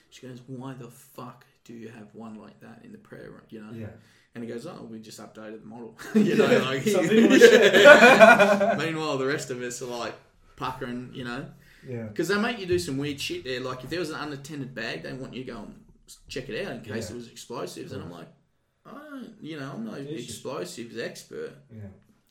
She 0.10 0.26
goes, 0.28 0.39
"Why 0.47 0.74
the 0.74 0.88
fuck 0.89 1.45
do 1.66 1.74
you 1.74 1.89
have 1.89 2.14
one 2.16 2.36
like 2.36 2.60
that 2.62 2.82
in 2.86 2.91
the 2.93 2.97
prayer 2.97 3.32
room?" 3.32 3.41
You 3.49 3.62
know. 3.66 3.72
Yeah. 3.74 3.88
And 4.36 4.43
he 4.43 4.49
goes, 4.49 4.66
"Oh, 4.66 4.88
we 4.89 4.99
just 4.99 5.20
updated 5.20 5.62
the 5.62 5.68
model." 5.68 5.97
you 6.16 6.36
know, 6.36 6.45
like 6.60 6.86
Yeah. 6.86 8.76
Meanwhile, 8.78 9.18
the 9.18 9.28
rest 9.28 9.49
of 9.49 9.62
us 9.62 9.82
are 9.82 9.86
like 9.86 10.16
puckering, 10.56 11.12
you 11.14 11.26
know. 11.26 11.45
Yeah. 11.88 12.04
Because 12.04 12.28
they 12.28 12.38
make 12.38 12.60
you 12.60 12.66
do 12.66 12.80
some 12.80 12.98
weird 12.98 13.20
shit 13.20 13.44
there. 13.44 13.60
Like 13.60 13.84
if 13.84 13.90
there 13.90 14.00
was 14.00 14.10
an 14.10 14.20
unattended 14.20 14.74
bag, 14.74 15.04
they 15.04 15.14
want 15.14 15.34
you 15.34 15.44
to 15.44 15.52
go 15.52 15.58
and 15.60 15.76
check 16.28 16.50
it 16.50 16.66
out 16.66 16.74
in 16.74 16.82
case 16.82 17.10
Yeah. 17.10 17.16
it 17.16 17.20
was 17.20 17.28
explosives. 17.30 17.92
And 17.92 18.04
I'm 18.04 18.12
like, 18.12 18.28
I 18.86 18.92
don't, 18.92 19.34
you 19.42 19.60
know, 19.60 19.72
I'm 19.74 19.86
no 19.86 19.94
explosives 19.94 20.98
expert. 20.98 21.54
Yeah. 21.72 21.82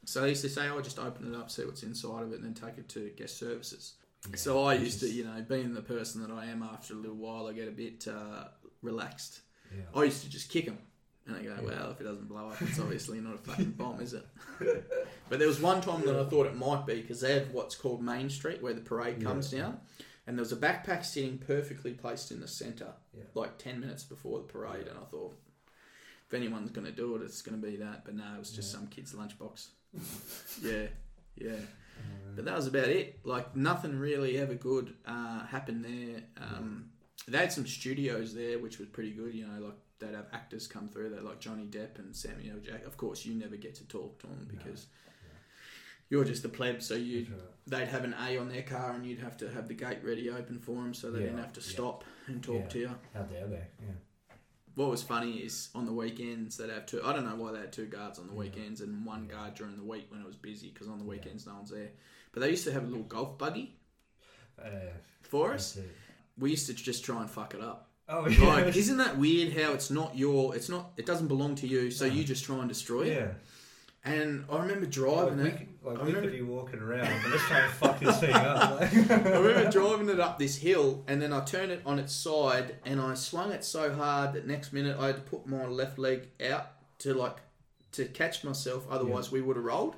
So 0.04 0.24
I 0.24 0.28
used 0.28 0.42
to 0.42 0.48
say, 0.48 0.62
"I 0.62 0.70
oh, 0.70 0.80
just 0.80 0.98
open 0.98 1.32
it 1.32 1.36
up, 1.36 1.50
see 1.50 1.64
what's 1.64 1.82
inside 1.82 2.22
of 2.24 2.32
it, 2.32 2.40
and 2.40 2.44
then 2.44 2.54
take 2.54 2.76
it 2.76 2.88
to 2.90 3.10
guest 3.10 3.38
services. 3.38 3.94
Yeah. 4.28 4.36
So 4.36 4.64
I 4.64 4.74
used 4.74 5.00
to, 5.00 5.08
you 5.08 5.24
know, 5.24 5.44
being 5.48 5.74
the 5.74 5.82
person 5.82 6.22
that 6.22 6.30
I 6.32 6.46
am, 6.46 6.62
after 6.62 6.94
a 6.94 6.96
little 6.96 7.16
while, 7.16 7.46
I 7.46 7.52
get 7.52 7.68
a 7.68 7.72
bit 7.72 8.06
uh, 8.08 8.48
relaxed. 8.82 9.40
Yeah. 9.72 9.84
I 9.94 10.04
used 10.04 10.22
to 10.24 10.28
just 10.28 10.50
kick 10.50 10.66
them. 10.66 10.78
And 11.26 11.36
I 11.36 11.42
go, 11.42 11.56
well, 11.62 11.90
if 11.92 12.00
it 12.00 12.04
doesn't 12.04 12.28
blow 12.28 12.48
up, 12.48 12.60
it's 12.62 12.80
obviously 12.80 13.20
not 13.20 13.34
a 13.34 13.38
fucking 13.38 13.72
bomb, 13.72 14.00
is 14.00 14.12
it? 14.12 14.26
but 15.28 15.38
there 15.38 15.46
was 15.46 15.60
one 15.60 15.80
time 15.80 16.04
that 16.04 16.16
I 16.18 16.24
thought 16.28 16.46
it 16.46 16.56
might 16.56 16.84
be 16.84 17.00
because 17.00 17.20
they 17.20 17.34
have 17.34 17.52
what's 17.52 17.76
called 17.76 18.02
Main 18.02 18.28
Street 18.28 18.60
where 18.60 18.74
the 18.74 18.80
parade 18.80 19.22
comes 19.22 19.50
down. 19.50 19.78
And 20.26 20.36
there 20.36 20.42
was 20.42 20.52
a 20.52 20.56
backpack 20.56 21.04
sitting 21.04 21.38
perfectly 21.38 21.92
placed 21.92 22.30
in 22.32 22.40
the 22.40 22.48
centre, 22.48 22.92
Yeah. 23.16 23.24
like 23.34 23.58
10 23.58 23.80
minutes 23.80 24.04
before 24.04 24.38
the 24.38 24.44
parade. 24.44 24.86
And 24.88 24.98
I 24.98 25.04
thought, 25.04 25.34
if 26.28 26.34
anyone's 26.34 26.70
going 26.70 26.86
to 26.86 26.92
do 26.92 27.14
it, 27.16 27.22
it's 27.22 27.42
going 27.42 27.60
to 27.60 27.66
be 27.66 27.76
that. 27.76 28.04
But 28.04 28.14
no, 28.14 28.24
it 28.36 28.38
was 28.38 28.50
just 28.50 28.70
some 28.72 28.86
kid's 28.88 29.14
lunchbox. 29.14 29.68
yeah, 30.62 30.86
yeah. 31.36 31.52
Uh, 31.52 32.32
But 32.36 32.44
that 32.46 32.56
was 32.56 32.66
about 32.66 32.88
it. 32.88 33.18
Like 33.24 33.54
nothing 33.56 33.98
really 33.98 34.38
ever 34.38 34.54
good 34.54 34.94
uh, 35.06 35.44
happened 35.46 35.84
there. 35.84 36.22
Um, 36.36 36.90
they 37.28 37.38
had 37.38 37.52
some 37.52 37.66
studios 37.66 38.34
there, 38.34 38.58
which 38.58 38.78
was 38.78 38.88
pretty 38.88 39.12
good. 39.12 39.34
You 39.34 39.46
know, 39.46 39.60
like 39.66 39.76
they'd 39.98 40.14
have 40.14 40.26
actors 40.32 40.66
come 40.66 40.88
through. 40.88 41.10
They 41.10 41.20
like 41.20 41.40
Johnny 41.40 41.66
Depp 41.66 41.98
and 41.98 42.14
Samuel 42.14 42.56
L. 42.56 42.60
Jackson. 42.62 42.86
Of 42.86 42.96
course, 42.96 43.24
you 43.24 43.34
never 43.34 43.56
get 43.56 43.74
to 43.76 43.86
talk 43.88 44.18
to 44.20 44.26
them 44.26 44.48
No. 44.50 44.58
because 44.58 44.86
you're 46.10 46.24
just 46.24 46.44
a 46.44 46.48
pleb. 46.48 46.82
So 46.82 46.94
you, 46.94 47.26
right. 47.30 47.40
they'd 47.66 47.88
have 47.88 48.04
an 48.04 48.14
A 48.26 48.36
on 48.38 48.48
their 48.48 48.62
car, 48.62 48.92
and 48.92 49.06
you'd 49.06 49.20
have 49.20 49.36
to 49.38 49.50
have 49.50 49.68
the 49.68 49.74
gate 49.74 49.98
ready 50.02 50.28
open 50.30 50.58
for 50.58 50.74
them, 50.76 50.94
so 50.94 51.10
they 51.10 51.20
Yeah, 51.20 51.26
didn't 51.26 51.38
have 51.40 51.52
to 51.54 51.60
yeah. 51.60 51.66
stop 51.72 52.04
and 52.26 52.42
talk 52.42 52.62
Yeah. 52.62 52.68
to 52.68 52.78
you. 52.78 52.90
How 53.14 53.22
dare 53.22 53.46
they? 53.46 53.66
Yeah. 53.80 53.92
What 54.74 54.88
was 54.88 55.02
funny 55.02 55.36
is 55.38 55.68
on 55.74 55.84
the 55.84 55.92
weekends 55.92 56.56
they'd 56.56 56.70
have 56.70 56.86
two. 56.86 57.02
I 57.04 57.12
don't 57.12 57.26
know 57.26 57.36
why 57.36 57.52
they 57.52 57.58
had 57.60 57.72
two 57.74 57.86
guards 57.86 58.18
on 58.18 58.26
the 58.26 58.32
Yeah. 58.32 58.38
weekends 58.40 58.80
and 58.80 59.04
one 59.04 59.26
Yeah. 59.26 59.32
guard 59.32 59.54
during 59.54 59.76
the 59.76 59.84
week 59.84 60.10
when 60.10 60.20
it 60.22 60.26
was 60.26 60.36
busy 60.36 60.70
because 60.70 60.88
on 60.88 60.98
the 60.98 61.04
Yeah. 61.04 61.10
weekends 61.10 61.46
no 61.46 61.54
one's 61.54 61.70
there. 61.70 61.90
But 62.32 62.40
they 62.40 62.48
used 62.50 62.64
to 62.64 62.72
have 62.72 62.84
a 62.84 62.86
little 62.86 63.04
golf 63.04 63.36
buggy 63.38 63.78
Uh, 64.58 64.70
for 65.22 65.52
us. 65.52 65.78
We 66.42 66.50
used 66.50 66.66
to 66.66 66.74
just 66.74 67.04
try 67.04 67.20
and 67.20 67.30
fuck 67.30 67.54
it 67.54 67.60
up. 67.62 67.88
Oh 68.08 68.28
yeah. 68.28 68.46
Like, 68.46 68.76
isn't 68.82 68.96
that 68.98 69.16
weird? 69.16 69.52
How 69.56 69.72
it's 69.72 69.90
not 69.90 70.16
your, 70.18 70.54
it's 70.54 70.68
not, 70.68 70.90
it 70.96 71.06
doesn't 71.06 71.28
belong 71.28 71.54
to 71.56 71.66
you, 71.66 71.90
so 71.90 72.06
No. 72.06 72.12
you 72.12 72.24
just 72.24 72.44
try 72.44 72.56
and 72.58 72.68
destroy 72.68 73.02
it. 73.04 73.16
yeah. 73.16 73.28
And 74.04 74.44
I 74.50 74.58
remember 74.58 74.86
driving 74.86 75.38
we, 75.38 75.48
it. 75.50 75.56
could, 75.58 75.68
like, 75.84 75.98
I 75.98 76.02
we 76.02 76.06
remember- 76.08 76.20
could 76.30 76.36
be 76.36 76.42
walking 76.42 76.80
around, 76.80 77.08
but 77.22 77.30
let's 77.30 77.44
try 77.44 77.60
and 77.60 77.72
fuck 77.74 78.00
this 78.00 78.18
thing 78.18 78.32
up. 78.34 78.80
Like. 78.80 78.92
I 79.10 79.38
remember 79.38 79.70
driving 79.70 80.08
it 80.08 80.18
up 80.18 80.40
this 80.40 80.56
hill, 80.56 81.04
and 81.06 81.22
then 81.22 81.32
I 81.32 81.40
turned 81.44 81.70
it 81.70 81.82
on 81.86 82.00
its 82.00 82.12
side, 82.12 82.74
and 82.84 83.00
I 83.00 83.14
swung 83.14 83.52
it 83.52 83.64
so 83.64 83.94
hard 83.94 84.32
that 84.34 84.44
next 84.44 84.72
minute 84.72 84.96
I 84.98 85.06
had 85.06 85.16
to 85.16 85.22
put 85.22 85.46
my 85.46 85.66
left 85.66 86.00
leg 86.00 86.28
out 86.44 86.72
to 86.98 87.14
like 87.14 87.36
to 87.92 88.06
catch 88.06 88.42
myself. 88.42 88.84
Otherwise, 88.90 89.30
we 89.30 89.40
would 89.40 89.54
have 89.54 89.64
rolled. 89.64 89.94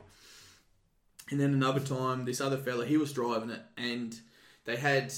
And 1.30 1.40
then 1.40 1.55
another 1.55 1.80
time, 1.80 2.26
this 2.26 2.42
other 2.42 2.59
fella, 2.59 2.84
he 2.84 2.99
was 2.99 3.11
driving 3.14 3.49
it, 3.49 3.62
and 3.78 4.20
they 4.66 4.76
had 4.76 5.14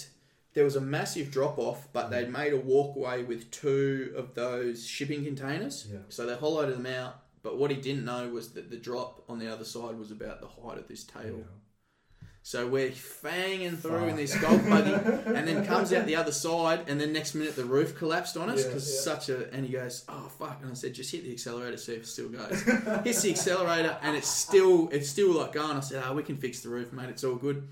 there 0.57 0.65
was 0.65 0.75
a 0.75 0.81
massive 0.81 1.31
drop 1.31 1.59
off, 1.59 1.87
but 1.93 2.07
mm. 2.07 2.11
they'd 2.11 2.33
made 2.33 2.55
a 2.55 2.57
walkway 2.57 3.23
with 3.23 3.51
two 3.51 4.15
of 4.17 4.35
those 4.35 4.87
shipping 4.87 5.23
containers. 5.23 5.87
Yeah. 5.93 5.99
So 6.09 6.25
they 6.25 6.35
hollowed 6.35 6.73
them 6.73 6.87
out. 6.87 7.21
But 7.43 7.59
what 7.59 7.71
he 7.71 7.77
didn't 7.77 8.07
know 8.07 8.31
was 8.31 8.53
that 8.55 8.71
the 8.71 8.79
drop 8.79 9.23
on 9.29 9.39
the 9.39 9.53
other 9.53 9.67
side 9.67 9.99
was 9.99 10.11
about 10.11 10.41
the 10.41 10.49
height 10.49 10.79
of 10.79 10.89
this 10.89 11.05
tail. 11.05 11.45
So 12.43 12.67
we're 12.67 12.89
fanging 12.89 13.77
through 13.77 14.07
in 14.07 14.17
this 14.17 14.35
golf 14.39 14.67
buggy, 14.67 14.95
and 14.95 15.47
then 15.47 15.67
comes 15.67 15.93
out 15.93 16.07
the 16.07 16.17
other 16.17 16.33
side, 16.33 16.89
and 16.89 16.99
then 16.99 17.13
next 17.13 17.35
minute 17.35 17.55
the 17.55 17.65
roof 17.65 17.95
collapsed 17.95 18.39
on 18.39 18.49
us 18.49 18.63
Yeah, 18.63 18.69
because 18.69 18.95
yeah. 18.95 19.01
such 19.01 19.29
a. 19.29 19.53
And 19.53 19.67
he 19.67 19.73
goes, 19.73 20.05
"Oh 20.09 20.31
fuck!" 20.39 20.61
And 20.63 20.71
I 20.71 20.75
said, 20.75 20.95
"Just 20.95 21.13
hit 21.13 21.25
the 21.25 21.33
accelerator, 21.33 21.77
see 21.77 21.95
if 21.95 22.03
it 22.05 22.07
still 22.07 22.29
goes." 22.29 22.63
Hits 23.05 23.23
the 23.23 23.31
accelerator, 23.31 23.99
and 24.01 24.17
it's 24.17 24.29
still 24.29 24.89
it's 24.91 25.11
still 25.11 25.33
like 25.33 25.53
going. 25.53 25.77
I 25.77 25.81
said, 25.81 26.03
"Oh, 26.07 26.15
we 26.15 26.23
can 26.23 26.37
fix 26.39 26.61
the 26.61 26.69
roof, 26.71 26.93
mate. 26.93 27.11
It's 27.11 27.25
all 27.25 27.35
good." 27.35 27.69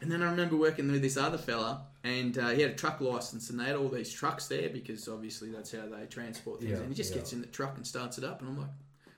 And 0.00 0.10
then 0.10 0.20
I 0.20 0.30
remember 0.30 0.56
working 0.56 0.90
with 0.90 1.00
this 1.00 1.16
other 1.16 1.38
fella, 1.38 1.86
and 2.04 2.36
uh, 2.38 2.48
he 2.50 2.62
had 2.62 2.72
a 2.72 2.74
truck 2.74 3.00
license, 3.00 3.50
and 3.50 3.58
they 3.60 3.64
had 3.64 3.76
all 3.76 3.88
these 3.88 4.12
trucks 4.12 4.46
there 4.48 4.68
because 4.68 5.08
obviously 5.08 5.50
that's 5.50 5.72
how 5.72 5.86
they 5.86 6.06
transport 6.06 6.60
things. 6.60 6.72
Yeah, 6.72 6.78
and 6.78 6.88
he 6.88 6.94
just 6.94 7.10
yeah. 7.12 7.18
gets 7.18 7.32
in 7.32 7.40
the 7.40 7.46
truck 7.46 7.76
and 7.76 7.86
starts 7.86 8.18
it 8.18 8.24
up, 8.24 8.40
and 8.40 8.50
I'm 8.50 8.58
like, 8.58 8.70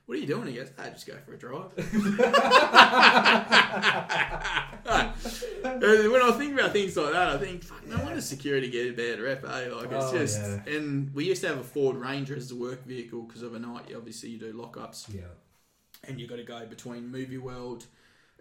"What 0.05 0.17
are 0.17 0.21
you 0.21 0.27
doing?" 0.27 0.47
He 0.47 0.53
goes, 0.53 0.69
"I 0.77 0.89
just 0.89 1.07
go 1.07 1.15
for 1.25 1.33
a 1.33 1.37
drive." 1.37 1.71
When 4.85 6.21
I 6.21 6.31
think 6.37 6.53
about 6.59 6.71
things 6.73 6.95
like 6.95 7.13
that, 7.13 7.29
I 7.29 7.37
think, 7.37 7.63
fuck, 7.63 7.85
no 7.87 7.97
wonder 8.03 8.21
security 8.21 8.69
get 8.69 8.87
a 8.87 8.91
bad 8.93 9.19
rep, 9.19 9.43
eh? 9.43 9.73
Like, 9.73 9.91
it's 9.91 10.05
Oh, 10.05 10.17
just. 10.17 10.39
yeah. 10.39 10.75
And 10.75 11.13
we 11.13 11.25
used 11.25 11.41
to 11.41 11.47
have 11.47 11.57
a 11.57 11.63
Ford 11.63 11.97
Ranger 11.97 12.35
as 12.35 12.51
a 12.51 12.55
work 12.55 12.85
vehicle 12.85 13.23
because 13.23 13.43
overnight, 13.43 13.89
you- 13.89 13.97
obviously, 13.97 14.29
you 14.29 14.39
do 14.39 14.53
lockups 14.53 15.11
Yeah. 15.13 15.21
and 16.03 16.19
you 16.19 16.27
got 16.27 16.35
to 16.37 16.43
go 16.43 16.65
between 16.67 17.09
Movie 17.11 17.37
World, 17.39 17.85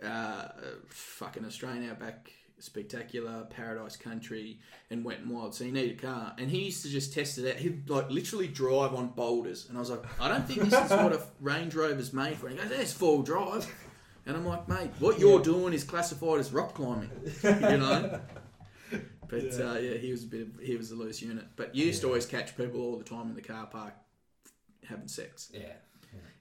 uh, 0.02 0.48
fucking 0.88 1.44
Australian 1.44 1.90
Outback 1.90 2.30
Spectacular, 2.60 3.46
Paradise 3.50 3.96
Country, 3.96 4.58
and 4.90 5.04
Wet 5.04 5.18
and 5.20 5.30
Wild. 5.30 5.54
So 5.54 5.64
you 5.64 5.72
need 5.72 5.90
a 5.92 5.94
car. 6.06 6.34
And 6.38 6.50
he 6.50 6.64
used 6.64 6.82
to 6.82 6.88
just 6.88 7.12
test 7.12 7.38
it 7.38 7.50
out. 7.50 7.56
He'd 7.60 7.88
like 7.90 8.10
literally 8.10 8.48
drive 8.48 8.94
on 8.94 9.08
boulders. 9.08 9.66
And 9.68 9.76
I 9.76 9.80
was 9.80 9.90
like, 9.90 10.02
I 10.20 10.28
don't 10.28 10.46
think 10.46 10.60
this 10.68 10.72
is 10.84 10.90
what 10.90 11.12
a 11.12 11.20
Range 11.40 11.74
Rover's 11.74 12.12
made 12.12 12.36
for. 12.36 12.48
And 12.48 12.58
he 12.58 12.66
goes, 12.68 12.76
That's 12.76 12.92
full 12.92 13.22
drive. 13.22 13.66
And 14.26 14.36
I'm 14.36 14.46
like, 14.46 14.66
mate, 14.68 14.90
what 15.00 15.18
you're 15.18 15.40
doing 15.42 15.74
is 15.74 15.84
classified 15.84 16.40
as 16.40 16.50
rock 16.52 16.74
climbing, 16.74 17.10
you 17.42 17.50
know. 17.50 18.20
But 19.28 19.42
Yeah. 19.58 19.70
Uh, 19.70 19.74
yeah, 19.78 19.94
he 19.96 20.10
was 20.10 20.22
a 20.24 20.26
bit. 20.26 20.42
Of, 20.42 20.60
he 20.60 20.76
was 20.76 20.90
a 20.90 20.94
loose 20.94 21.20
unit. 21.22 21.46
But 21.56 21.74
you 21.74 21.86
used 21.86 22.02
to 22.02 22.06
always 22.08 22.26
catch 22.26 22.56
people 22.56 22.80
all 22.82 22.96
the 22.98 23.04
time 23.04 23.28
in 23.28 23.34
the 23.34 23.42
car 23.42 23.66
park 23.66 23.94
having 24.86 25.08
sex 25.08 25.50
Yeah. 25.54 25.72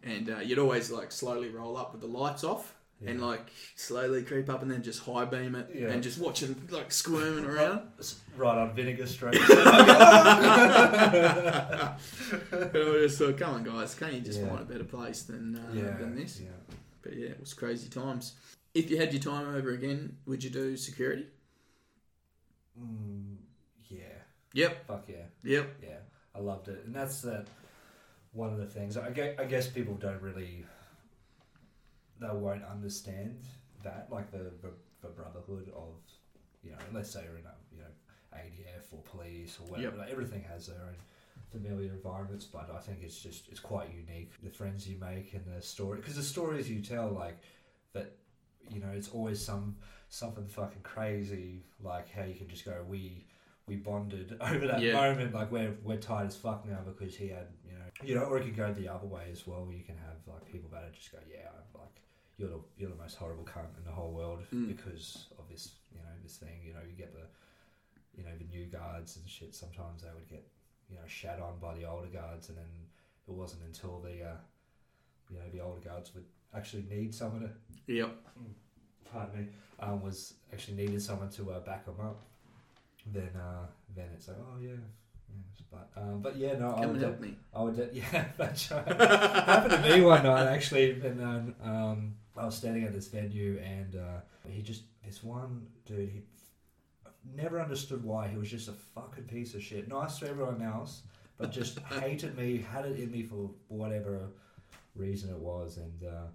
and 0.03 0.29
uh, 0.29 0.39
you'd 0.39 0.59
always 0.59 0.91
like 0.91 1.11
slowly 1.13 1.47
roll 1.49 1.77
up 1.77 1.93
with 1.93 2.01
the 2.01 2.07
lights 2.07 2.43
off 2.43 2.75
and 3.05 3.21
like 3.21 3.51
slowly 3.75 4.23
creep 4.23 4.49
up 4.49 4.61
and 4.61 4.71
then 4.71 4.81
just 4.83 5.01
high 5.03 5.25
beam 5.25 5.55
it 5.55 5.69
Yeah. 5.73 5.89
and 5.89 6.01
just 6.03 6.19
watch 6.19 6.39
them 6.41 6.67
like 6.71 6.91
squirming 6.91 7.45
around. 7.45 7.81
Right 8.35 8.57
on 8.57 8.73
Vinegar 8.73 9.05
Street. 9.07 9.35
and 9.35 9.49
I 11.51 11.95
just 13.03 13.17
thought, 13.17 13.37
come 13.37 13.55
on, 13.55 13.63
guys, 13.63 13.95
can't 13.95 14.13
you 14.13 14.21
just 14.21 14.39
Yeah. 14.41 14.47
find 14.49 14.61
a 14.61 14.65
better 14.65 14.83
place 14.83 15.23
than 15.23 15.55
uh, 15.55 15.73
yeah. 15.73 15.97
than 15.97 16.15
this? 16.15 16.39
Yeah. 16.41 16.49
But 17.01 17.15
yeah, 17.15 17.29
it 17.29 17.39
was 17.39 17.53
crazy 17.53 17.89
times. 17.89 18.33
If 18.73 18.89
you 18.89 18.97
had 18.97 19.13
your 19.13 19.21
time 19.21 19.53
over 19.55 19.71
again, 19.71 20.17
would 20.25 20.43
you 20.43 20.49
do 20.49 20.75
security? 20.77 21.27
Mm, 22.79 23.35
yeah. 23.89 23.99
Yep, 24.53 24.87
Fuck 24.87 25.05
yeah. 25.07 25.25
yep, 25.43 25.69
Yeah. 25.81 25.97
I 26.35 26.39
loved 26.39 26.67
it, 26.67 26.83
and 26.85 26.95
that's 26.95 27.21
that. 27.21 27.47
One 28.31 28.51
of 28.51 28.57
the 28.57 28.65
things 28.65 28.97
I 28.97 29.11
guess 29.11 29.67
people 29.67 29.93
don't 29.93 30.19
really. 30.19 30.65
They 32.19 32.27
won't 32.31 32.63
understand 32.63 33.41
that, 33.83 34.07
like 34.11 34.31
the, 34.31 34.51
the 34.61 34.71
the 35.01 35.09
brotherhood 35.09 35.69
of, 35.75 35.95
you 36.63 36.71
know, 36.71 36.77
let's 36.93 37.11
say 37.11 37.23
you're 37.25 37.37
in 37.37 37.45
a 37.45 37.55
you 37.75 37.81
know 37.81 37.89
ADF 38.35 38.93
or 38.93 39.01
police 39.03 39.57
or 39.59 39.69
whatever. 39.69 39.95
Yep. 39.95 39.97
Like, 39.97 40.11
everything 40.11 40.43
has 40.49 40.67
their 40.67 40.77
own 40.77 40.95
familiar 41.51 41.91
environments, 41.91 42.45
but 42.45 42.69
I 42.75 42.79
think 42.79 42.99
it's 43.01 43.19
just 43.19 43.49
it's 43.49 43.59
quite 43.59 43.89
unique. 43.93 44.31
The 44.41 44.49
friends 44.49 44.87
you 44.87 44.97
make 44.99 45.33
and 45.33 45.43
the 45.45 45.61
story, 45.61 45.97
because 45.97 46.15
the 46.15 46.23
stories 46.23 46.69
you 46.69 46.81
tell, 46.81 47.09
like 47.09 47.39
that, 47.93 48.15
you 48.69 48.79
know, 48.79 48.89
it's 48.93 49.09
always 49.09 49.43
some 49.43 49.75
something 50.09 50.45
fucking 50.47 50.83
crazy, 50.83 51.63
like 51.81 52.09
how 52.11 52.23
you 52.23 52.35
can 52.35 52.47
just 52.47 52.63
go 52.65 52.83
we 52.87 53.25
we 53.67 53.75
bonded 53.75 54.35
over 54.41 54.67
that 54.67 54.81
Yeah. 54.81 54.93
moment, 54.93 55.33
like 55.33 55.51
we're 55.51 55.75
we're 55.83 55.97
tired 55.97 56.27
as 56.27 56.35
fuck 56.35 56.65
now 56.67 56.79
because 56.85 57.15
he 57.15 57.27
had 57.27 57.47
you 57.65 57.73
know 57.73 57.79
you 58.03 58.15
know, 58.15 58.23
or 58.23 58.37
it 58.37 58.43
could 58.45 58.55
go 58.55 58.71
the 58.73 58.87
other 58.87 59.07
way 59.07 59.27
as 59.31 59.45
well. 59.45 59.67
You 59.71 59.83
can 59.83 59.97
have 59.97 60.17
like 60.27 60.45
people 60.51 60.69
that 60.71 60.83
are 60.83 60.91
just 60.91 61.11
go 61.11 61.19
yeah, 61.29 61.49
you're 62.43 62.51
the 62.57 62.63
you're 62.77 62.89
the 62.89 63.01
most 63.01 63.15
horrible 63.15 63.45
cunt 63.45 63.77
in 63.77 63.85
the 63.85 63.91
whole 63.91 64.11
world 64.11 64.39
Mm. 64.53 64.67
because 64.67 65.27
of 65.39 65.47
this 65.49 65.71
you 65.91 65.99
know 65.99 66.11
this 66.23 66.35
thing. 66.37 66.59
You 66.65 66.73
know 66.73 66.79
you 66.89 66.95
get 66.97 67.13
the 67.13 67.25
you 68.17 68.23
know 68.23 68.35
the 68.37 68.45
new 68.55 68.65
guards 68.65 69.17
and 69.17 69.27
shit. 69.29 69.55
Sometimes 69.55 70.01
they 70.03 70.09
would 70.13 70.27
get 70.29 70.45
you 70.89 70.95
know 70.95 71.07
shat 71.07 71.39
on 71.39 71.57
by 71.59 71.73
the 71.75 71.85
older 71.85 72.07
guards, 72.07 72.49
and 72.49 72.57
then 72.57 72.71
it 73.27 73.33
wasn't 73.33 73.61
until 73.63 73.99
the 74.01 74.23
uh, 74.31 74.37
you 75.31 75.37
know 75.37 75.49
the 75.53 75.59
older 75.61 75.79
guards 75.79 76.13
would 76.13 76.25
actually 76.55 76.83
need 76.89 77.13
someone 77.15 77.41
to 77.41 77.93
yep. 77.93 78.15
pardon 79.11 79.39
me, 79.39 79.47
um, 79.79 80.01
was 80.01 80.33
actually 80.51 80.75
needed 80.75 81.01
someone 81.01 81.29
to 81.29 81.51
uh, 81.51 81.59
back 81.61 81.85
them 81.85 81.99
up. 81.99 82.21
then 83.07 83.29
uh, 83.35 83.65
then 83.95 84.05
it's 84.13 84.27
like, 84.27 84.37
oh 84.39 84.59
yeah. 84.61 84.69
Yes, 85.35 85.63
but 85.71 85.89
um, 85.99 86.19
but 86.21 86.35
yeah, 86.35 86.53
no, 86.59 86.67
I 86.71 86.81
would, 86.81 86.89
and 86.89 86.99
de- 86.99 87.05
help 87.07 87.19
me. 87.19 87.35
I 87.55 87.61
would, 87.63 87.75
de- 87.75 87.89
yeah, 87.93 88.25
that's 88.37 88.69
right. 88.69 88.87
Happened 88.87 89.71
to 89.83 89.89
me 89.89 90.01
one 90.01 90.21
night 90.23 90.47
actually, 90.47 90.91
and 90.91 91.19
um, 91.21 91.55
um, 91.63 92.15
I 92.35 92.45
was 92.45 92.55
standing 92.55 92.83
at 92.83 92.93
this 92.93 93.07
venue, 93.07 93.59
and 93.63 93.95
uh, 93.95 94.21
he 94.49 94.61
just 94.61 94.83
this 95.05 95.23
one 95.23 95.67
dude, 95.85 96.09
he 96.09 96.21
never 97.35 97.61
understood 97.61 98.03
why 98.03 98.27
he 98.27 98.37
was 98.37 98.49
just 98.49 98.67
a 98.67 98.73
fucking 98.73 99.25
piece 99.25 99.53
of 99.53 99.61
shit. 99.61 99.87
Nice 99.87 100.19
to 100.19 100.29
everyone 100.29 100.61
else, 100.61 101.03
but 101.37 101.51
just 101.51 101.79
hated 102.01 102.37
me, 102.37 102.57
had 102.57 102.85
it 102.85 102.99
in 102.99 103.11
me 103.11 103.23
for 103.23 103.51
whatever 103.67 104.27
reason 104.95 105.29
it 105.29 105.39
was, 105.39 105.77
and 105.77 106.03
uh, 106.09 106.27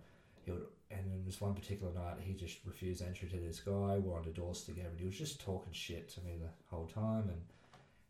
he 0.44 0.52
would. 0.52 0.66
And 0.90 1.04
in 1.12 1.22
this 1.26 1.38
one 1.38 1.52
particular 1.52 1.92
night, 1.92 2.16
he 2.18 2.32
just 2.32 2.60
refused 2.64 3.02
entry 3.02 3.28
to 3.28 3.36
this 3.36 3.60
guy. 3.60 3.98
We're 3.98 4.16
on 4.16 4.24
the 4.24 4.30
doors 4.30 4.62
together, 4.62 4.88
and 4.88 4.98
he 4.98 5.04
was 5.04 5.18
just 5.18 5.38
talking 5.38 5.70
shit 5.70 6.08
to 6.14 6.22
me 6.22 6.38
the 6.40 6.48
whole 6.74 6.86
time. 6.86 7.28
And 7.28 7.42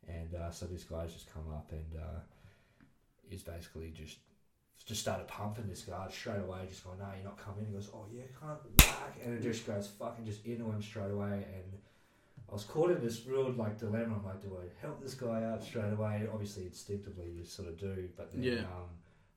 and 0.08 0.34
uh, 0.34 0.50
so 0.50 0.66
this 0.66 0.84
guy's 0.84 1.12
just 1.12 1.32
come 1.32 1.44
up 1.52 1.70
and 1.72 2.00
uh, 2.00 2.20
he's 3.28 3.42
basically 3.42 3.90
just 3.90 4.18
just 4.86 5.00
started 5.02 5.26
pumping 5.28 5.68
this 5.68 5.82
guy 5.82 6.06
straight 6.10 6.40
away. 6.40 6.60
Just 6.68 6.84
going, 6.84 6.98
no, 6.98 7.06
you're 7.14 7.24
not 7.24 7.36
coming. 7.38 7.66
He 7.66 7.72
goes, 7.74 7.90
oh 7.94 8.06
yeah, 8.12 8.22
can't 8.40 8.58
whack, 8.78 9.16
and 9.24 9.34
it 9.38 9.42
just 9.42 9.66
goes 9.66 9.88
fucking 9.98 10.24
just 10.24 10.44
into 10.46 10.64
him 10.64 10.80
straight 10.82 11.10
away. 11.10 11.44
And 11.54 11.78
I 12.48 12.52
was 12.54 12.64
caught 12.64 12.90
in 12.90 13.00
this 13.04 13.26
real 13.26 13.50
like 13.52 13.78
dilemma. 13.78 14.16
I'm 14.16 14.24
like, 14.24 14.42
do 14.42 14.56
I 14.60 14.64
help 14.80 15.02
this 15.02 15.14
guy 15.14 15.44
out 15.44 15.62
straight 15.62 15.92
away? 15.92 16.26
Obviously, 16.32 16.64
instinctively 16.66 17.30
you 17.36 17.44
sort 17.44 17.68
of 17.68 17.78
do, 17.78 18.08
but 18.16 18.32
then 18.32 18.42
Yeah. 18.42 18.60
um, 18.60 18.88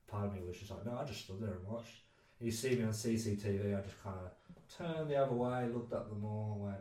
part 0.08 0.26
of 0.28 0.34
me 0.34 0.42
was 0.48 0.58
just 0.58 0.72
like, 0.72 0.86
no, 0.86 0.98
I 0.98 1.04
just 1.06 1.26
stood 1.26 1.42
there 1.42 1.54
and 1.54 1.68
watched. 1.68 2.00
And 2.40 2.46
you 2.48 2.52
see 2.52 2.76
me 2.76 2.84
on 2.84 2.90
CCTV, 2.92 3.78
I 3.78 3.82
just 3.82 4.02
kind 4.04 4.16
of 4.18 4.32
turned 4.78 5.10
the 5.10 5.16
other 5.18 5.34
way, 5.36 5.68
looked 5.74 5.92
up 5.94 6.10
the 6.10 6.16
mall, 6.16 6.54
and 6.56 6.64
went, 6.64 6.78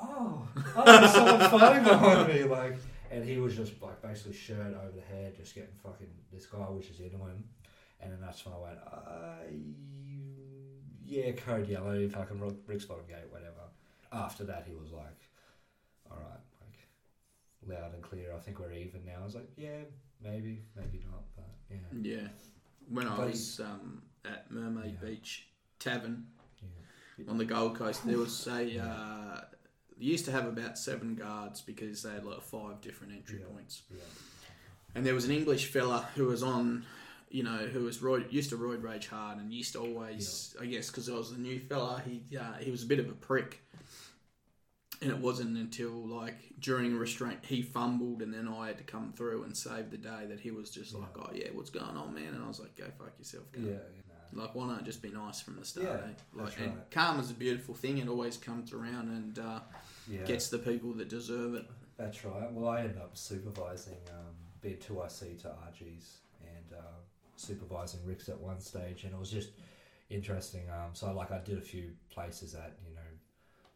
oh, 0.00 0.48
oh, 0.76 0.84
there's 0.84 1.12
someone 1.12 1.50
fighting 1.50 1.84
behind 1.88 2.28
me, 2.32 2.44
like. 2.44 2.76
And 3.10 3.24
he 3.24 3.38
was 3.38 3.56
just 3.56 3.80
like 3.80 4.02
basically 4.02 4.34
shirt 4.34 4.58
over 4.74 4.92
the 4.94 5.00
head, 5.00 5.34
just 5.34 5.54
getting 5.54 5.70
fucking 5.82 6.08
this 6.30 6.44
guy, 6.44 6.58
which 6.58 6.90
is 6.90 7.00
into 7.00 7.16
him. 7.16 7.42
And 8.00 8.12
then 8.12 8.20
that's 8.20 8.44
when 8.44 8.54
I 8.54 8.58
went, 8.58 8.78
uh, 8.90 9.44
yeah, 11.04 11.32
code 11.32 11.68
yellow, 11.68 12.08
fucking 12.08 12.58
Ric's 12.66 12.84
bottom 12.84 13.04
gate, 13.08 13.26
whatever. 13.30 13.52
After 14.12 14.44
that, 14.44 14.64
he 14.68 14.74
was 14.74 14.90
like, 14.92 15.18
all 16.10 16.16
right, 16.18 16.40
like 16.60 17.78
loud 17.80 17.94
and 17.94 18.02
clear. 18.02 18.32
I 18.34 18.38
think 18.38 18.58
we're 18.60 18.72
even 18.72 19.04
now. 19.04 19.20
I 19.22 19.24
was 19.24 19.34
like, 19.34 19.48
yeah, 19.56 19.80
maybe, 20.22 20.62
maybe 20.76 21.02
not, 21.10 21.24
but 21.36 21.48
yeah, 21.70 21.76
Yeah. 22.20 22.28
When 22.88 23.06
I 23.06 23.16
But 23.16 23.30
was 23.30 23.60
um, 23.60 24.02
at 24.24 24.50
Mermaid 24.50 24.96
Yeah. 25.02 25.08
Beach 25.08 25.48
Tavern 25.78 26.26
yeah, 27.18 27.30
on 27.30 27.36
the 27.36 27.44
Gold 27.44 27.76
Coast, 27.76 28.06
there 28.06 28.18
was 28.18 28.46
a. 28.46 28.62
Yeah. 28.74 28.84
Uh, 28.86 29.40
they 29.98 30.04
used 30.04 30.24
to 30.26 30.30
have 30.30 30.46
about 30.46 30.78
seven 30.78 31.16
guards 31.16 31.60
because 31.60 32.04
they 32.04 32.12
had 32.12 32.24
like 32.24 32.40
five 32.40 32.80
different 32.80 33.12
entry 33.14 33.40
points. 33.40 33.82
And 34.94 35.04
there 35.04 35.12
was 35.14 35.24
an 35.24 35.32
English 35.32 35.66
fella 35.66 36.06
who 36.14 36.26
was 36.26 36.42
on, 36.44 36.84
you 37.30 37.42
know, 37.42 37.58
who 37.58 37.84
was 37.84 37.98
roid, 37.98 38.32
used 38.32 38.50
to 38.50 38.56
roid 38.56 38.82
rage 38.82 39.06
hard 39.08 39.38
and 39.38 39.52
used 39.52 39.72
to 39.74 39.80
always, 39.80 40.56
I 40.60 40.66
guess, 40.66 40.88
because 40.88 41.08
I 41.08 41.14
was 41.14 41.30
a 41.32 41.38
new 41.38 41.58
fella, 41.60 42.02
he 42.06 42.22
uh, 42.36 42.54
he 42.60 42.70
was 42.70 42.82
a 42.82 42.86
bit 42.86 42.98
of 42.98 43.08
a 43.08 43.12
prick. 43.12 43.62
And 45.00 45.12
it 45.12 45.18
wasn't 45.18 45.56
until 45.56 45.90
like 45.92 46.34
during 46.58 46.96
restraint 46.96 47.38
he 47.42 47.62
fumbled, 47.62 48.20
and 48.20 48.34
then 48.34 48.48
I 48.48 48.66
had 48.66 48.78
to 48.78 48.84
come 48.84 49.12
through 49.12 49.44
and 49.44 49.56
save 49.56 49.92
the 49.92 49.96
day 49.96 50.26
that 50.28 50.40
he 50.40 50.50
was 50.50 50.70
just 50.70 50.92
Yeah. 50.92 51.00
like, 51.00 51.16
"Oh 51.16 51.30
yeah, 51.32 51.48
what's 51.52 51.70
going 51.70 51.96
on, 51.96 52.12
man?" 52.14 52.34
And 52.34 52.42
I 52.42 52.48
was 52.48 52.58
like, 52.58 52.74
"Go 52.74 52.86
fuck 52.98 53.12
yourself, 53.16 53.44
yeah, 53.54 53.62
go." 53.62 53.68
yeah, 53.70 53.76
nah. 54.34 54.42
Like, 54.42 54.56
why 54.56 54.66
not 54.66 54.84
just 54.84 55.00
be 55.00 55.10
nice 55.10 55.40
from 55.40 55.54
the 55.56 55.64
start? 55.64 55.86
Yeah, 55.86 55.92
eh? 55.92 56.12
Like, 56.34 56.46
that's 56.46 56.56
and 56.56 56.74
right. 56.74 56.90
karma's 56.90 57.30
a 57.30 57.34
beautiful 57.34 57.74
thing. 57.76 57.98
It 57.98 58.08
always 58.08 58.36
comes 58.38 58.72
around 58.72 59.08
and 59.10 59.38
uh, 59.38 59.60
yeah. 60.08 60.24
gets 60.24 60.48
the 60.48 60.58
people 60.58 60.92
that 60.94 61.08
deserve 61.08 61.54
it. 61.54 61.66
That's 61.96 62.24
right. 62.24 62.50
Well, 62.52 62.68
I 62.68 62.80
ended 62.80 62.96
up 62.98 63.16
supervising 63.16 63.98
um, 64.10 64.34
being 64.60 64.78
2IC 64.78 65.42
to 65.42 65.48
RGs 65.48 66.06
and 66.42 66.72
uh, 66.76 66.82
supervising 67.38 68.00
Ric's 68.04 68.28
at 68.28 68.38
one 68.38 68.60
stage, 68.60 69.04
and 69.04 69.12
it 69.14 69.18
was 69.18 69.30
just 69.30 69.50
interesting. 70.10 70.62
Um, 70.70 70.90
so, 70.94 71.12
like, 71.12 71.30
I 71.30 71.38
did 71.38 71.58
a 71.58 71.62
few 71.62 71.90
places 72.10 72.54
at 72.54 72.76
you 72.88 72.94
know 72.94 73.00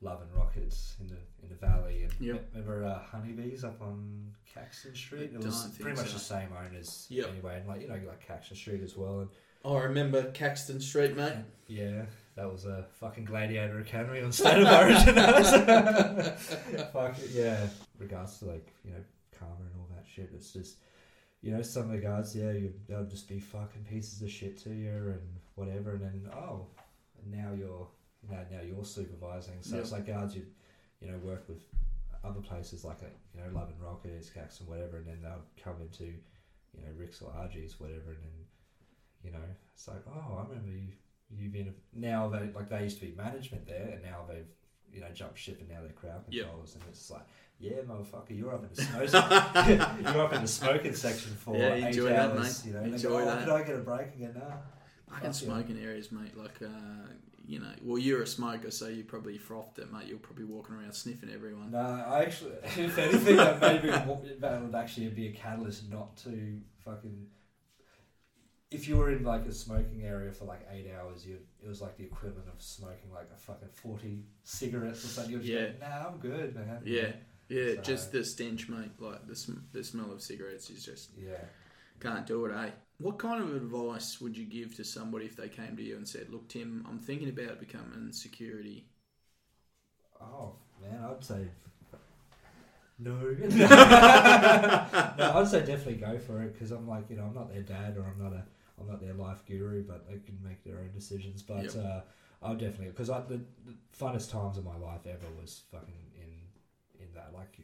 Love 0.00 0.22
and 0.22 0.32
Rockets 0.34 0.96
in 1.00 1.06
the 1.08 1.18
in 1.42 1.48
the 1.48 1.54
valley, 1.54 2.04
and 2.04 2.12
Yep. 2.20 2.48
remember 2.54 2.84
uh, 2.84 2.98
Honeybees 3.00 3.64
up 3.64 3.80
on 3.80 4.32
Caxton 4.52 4.94
Street. 4.94 5.30
I 5.32 5.36
It 5.36 5.44
was 5.44 5.68
pretty 5.80 5.96
much 5.96 6.08
so. 6.08 6.14
the 6.14 6.18
same 6.18 6.48
owners 6.58 7.06
Yep. 7.10 7.28
anyway, 7.30 7.58
and 7.58 7.68
like 7.68 7.80
you 7.82 7.88
know 7.88 7.94
like 8.06 8.26
Caxton 8.26 8.56
Street 8.56 8.82
as 8.82 8.96
well, 8.96 9.20
and 9.20 9.28
I 9.64 9.78
remember 9.84 10.30
Caxton 10.32 10.80
Street, 10.80 11.16
mate. 11.16 11.34
yeah, 11.68 12.02
that 12.34 12.50
was 12.50 12.64
a 12.66 12.84
fucking 12.98 13.24
Gladiator 13.26 13.78
Academy 13.78 14.20
on 14.22 14.32
State 14.32 14.60
of 14.60 14.66
Origin. 14.66 15.14
Fuck 16.92 17.16
yeah. 17.32 17.66
Regards 17.98 18.38
to 18.38 18.46
like 18.46 18.72
you 18.84 18.90
know 18.92 19.00
karma 19.38 19.54
and 19.60 19.70
all 19.78 19.88
that 19.94 20.04
shit, 20.12 20.30
it's 20.34 20.52
just 20.52 20.78
you 21.43 21.51
know 21.51 21.62
some 21.62 21.84
of 21.84 21.90
the 21.90 21.99
guys, 21.99 22.34
yeah, 22.34 22.53
you 22.53 22.72
they'll 22.88 23.05
just 23.05 23.28
be 23.28 23.40
fucking 23.40 23.84
pieces 23.84 24.22
of 24.22 24.30
shit 24.30 24.57
to 24.62 24.70
you 24.70 24.90
and 24.90 25.20
whatever, 25.57 25.93
and 25.93 26.03
then 26.03 26.30
oh, 26.32 26.66
and 27.20 27.32
now 27.32 27.53
you're 27.53 27.88
now 28.30 28.38
now 28.51 28.61
you're 28.64 28.84
supervising. 28.84 29.57
So 29.61 29.76
it's 29.78 29.93
like 29.93 30.07
guards 30.07 30.36
you 30.36 30.47
you 31.01 31.11
know 31.11 31.18
work 31.18 31.49
with 31.49 31.64
other 32.24 32.40
places 32.40 32.84
like 32.84 33.03
a, 33.03 33.11
you 33.36 33.43
know 33.43 33.59
Love 33.59 33.70
and 33.70 33.82
Rockets, 33.82 34.30
Caxton, 34.30 34.68
whatever, 34.68 34.99
and 34.99 35.07
then 35.07 35.18
they'll 35.22 35.43
come 35.62 35.82
into 35.82 36.05
you 36.05 36.84
know 36.84 36.93
Ric's 36.97 37.20
or 37.20 37.32
RGs, 37.32 37.80
whatever, 37.80 38.12
and 38.12 38.22
then 38.22 38.47
you 39.24 39.32
know 39.32 39.45
it's 39.74 39.88
like 39.88 40.03
oh 40.07 40.36
I 40.38 40.49
remember 40.49 40.70
you 40.70 40.93
you've 41.36 41.53
been 41.53 41.74
now 41.93 42.28
they 42.28 42.51
like 42.55 42.68
they 42.68 42.84
used 42.84 43.01
to 43.01 43.07
be 43.07 43.16
management 43.16 43.66
there 43.66 43.88
and 43.93 44.03
now 44.03 44.18
they've 44.28 44.47
you 44.93 45.01
know 45.01 45.09
jump 45.14 45.36
ship 45.36 45.59
and 45.61 45.68
now 45.68 45.80
they're 45.80 45.90
crowd 45.93 46.22
Yep. 46.30 46.47
and 46.74 46.82
it's 46.88 47.11
like 47.11 47.22
yeah 47.59 47.76
motherfucker 47.88 48.36
you're 48.36 48.55
up 48.55 48.62
in 48.64 48.70
the 48.74 49.09
smoke 49.11 50.03
you're 50.14 50.22
up 50.24 50.32
in 50.32 50.43
the 50.43 50.49
smoking 50.49 50.95
section 50.95 51.32
for 51.36 51.57
Yeah, 51.57 51.74
eight 51.74 51.84
enjoy 51.84 52.09
that, 52.11 52.30
hours 52.30 52.64
mate. 52.64 52.68
you 52.72 52.78
know 52.78 52.84
Enjoy 52.84 53.09
go, 53.11 53.18
oh, 53.20 53.24
that. 53.24 53.45
could 53.45 53.53
I 53.55 53.62
get 53.62 53.76
a 53.76 53.78
break 53.78 54.09
again 54.14 54.34
nah 54.34 54.57
Fucking 55.09 55.24
Fuck 55.24 55.24
yeah. 55.24 55.30
smoking 55.32 55.78
areas, 55.84 56.11
mate. 56.11 56.34
Like, 56.38 56.62
uh, 56.62 56.68
you 57.47 57.59
know, 57.59 57.70
well, 57.82 57.99
you're 57.99 58.22
a 58.22 58.26
smoker, 58.26 58.70
so 58.70 58.86
you 58.88 59.05
probably 59.05 59.36
frothed 59.36 59.78
it, 59.78 59.93
mate. 59.93 60.07
You're 60.07 60.16
probably 60.16 60.47
walking 60.47 60.74
around 60.74 60.95
sniffing 60.95 61.28
everyone. 61.30 61.70
no 61.70 61.78
I 61.80 62.22
actually 62.22 62.53
if 62.62 62.97
anything 62.97 63.36
that 63.36 63.61
maybe 63.61 63.88
that 63.90 64.62
would 64.62 64.74
actually 64.74 65.09
be 65.09 65.26
a 65.28 65.32
catalyst 65.32 65.90
not 65.90 66.16
to 66.18 66.59
fucking 66.82 67.26
if 68.72 68.88
you 68.88 68.96
were 68.96 69.10
in 69.10 69.22
like 69.24 69.46
a 69.46 69.52
smoking 69.52 70.02
area 70.04 70.32
for 70.32 70.44
like 70.46 70.66
eight 70.72 70.90
hours, 70.98 71.26
you 71.26 71.38
it 71.62 71.68
was 71.68 71.80
like 71.80 71.96
the 71.96 72.04
equivalent 72.04 72.48
of 72.48 72.60
smoking 72.62 73.10
like 73.12 73.28
a 73.34 73.38
fucking 73.38 73.68
forty 73.72 74.24
cigarettes 74.44 75.04
or 75.04 75.08
something. 75.08 75.32
You'd 75.32 75.44
Yeah. 75.44 75.66
just 75.68 75.80
go, 75.80 75.86
nah, 75.88 76.08
I'm 76.08 76.18
good, 76.18 76.54
man. 76.54 76.80
Yeah, 76.84 77.12
yeah, 77.48 77.74
So- 77.76 77.82
just 77.82 78.12
the 78.12 78.24
stench, 78.24 78.68
mate. 78.68 78.92
Like 78.98 79.26
the 79.26 79.36
sm- 79.36 79.64
the 79.72 79.84
smell 79.84 80.10
of 80.12 80.22
cigarettes 80.22 80.70
is 80.70 80.84
just 80.84 81.10
yeah. 81.16 81.44
can't 82.00 82.26
do 82.26 82.44
it, 82.46 82.54
eh? 82.54 82.70
What 82.98 83.18
kind 83.18 83.42
of 83.42 83.54
advice 83.56 84.20
would 84.20 84.36
you 84.36 84.44
give 84.46 84.76
to 84.76 84.84
somebody 84.84 85.26
if 85.26 85.34
they 85.36 85.48
came 85.48 85.76
to 85.76 85.82
you 85.82 85.96
and 85.96 86.06
said, 86.06 86.28
"Look, 86.30 86.48
Tim, 86.48 86.86
I'm 86.88 86.98
thinking 87.00 87.28
about 87.28 87.58
becoming 87.60 88.12
security." 88.12 88.86
Oh 90.20 90.54
man, 90.80 91.02
I'd 91.04 91.24
say 91.24 91.48
no. 92.98 93.16
no, 95.18 95.32
I'd 95.34 95.48
say 95.48 95.60
definitely 95.60 95.94
go 95.94 96.18
for 96.18 96.42
it 96.42 96.52
because 96.52 96.70
I'm 96.70 96.86
like 96.88 97.10
you 97.10 97.16
know 97.16 97.24
I'm 97.24 97.34
not 97.34 97.52
their 97.52 97.62
dad 97.62 97.96
or 97.96 98.04
I'm 98.04 98.22
not 98.22 98.32
a 98.32 98.44
I'm 98.80 98.88
not 98.88 99.00
their 99.00 99.14
life 99.14 99.44
guru, 99.46 99.82
but 99.84 100.08
they 100.08 100.18
can 100.18 100.38
make 100.42 100.64
their 100.64 100.78
own 100.78 100.90
decisions. 100.94 101.42
But 101.42 101.74
Yep. 101.74 101.84
uh, 101.84 102.00
I'll 102.42 102.54
definitely 102.54 102.88
because 102.88 103.08
the, 103.08 103.40
the 103.66 103.74
funnest 103.98 104.30
times 104.30 104.58
of 104.58 104.64
my 104.64 104.76
life 104.76 105.06
ever 105.06 105.26
was 105.40 105.62
fucking 105.70 105.94
in 106.16 107.02
in 107.04 107.14
that 107.14 107.32
like 107.34 107.58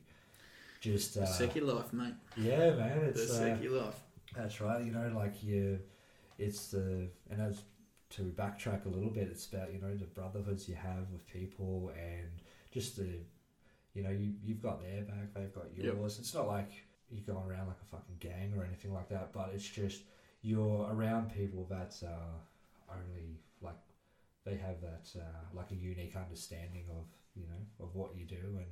just 0.81 1.17
uh, 1.17 1.21
The 1.21 1.27
secular 1.27 1.75
life, 1.75 1.93
mate. 1.93 2.15
yeah 2.37 2.71
man 2.71 2.99
The 3.13 3.19
it's 3.21 3.31
uh, 3.31 3.57
secular 3.57 3.83
life. 3.87 4.01
that's 4.37 4.61
right. 4.61 4.85
You 4.85 4.93
know, 4.93 5.11
like 5.17 5.43
you, 5.43 5.81
it's 6.39 6.69
the 6.69 7.09
and 7.31 7.41
as 7.41 7.63
to 8.11 8.23
backtrack 8.23 8.87
a 8.87 8.89
little 8.89 9.11
bit, 9.11 9.29
it's 9.31 9.47
about 9.47 9.73
you 9.73 9.81
know 9.81 9.95
the 9.97 10.05
brotherhoods 10.07 10.69
you 10.69 10.77
have 10.77 11.11
with 11.13 11.27
people 11.33 11.93
and 11.99 12.29
just 12.71 12.97
the, 12.97 13.09
you 13.95 14.03
know, 14.03 14.11
you 14.11 14.35
you've 14.45 14.63
got 14.63 14.81
their 14.83 15.03
back, 15.03 15.35
they've 15.35 15.53
got 15.55 15.67
Yep. 15.77 15.95
yours. 15.97 16.19
It's 16.19 16.35
not 16.35 16.47
like 16.47 16.71
you're 17.11 17.35
going 17.35 17.49
around 17.51 17.67
like 17.69 17.81
a 17.83 17.87
fucking 17.87 18.17
gang 18.21 18.53
or 18.57 18.65
anything 18.65 18.93
like 18.93 19.09
that, 19.09 19.33
but 19.33 19.51
it's 19.55 19.67
just 19.67 20.03
you're 20.43 20.89
around 20.93 21.33
people 21.35 21.67
that 21.71 21.97
uh, 22.05 22.93
only 22.95 23.39
like 23.61 23.77
they 24.45 24.57
have 24.57 24.81
that 24.81 25.09
uh, 25.19 25.39
like 25.55 25.71
a 25.71 25.75
unique 25.75 26.15
understanding 26.17 26.85
of 26.91 27.05
you 27.35 27.45
know 27.47 27.85
of 27.85 27.95
what 27.95 28.17
you 28.17 28.25
do. 28.25 28.37
And 28.57 28.67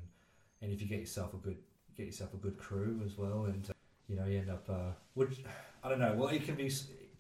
and 0.62 0.73
if 0.73 0.81
you 0.81 0.89
get 0.89 1.01
yourself 1.01 1.35
a 1.35 1.39
good 1.39 1.59
get 1.97 2.07
yourself 2.07 2.35
a 2.35 2.37
good 2.37 2.59
crew 2.59 3.01
as 3.05 3.17
well 3.17 3.45
and 3.45 3.64
uh, 3.71 3.73
you 4.09 4.17
know 4.17 4.27
you 4.27 4.39
end 4.39 4.51
up 4.51 4.69
uh, 4.69 4.93
which 5.14 5.43
I 5.83 5.89
don't 5.89 6.01
know. 6.01 6.14
Well 6.17 6.29
it 6.29 6.45
can 6.45 6.55
be 6.55 6.71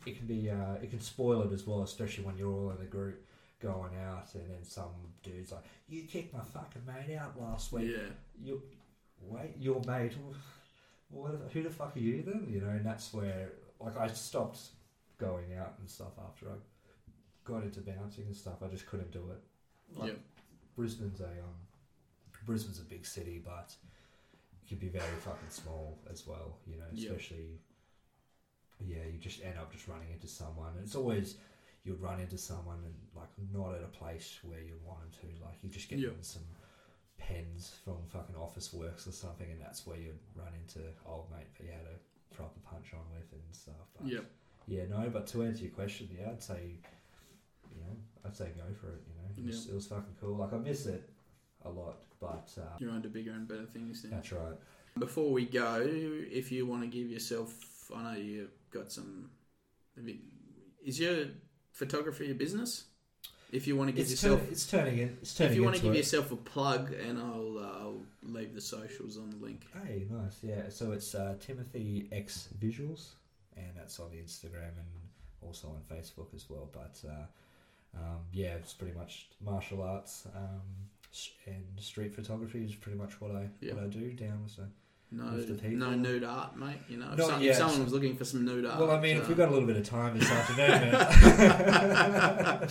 it 0.06 0.16
can 0.16 0.26
be 0.26 0.50
uh, 0.50 0.74
it 0.82 0.90
can 0.90 1.00
spoil 1.00 1.42
it 1.42 1.52
as 1.52 1.66
well 1.66 1.82
especially 1.82 2.24
when 2.24 2.36
you're 2.36 2.52
all 2.52 2.70
in 2.70 2.84
a 2.84 2.88
group 2.88 3.22
going 3.60 3.92
out 4.06 4.34
and 4.34 4.44
then 4.50 4.62
some 4.62 4.90
dude's 5.22 5.50
like 5.50 5.64
you 5.88 6.02
kicked 6.02 6.34
my 6.34 6.44
fucking 6.44 6.82
mate 6.86 7.16
out 7.16 7.40
last 7.40 7.72
week. 7.72 7.90
Yeah, 7.90 8.10
you 8.42 8.62
wait 9.20 9.54
your 9.58 9.80
mate 9.86 10.12
what, 11.08 11.32
who 11.52 11.62
the 11.62 11.70
fuck 11.70 11.96
are 11.96 12.00
you 12.00 12.22
then? 12.22 12.46
You 12.48 12.60
know 12.60 12.68
and 12.68 12.84
that's 12.84 13.12
where 13.12 13.50
like 13.80 13.96
I 13.98 14.08
stopped 14.08 14.58
going 15.18 15.54
out 15.58 15.74
and 15.78 15.88
stuff 15.88 16.12
after 16.28 16.46
I 16.48 16.54
got 17.44 17.62
into 17.62 17.80
bouncing 17.80 18.24
and 18.26 18.36
stuff 18.36 18.62
I 18.64 18.68
just 18.68 18.86
couldn't 18.86 19.12
do 19.12 19.30
it 19.30 19.42
like, 19.98 20.08
Yep. 20.10 20.20
Brisbane's 20.76 21.20
a 21.20 21.24
um, 21.24 21.54
Brisbane's 22.44 22.78
a 22.80 22.84
big 22.84 23.06
city 23.06 23.40
but 23.44 23.74
it 24.64 24.68
can 24.68 24.78
be 24.78 24.88
very 24.88 25.16
fucking 25.20 25.48
small 25.50 25.98
as 26.10 26.26
well. 26.26 26.58
You 26.66 26.76
know, 26.78 26.84
especially 26.94 27.60
yeah, 28.84 29.04
you 29.10 29.18
just 29.18 29.42
end 29.42 29.54
up 29.58 29.72
just 29.72 29.88
running 29.88 30.10
into 30.12 30.26
someone. 30.28 30.72
It's 30.82 30.94
always 30.94 31.36
you'd 31.84 32.00
run 32.00 32.20
into 32.20 32.36
someone 32.36 32.78
and 32.84 32.94
like 33.14 33.28
not 33.54 33.74
at 33.74 33.82
a 33.82 33.86
place 33.86 34.38
where 34.42 34.60
you 34.60 34.74
want 34.84 35.00
them 35.00 35.10
to. 35.20 35.44
Like 35.44 35.54
you 35.62 35.70
just 35.70 35.88
get 35.88 35.98
Yep. 36.00 36.16
some 36.20 36.42
pens 37.18 37.74
from 37.84 37.96
fucking 38.08 38.34
Officeworks 38.34 39.08
or 39.08 39.12
something, 39.12 39.50
and 39.50 39.60
that's 39.60 39.86
where 39.86 39.96
you'd 39.96 40.18
run 40.34 40.52
into 40.60 40.80
old 41.06 41.30
mate 41.30 41.46
that 41.56 41.64
you 41.64 41.70
had 41.70 41.86
a 41.86 41.96
proper 42.36 42.60
punch 42.70 42.92
on 42.94 43.00
with 43.14 43.32
and 43.32 43.42
stuff. 43.54 43.86
But 43.98 44.06
Yep. 44.08 44.24
yeah, 44.68 44.86
no, 44.86 45.08
but 45.10 45.26
to 45.28 45.42
answer 45.42 45.64
your 45.64 45.72
question, 45.72 46.08
yeah, 46.16 46.30
I'd 46.30 46.42
say, 46.42 46.78
you 47.74 47.80
know, 47.80 47.96
I'd 48.24 48.36
say 48.36 48.52
go 48.56 48.72
for 48.74 48.88
it. 48.92 49.02
You 49.08 49.14
know, 49.14 49.28
it 49.36 49.44
was, 49.46 49.66
Yeah. 49.66 49.72
it 49.72 49.74
was 49.74 49.86
fucking 49.86 50.16
cool. 50.20 50.36
Like 50.36 50.52
I 50.52 50.58
miss 50.58 50.86
it 50.86 51.08
a 51.62 51.70
lot, 51.70 52.04
but 52.20 52.48
uh, 52.58 52.76
You're 52.78 52.92
onto 52.92 53.08
bigger 53.08 53.32
and 53.32 53.48
better 53.48 53.66
things 53.66 54.04
now. 54.04 54.10
that's 54.10 54.32
right. 54.32 54.56
Before 54.98 55.30
we 55.32 55.44
go, 55.46 55.82
if 55.84 56.50
you 56.52 56.66
want 56.66 56.82
to 56.82 56.88
give 56.88 57.08
yourself, 57.10 57.90
I 57.94 58.02
know 58.02 58.18
you've 58.18 58.50
got 58.70 58.90
some. 58.92 59.30
Is 60.84 60.98
your 61.00 61.26
photography 61.72 62.30
a 62.30 62.34
business? 62.34 62.84
If 63.52 63.66
you 63.66 63.76
want 63.76 63.88
to 63.88 63.92
give 63.92 64.02
It's, 64.02 64.10
yourself, 64.10 64.40
turn, 64.40 64.48
it's 64.50 64.66
turning 64.66 64.98
in. 64.98 65.18
It's 65.22 65.34
turning 65.34 65.52
if 65.52 65.56
you 65.56 65.62
want 65.64 65.76
to 65.76 65.82
give 65.82 65.92
it. 65.94 65.98
yourself 65.98 66.32
a 66.32 66.36
plug, 66.36 66.92
and 66.92 67.18
I'll, 67.18 67.58
uh, 67.58 67.80
I'll 67.80 68.02
leave 68.24 68.54
the 68.54 68.60
socials 68.60 69.16
on 69.16 69.30
the 69.30 69.36
link. 69.36 69.62
Hey, 69.84 70.06
nice. 70.10 70.38
Yeah. 70.42 70.62
So 70.68 70.92
it's 70.92 71.14
uh, 71.14 71.36
Timothy 71.40 72.08
X 72.10 72.48
Visuals, 72.60 73.10
and 73.56 73.66
that's 73.76 74.00
on 74.00 74.10
the 74.10 74.16
Instagram 74.18 74.74
and 74.76 74.86
also 75.42 75.68
on 75.68 75.80
Facebook 75.96 76.34
as 76.34 76.50
well. 76.50 76.68
But 76.72 76.98
uh, 77.08 77.98
um, 77.98 78.18
yeah, 78.32 78.54
it's 78.54 78.74
pretty 78.74 78.96
much 78.96 79.28
martial 79.40 79.80
arts 79.82 80.26
um, 80.34 80.60
and 81.46 81.64
street 81.78 82.14
photography 82.14 82.64
is 82.64 82.74
pretty 82.74 82.98
much 82.98 83.20
what 83.20 83.30
I 83.30 83.48
Yeah. 83.60 83.74
what 83.74 83.84
I 83.84 83.86
do 83.86 84.10
down. 84.12 84.42
So. 84.48 84.62
No, 85.12 85.24
With 85.34 85.46
the 85.48 85.54
people. 85.54 85.76
no 85.78 85.94
nude 85.94 86.24
art, 86.24 86.56
mate. 86.58 86.78
You 86.88 86.96
know, 86.98 87.12
if, 87.16 87.24
some, 87.24 87.40
if 87.42 87.54
someone 87.56 87.84
was 87.84 87.92
looking 87.92 88.16
for 88.16 88.24
some 88.24 88.44
nude 88.44 88.66
art. 88.66 88.80
Well, 88.80 88.90
I 88.90 89.00
mean, 89.00 89.18
if 89.18 89.24
uh, 89.24 89.28
we've 89.28 89.36
got 89.36 89.48
a 89.48 89.52
little 89.52 89.66
bit 89.66 89.76
of 89.76 89.88
time 89.88 90.18
this 90.18 90.28
afternoon. 90.30 90.94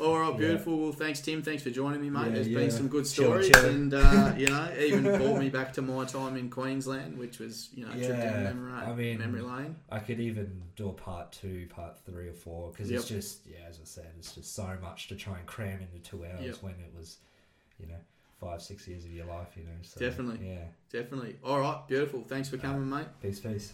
All 0.00 0.18
right, 0.18 0.32
Yeah. 0.32 0.36
beautiful. 0.38 0.78
Well, 0.78 0.92
thanks, 0.92 1.20
Tim. 1.20 1.42
Thanks 1.42 1.62
for 1.62 1.68
joining 1.70 2.00
me, 2.00 2.08
mate. 2.08 2.26
Yeah, 2.26 2.30
There's 2.30 2.48
yeah. 2.48 2.58
been 2.60 2.70
some 2.70 2.88
good 2.88 3.06
stories, 3.06 3.50
chilling. 3.50 3.74
and 3.74 3.94
uh, 3.94 4.32
you 4.38 4.46
know, 4.46 4.72
even 4.78 5.02
brought 5.02 5.38
me 5.38 5.50
back 5.50 5.72
to 5.74 5.82
my 5.82 6.04
time 6.06 6.36
in 6.36 6.48
Queensland, 6.48 7.18
which 7.18 7.38
was 7.38 7.68
you 7.74 7.84
know, 7.84 7.90
a 7.92 7.96
trip 7.96 8.08
down 8.08 8.18
Yeah, 8.18 8.42
memory, 8.44 8.72
I 8.72 8.94
mean- 8.94 9.18
memory 9.18 9.42
lane. 9.42 9.76
I 9.90 9.98
could 9.98 10.18
even 10.18 10.62
do 10.76 10.88
a 10.88 10.92
part 10.92 11.32
two, 11.32 11.66
part 11.68 11.98
three, 12.06 12.28
or 12.28 12.32
four 12.32 12.70
because 12.70 12.90
it's 12.90 13.06
just 13.06 13.40
yeah, 13.46 13.66
as 13.68 13.76
I 13.80 13.84
said, 13.84 14.06
it's 14.18 14.34
just 14.34 14.54
so 14.54 14.76
much 14.80 15.08
to 15.08 15.14
try 15.14 15.36
and 15.38 15.46
cram 15.46 15.80
into 15.80 15.98
two 15.98 16.24
hours 16.24 16.40
Yep. 16.42 16.56
when 16.62 16.72
it 16.74 16.92
was, 16.96 17.18
you 17.78 17.86
know, 17.86 18.00
five, 18.42 18.60
six 18.60 18.88
years 18.88 19.04
of 19.04 19.12
your 19.12 19.26
life, 19.26 19.48
you 19.56 19.62
know. 19.62 19.70
So, 19.82 20.00
Definitely. 20.00 20.46
Yeah. 20.46 20.64
Definitely. 20.90 21.36
All 21.44 21.60
right, 21.60 21.86
beautiful. 21.86 22.24
Thanks 22.26 22.48
for 22.48 22.58
coming, 22.58 22.90
mate. 22.90 23.06
Peace, 23.20 23.40
peace. 23.40 23.72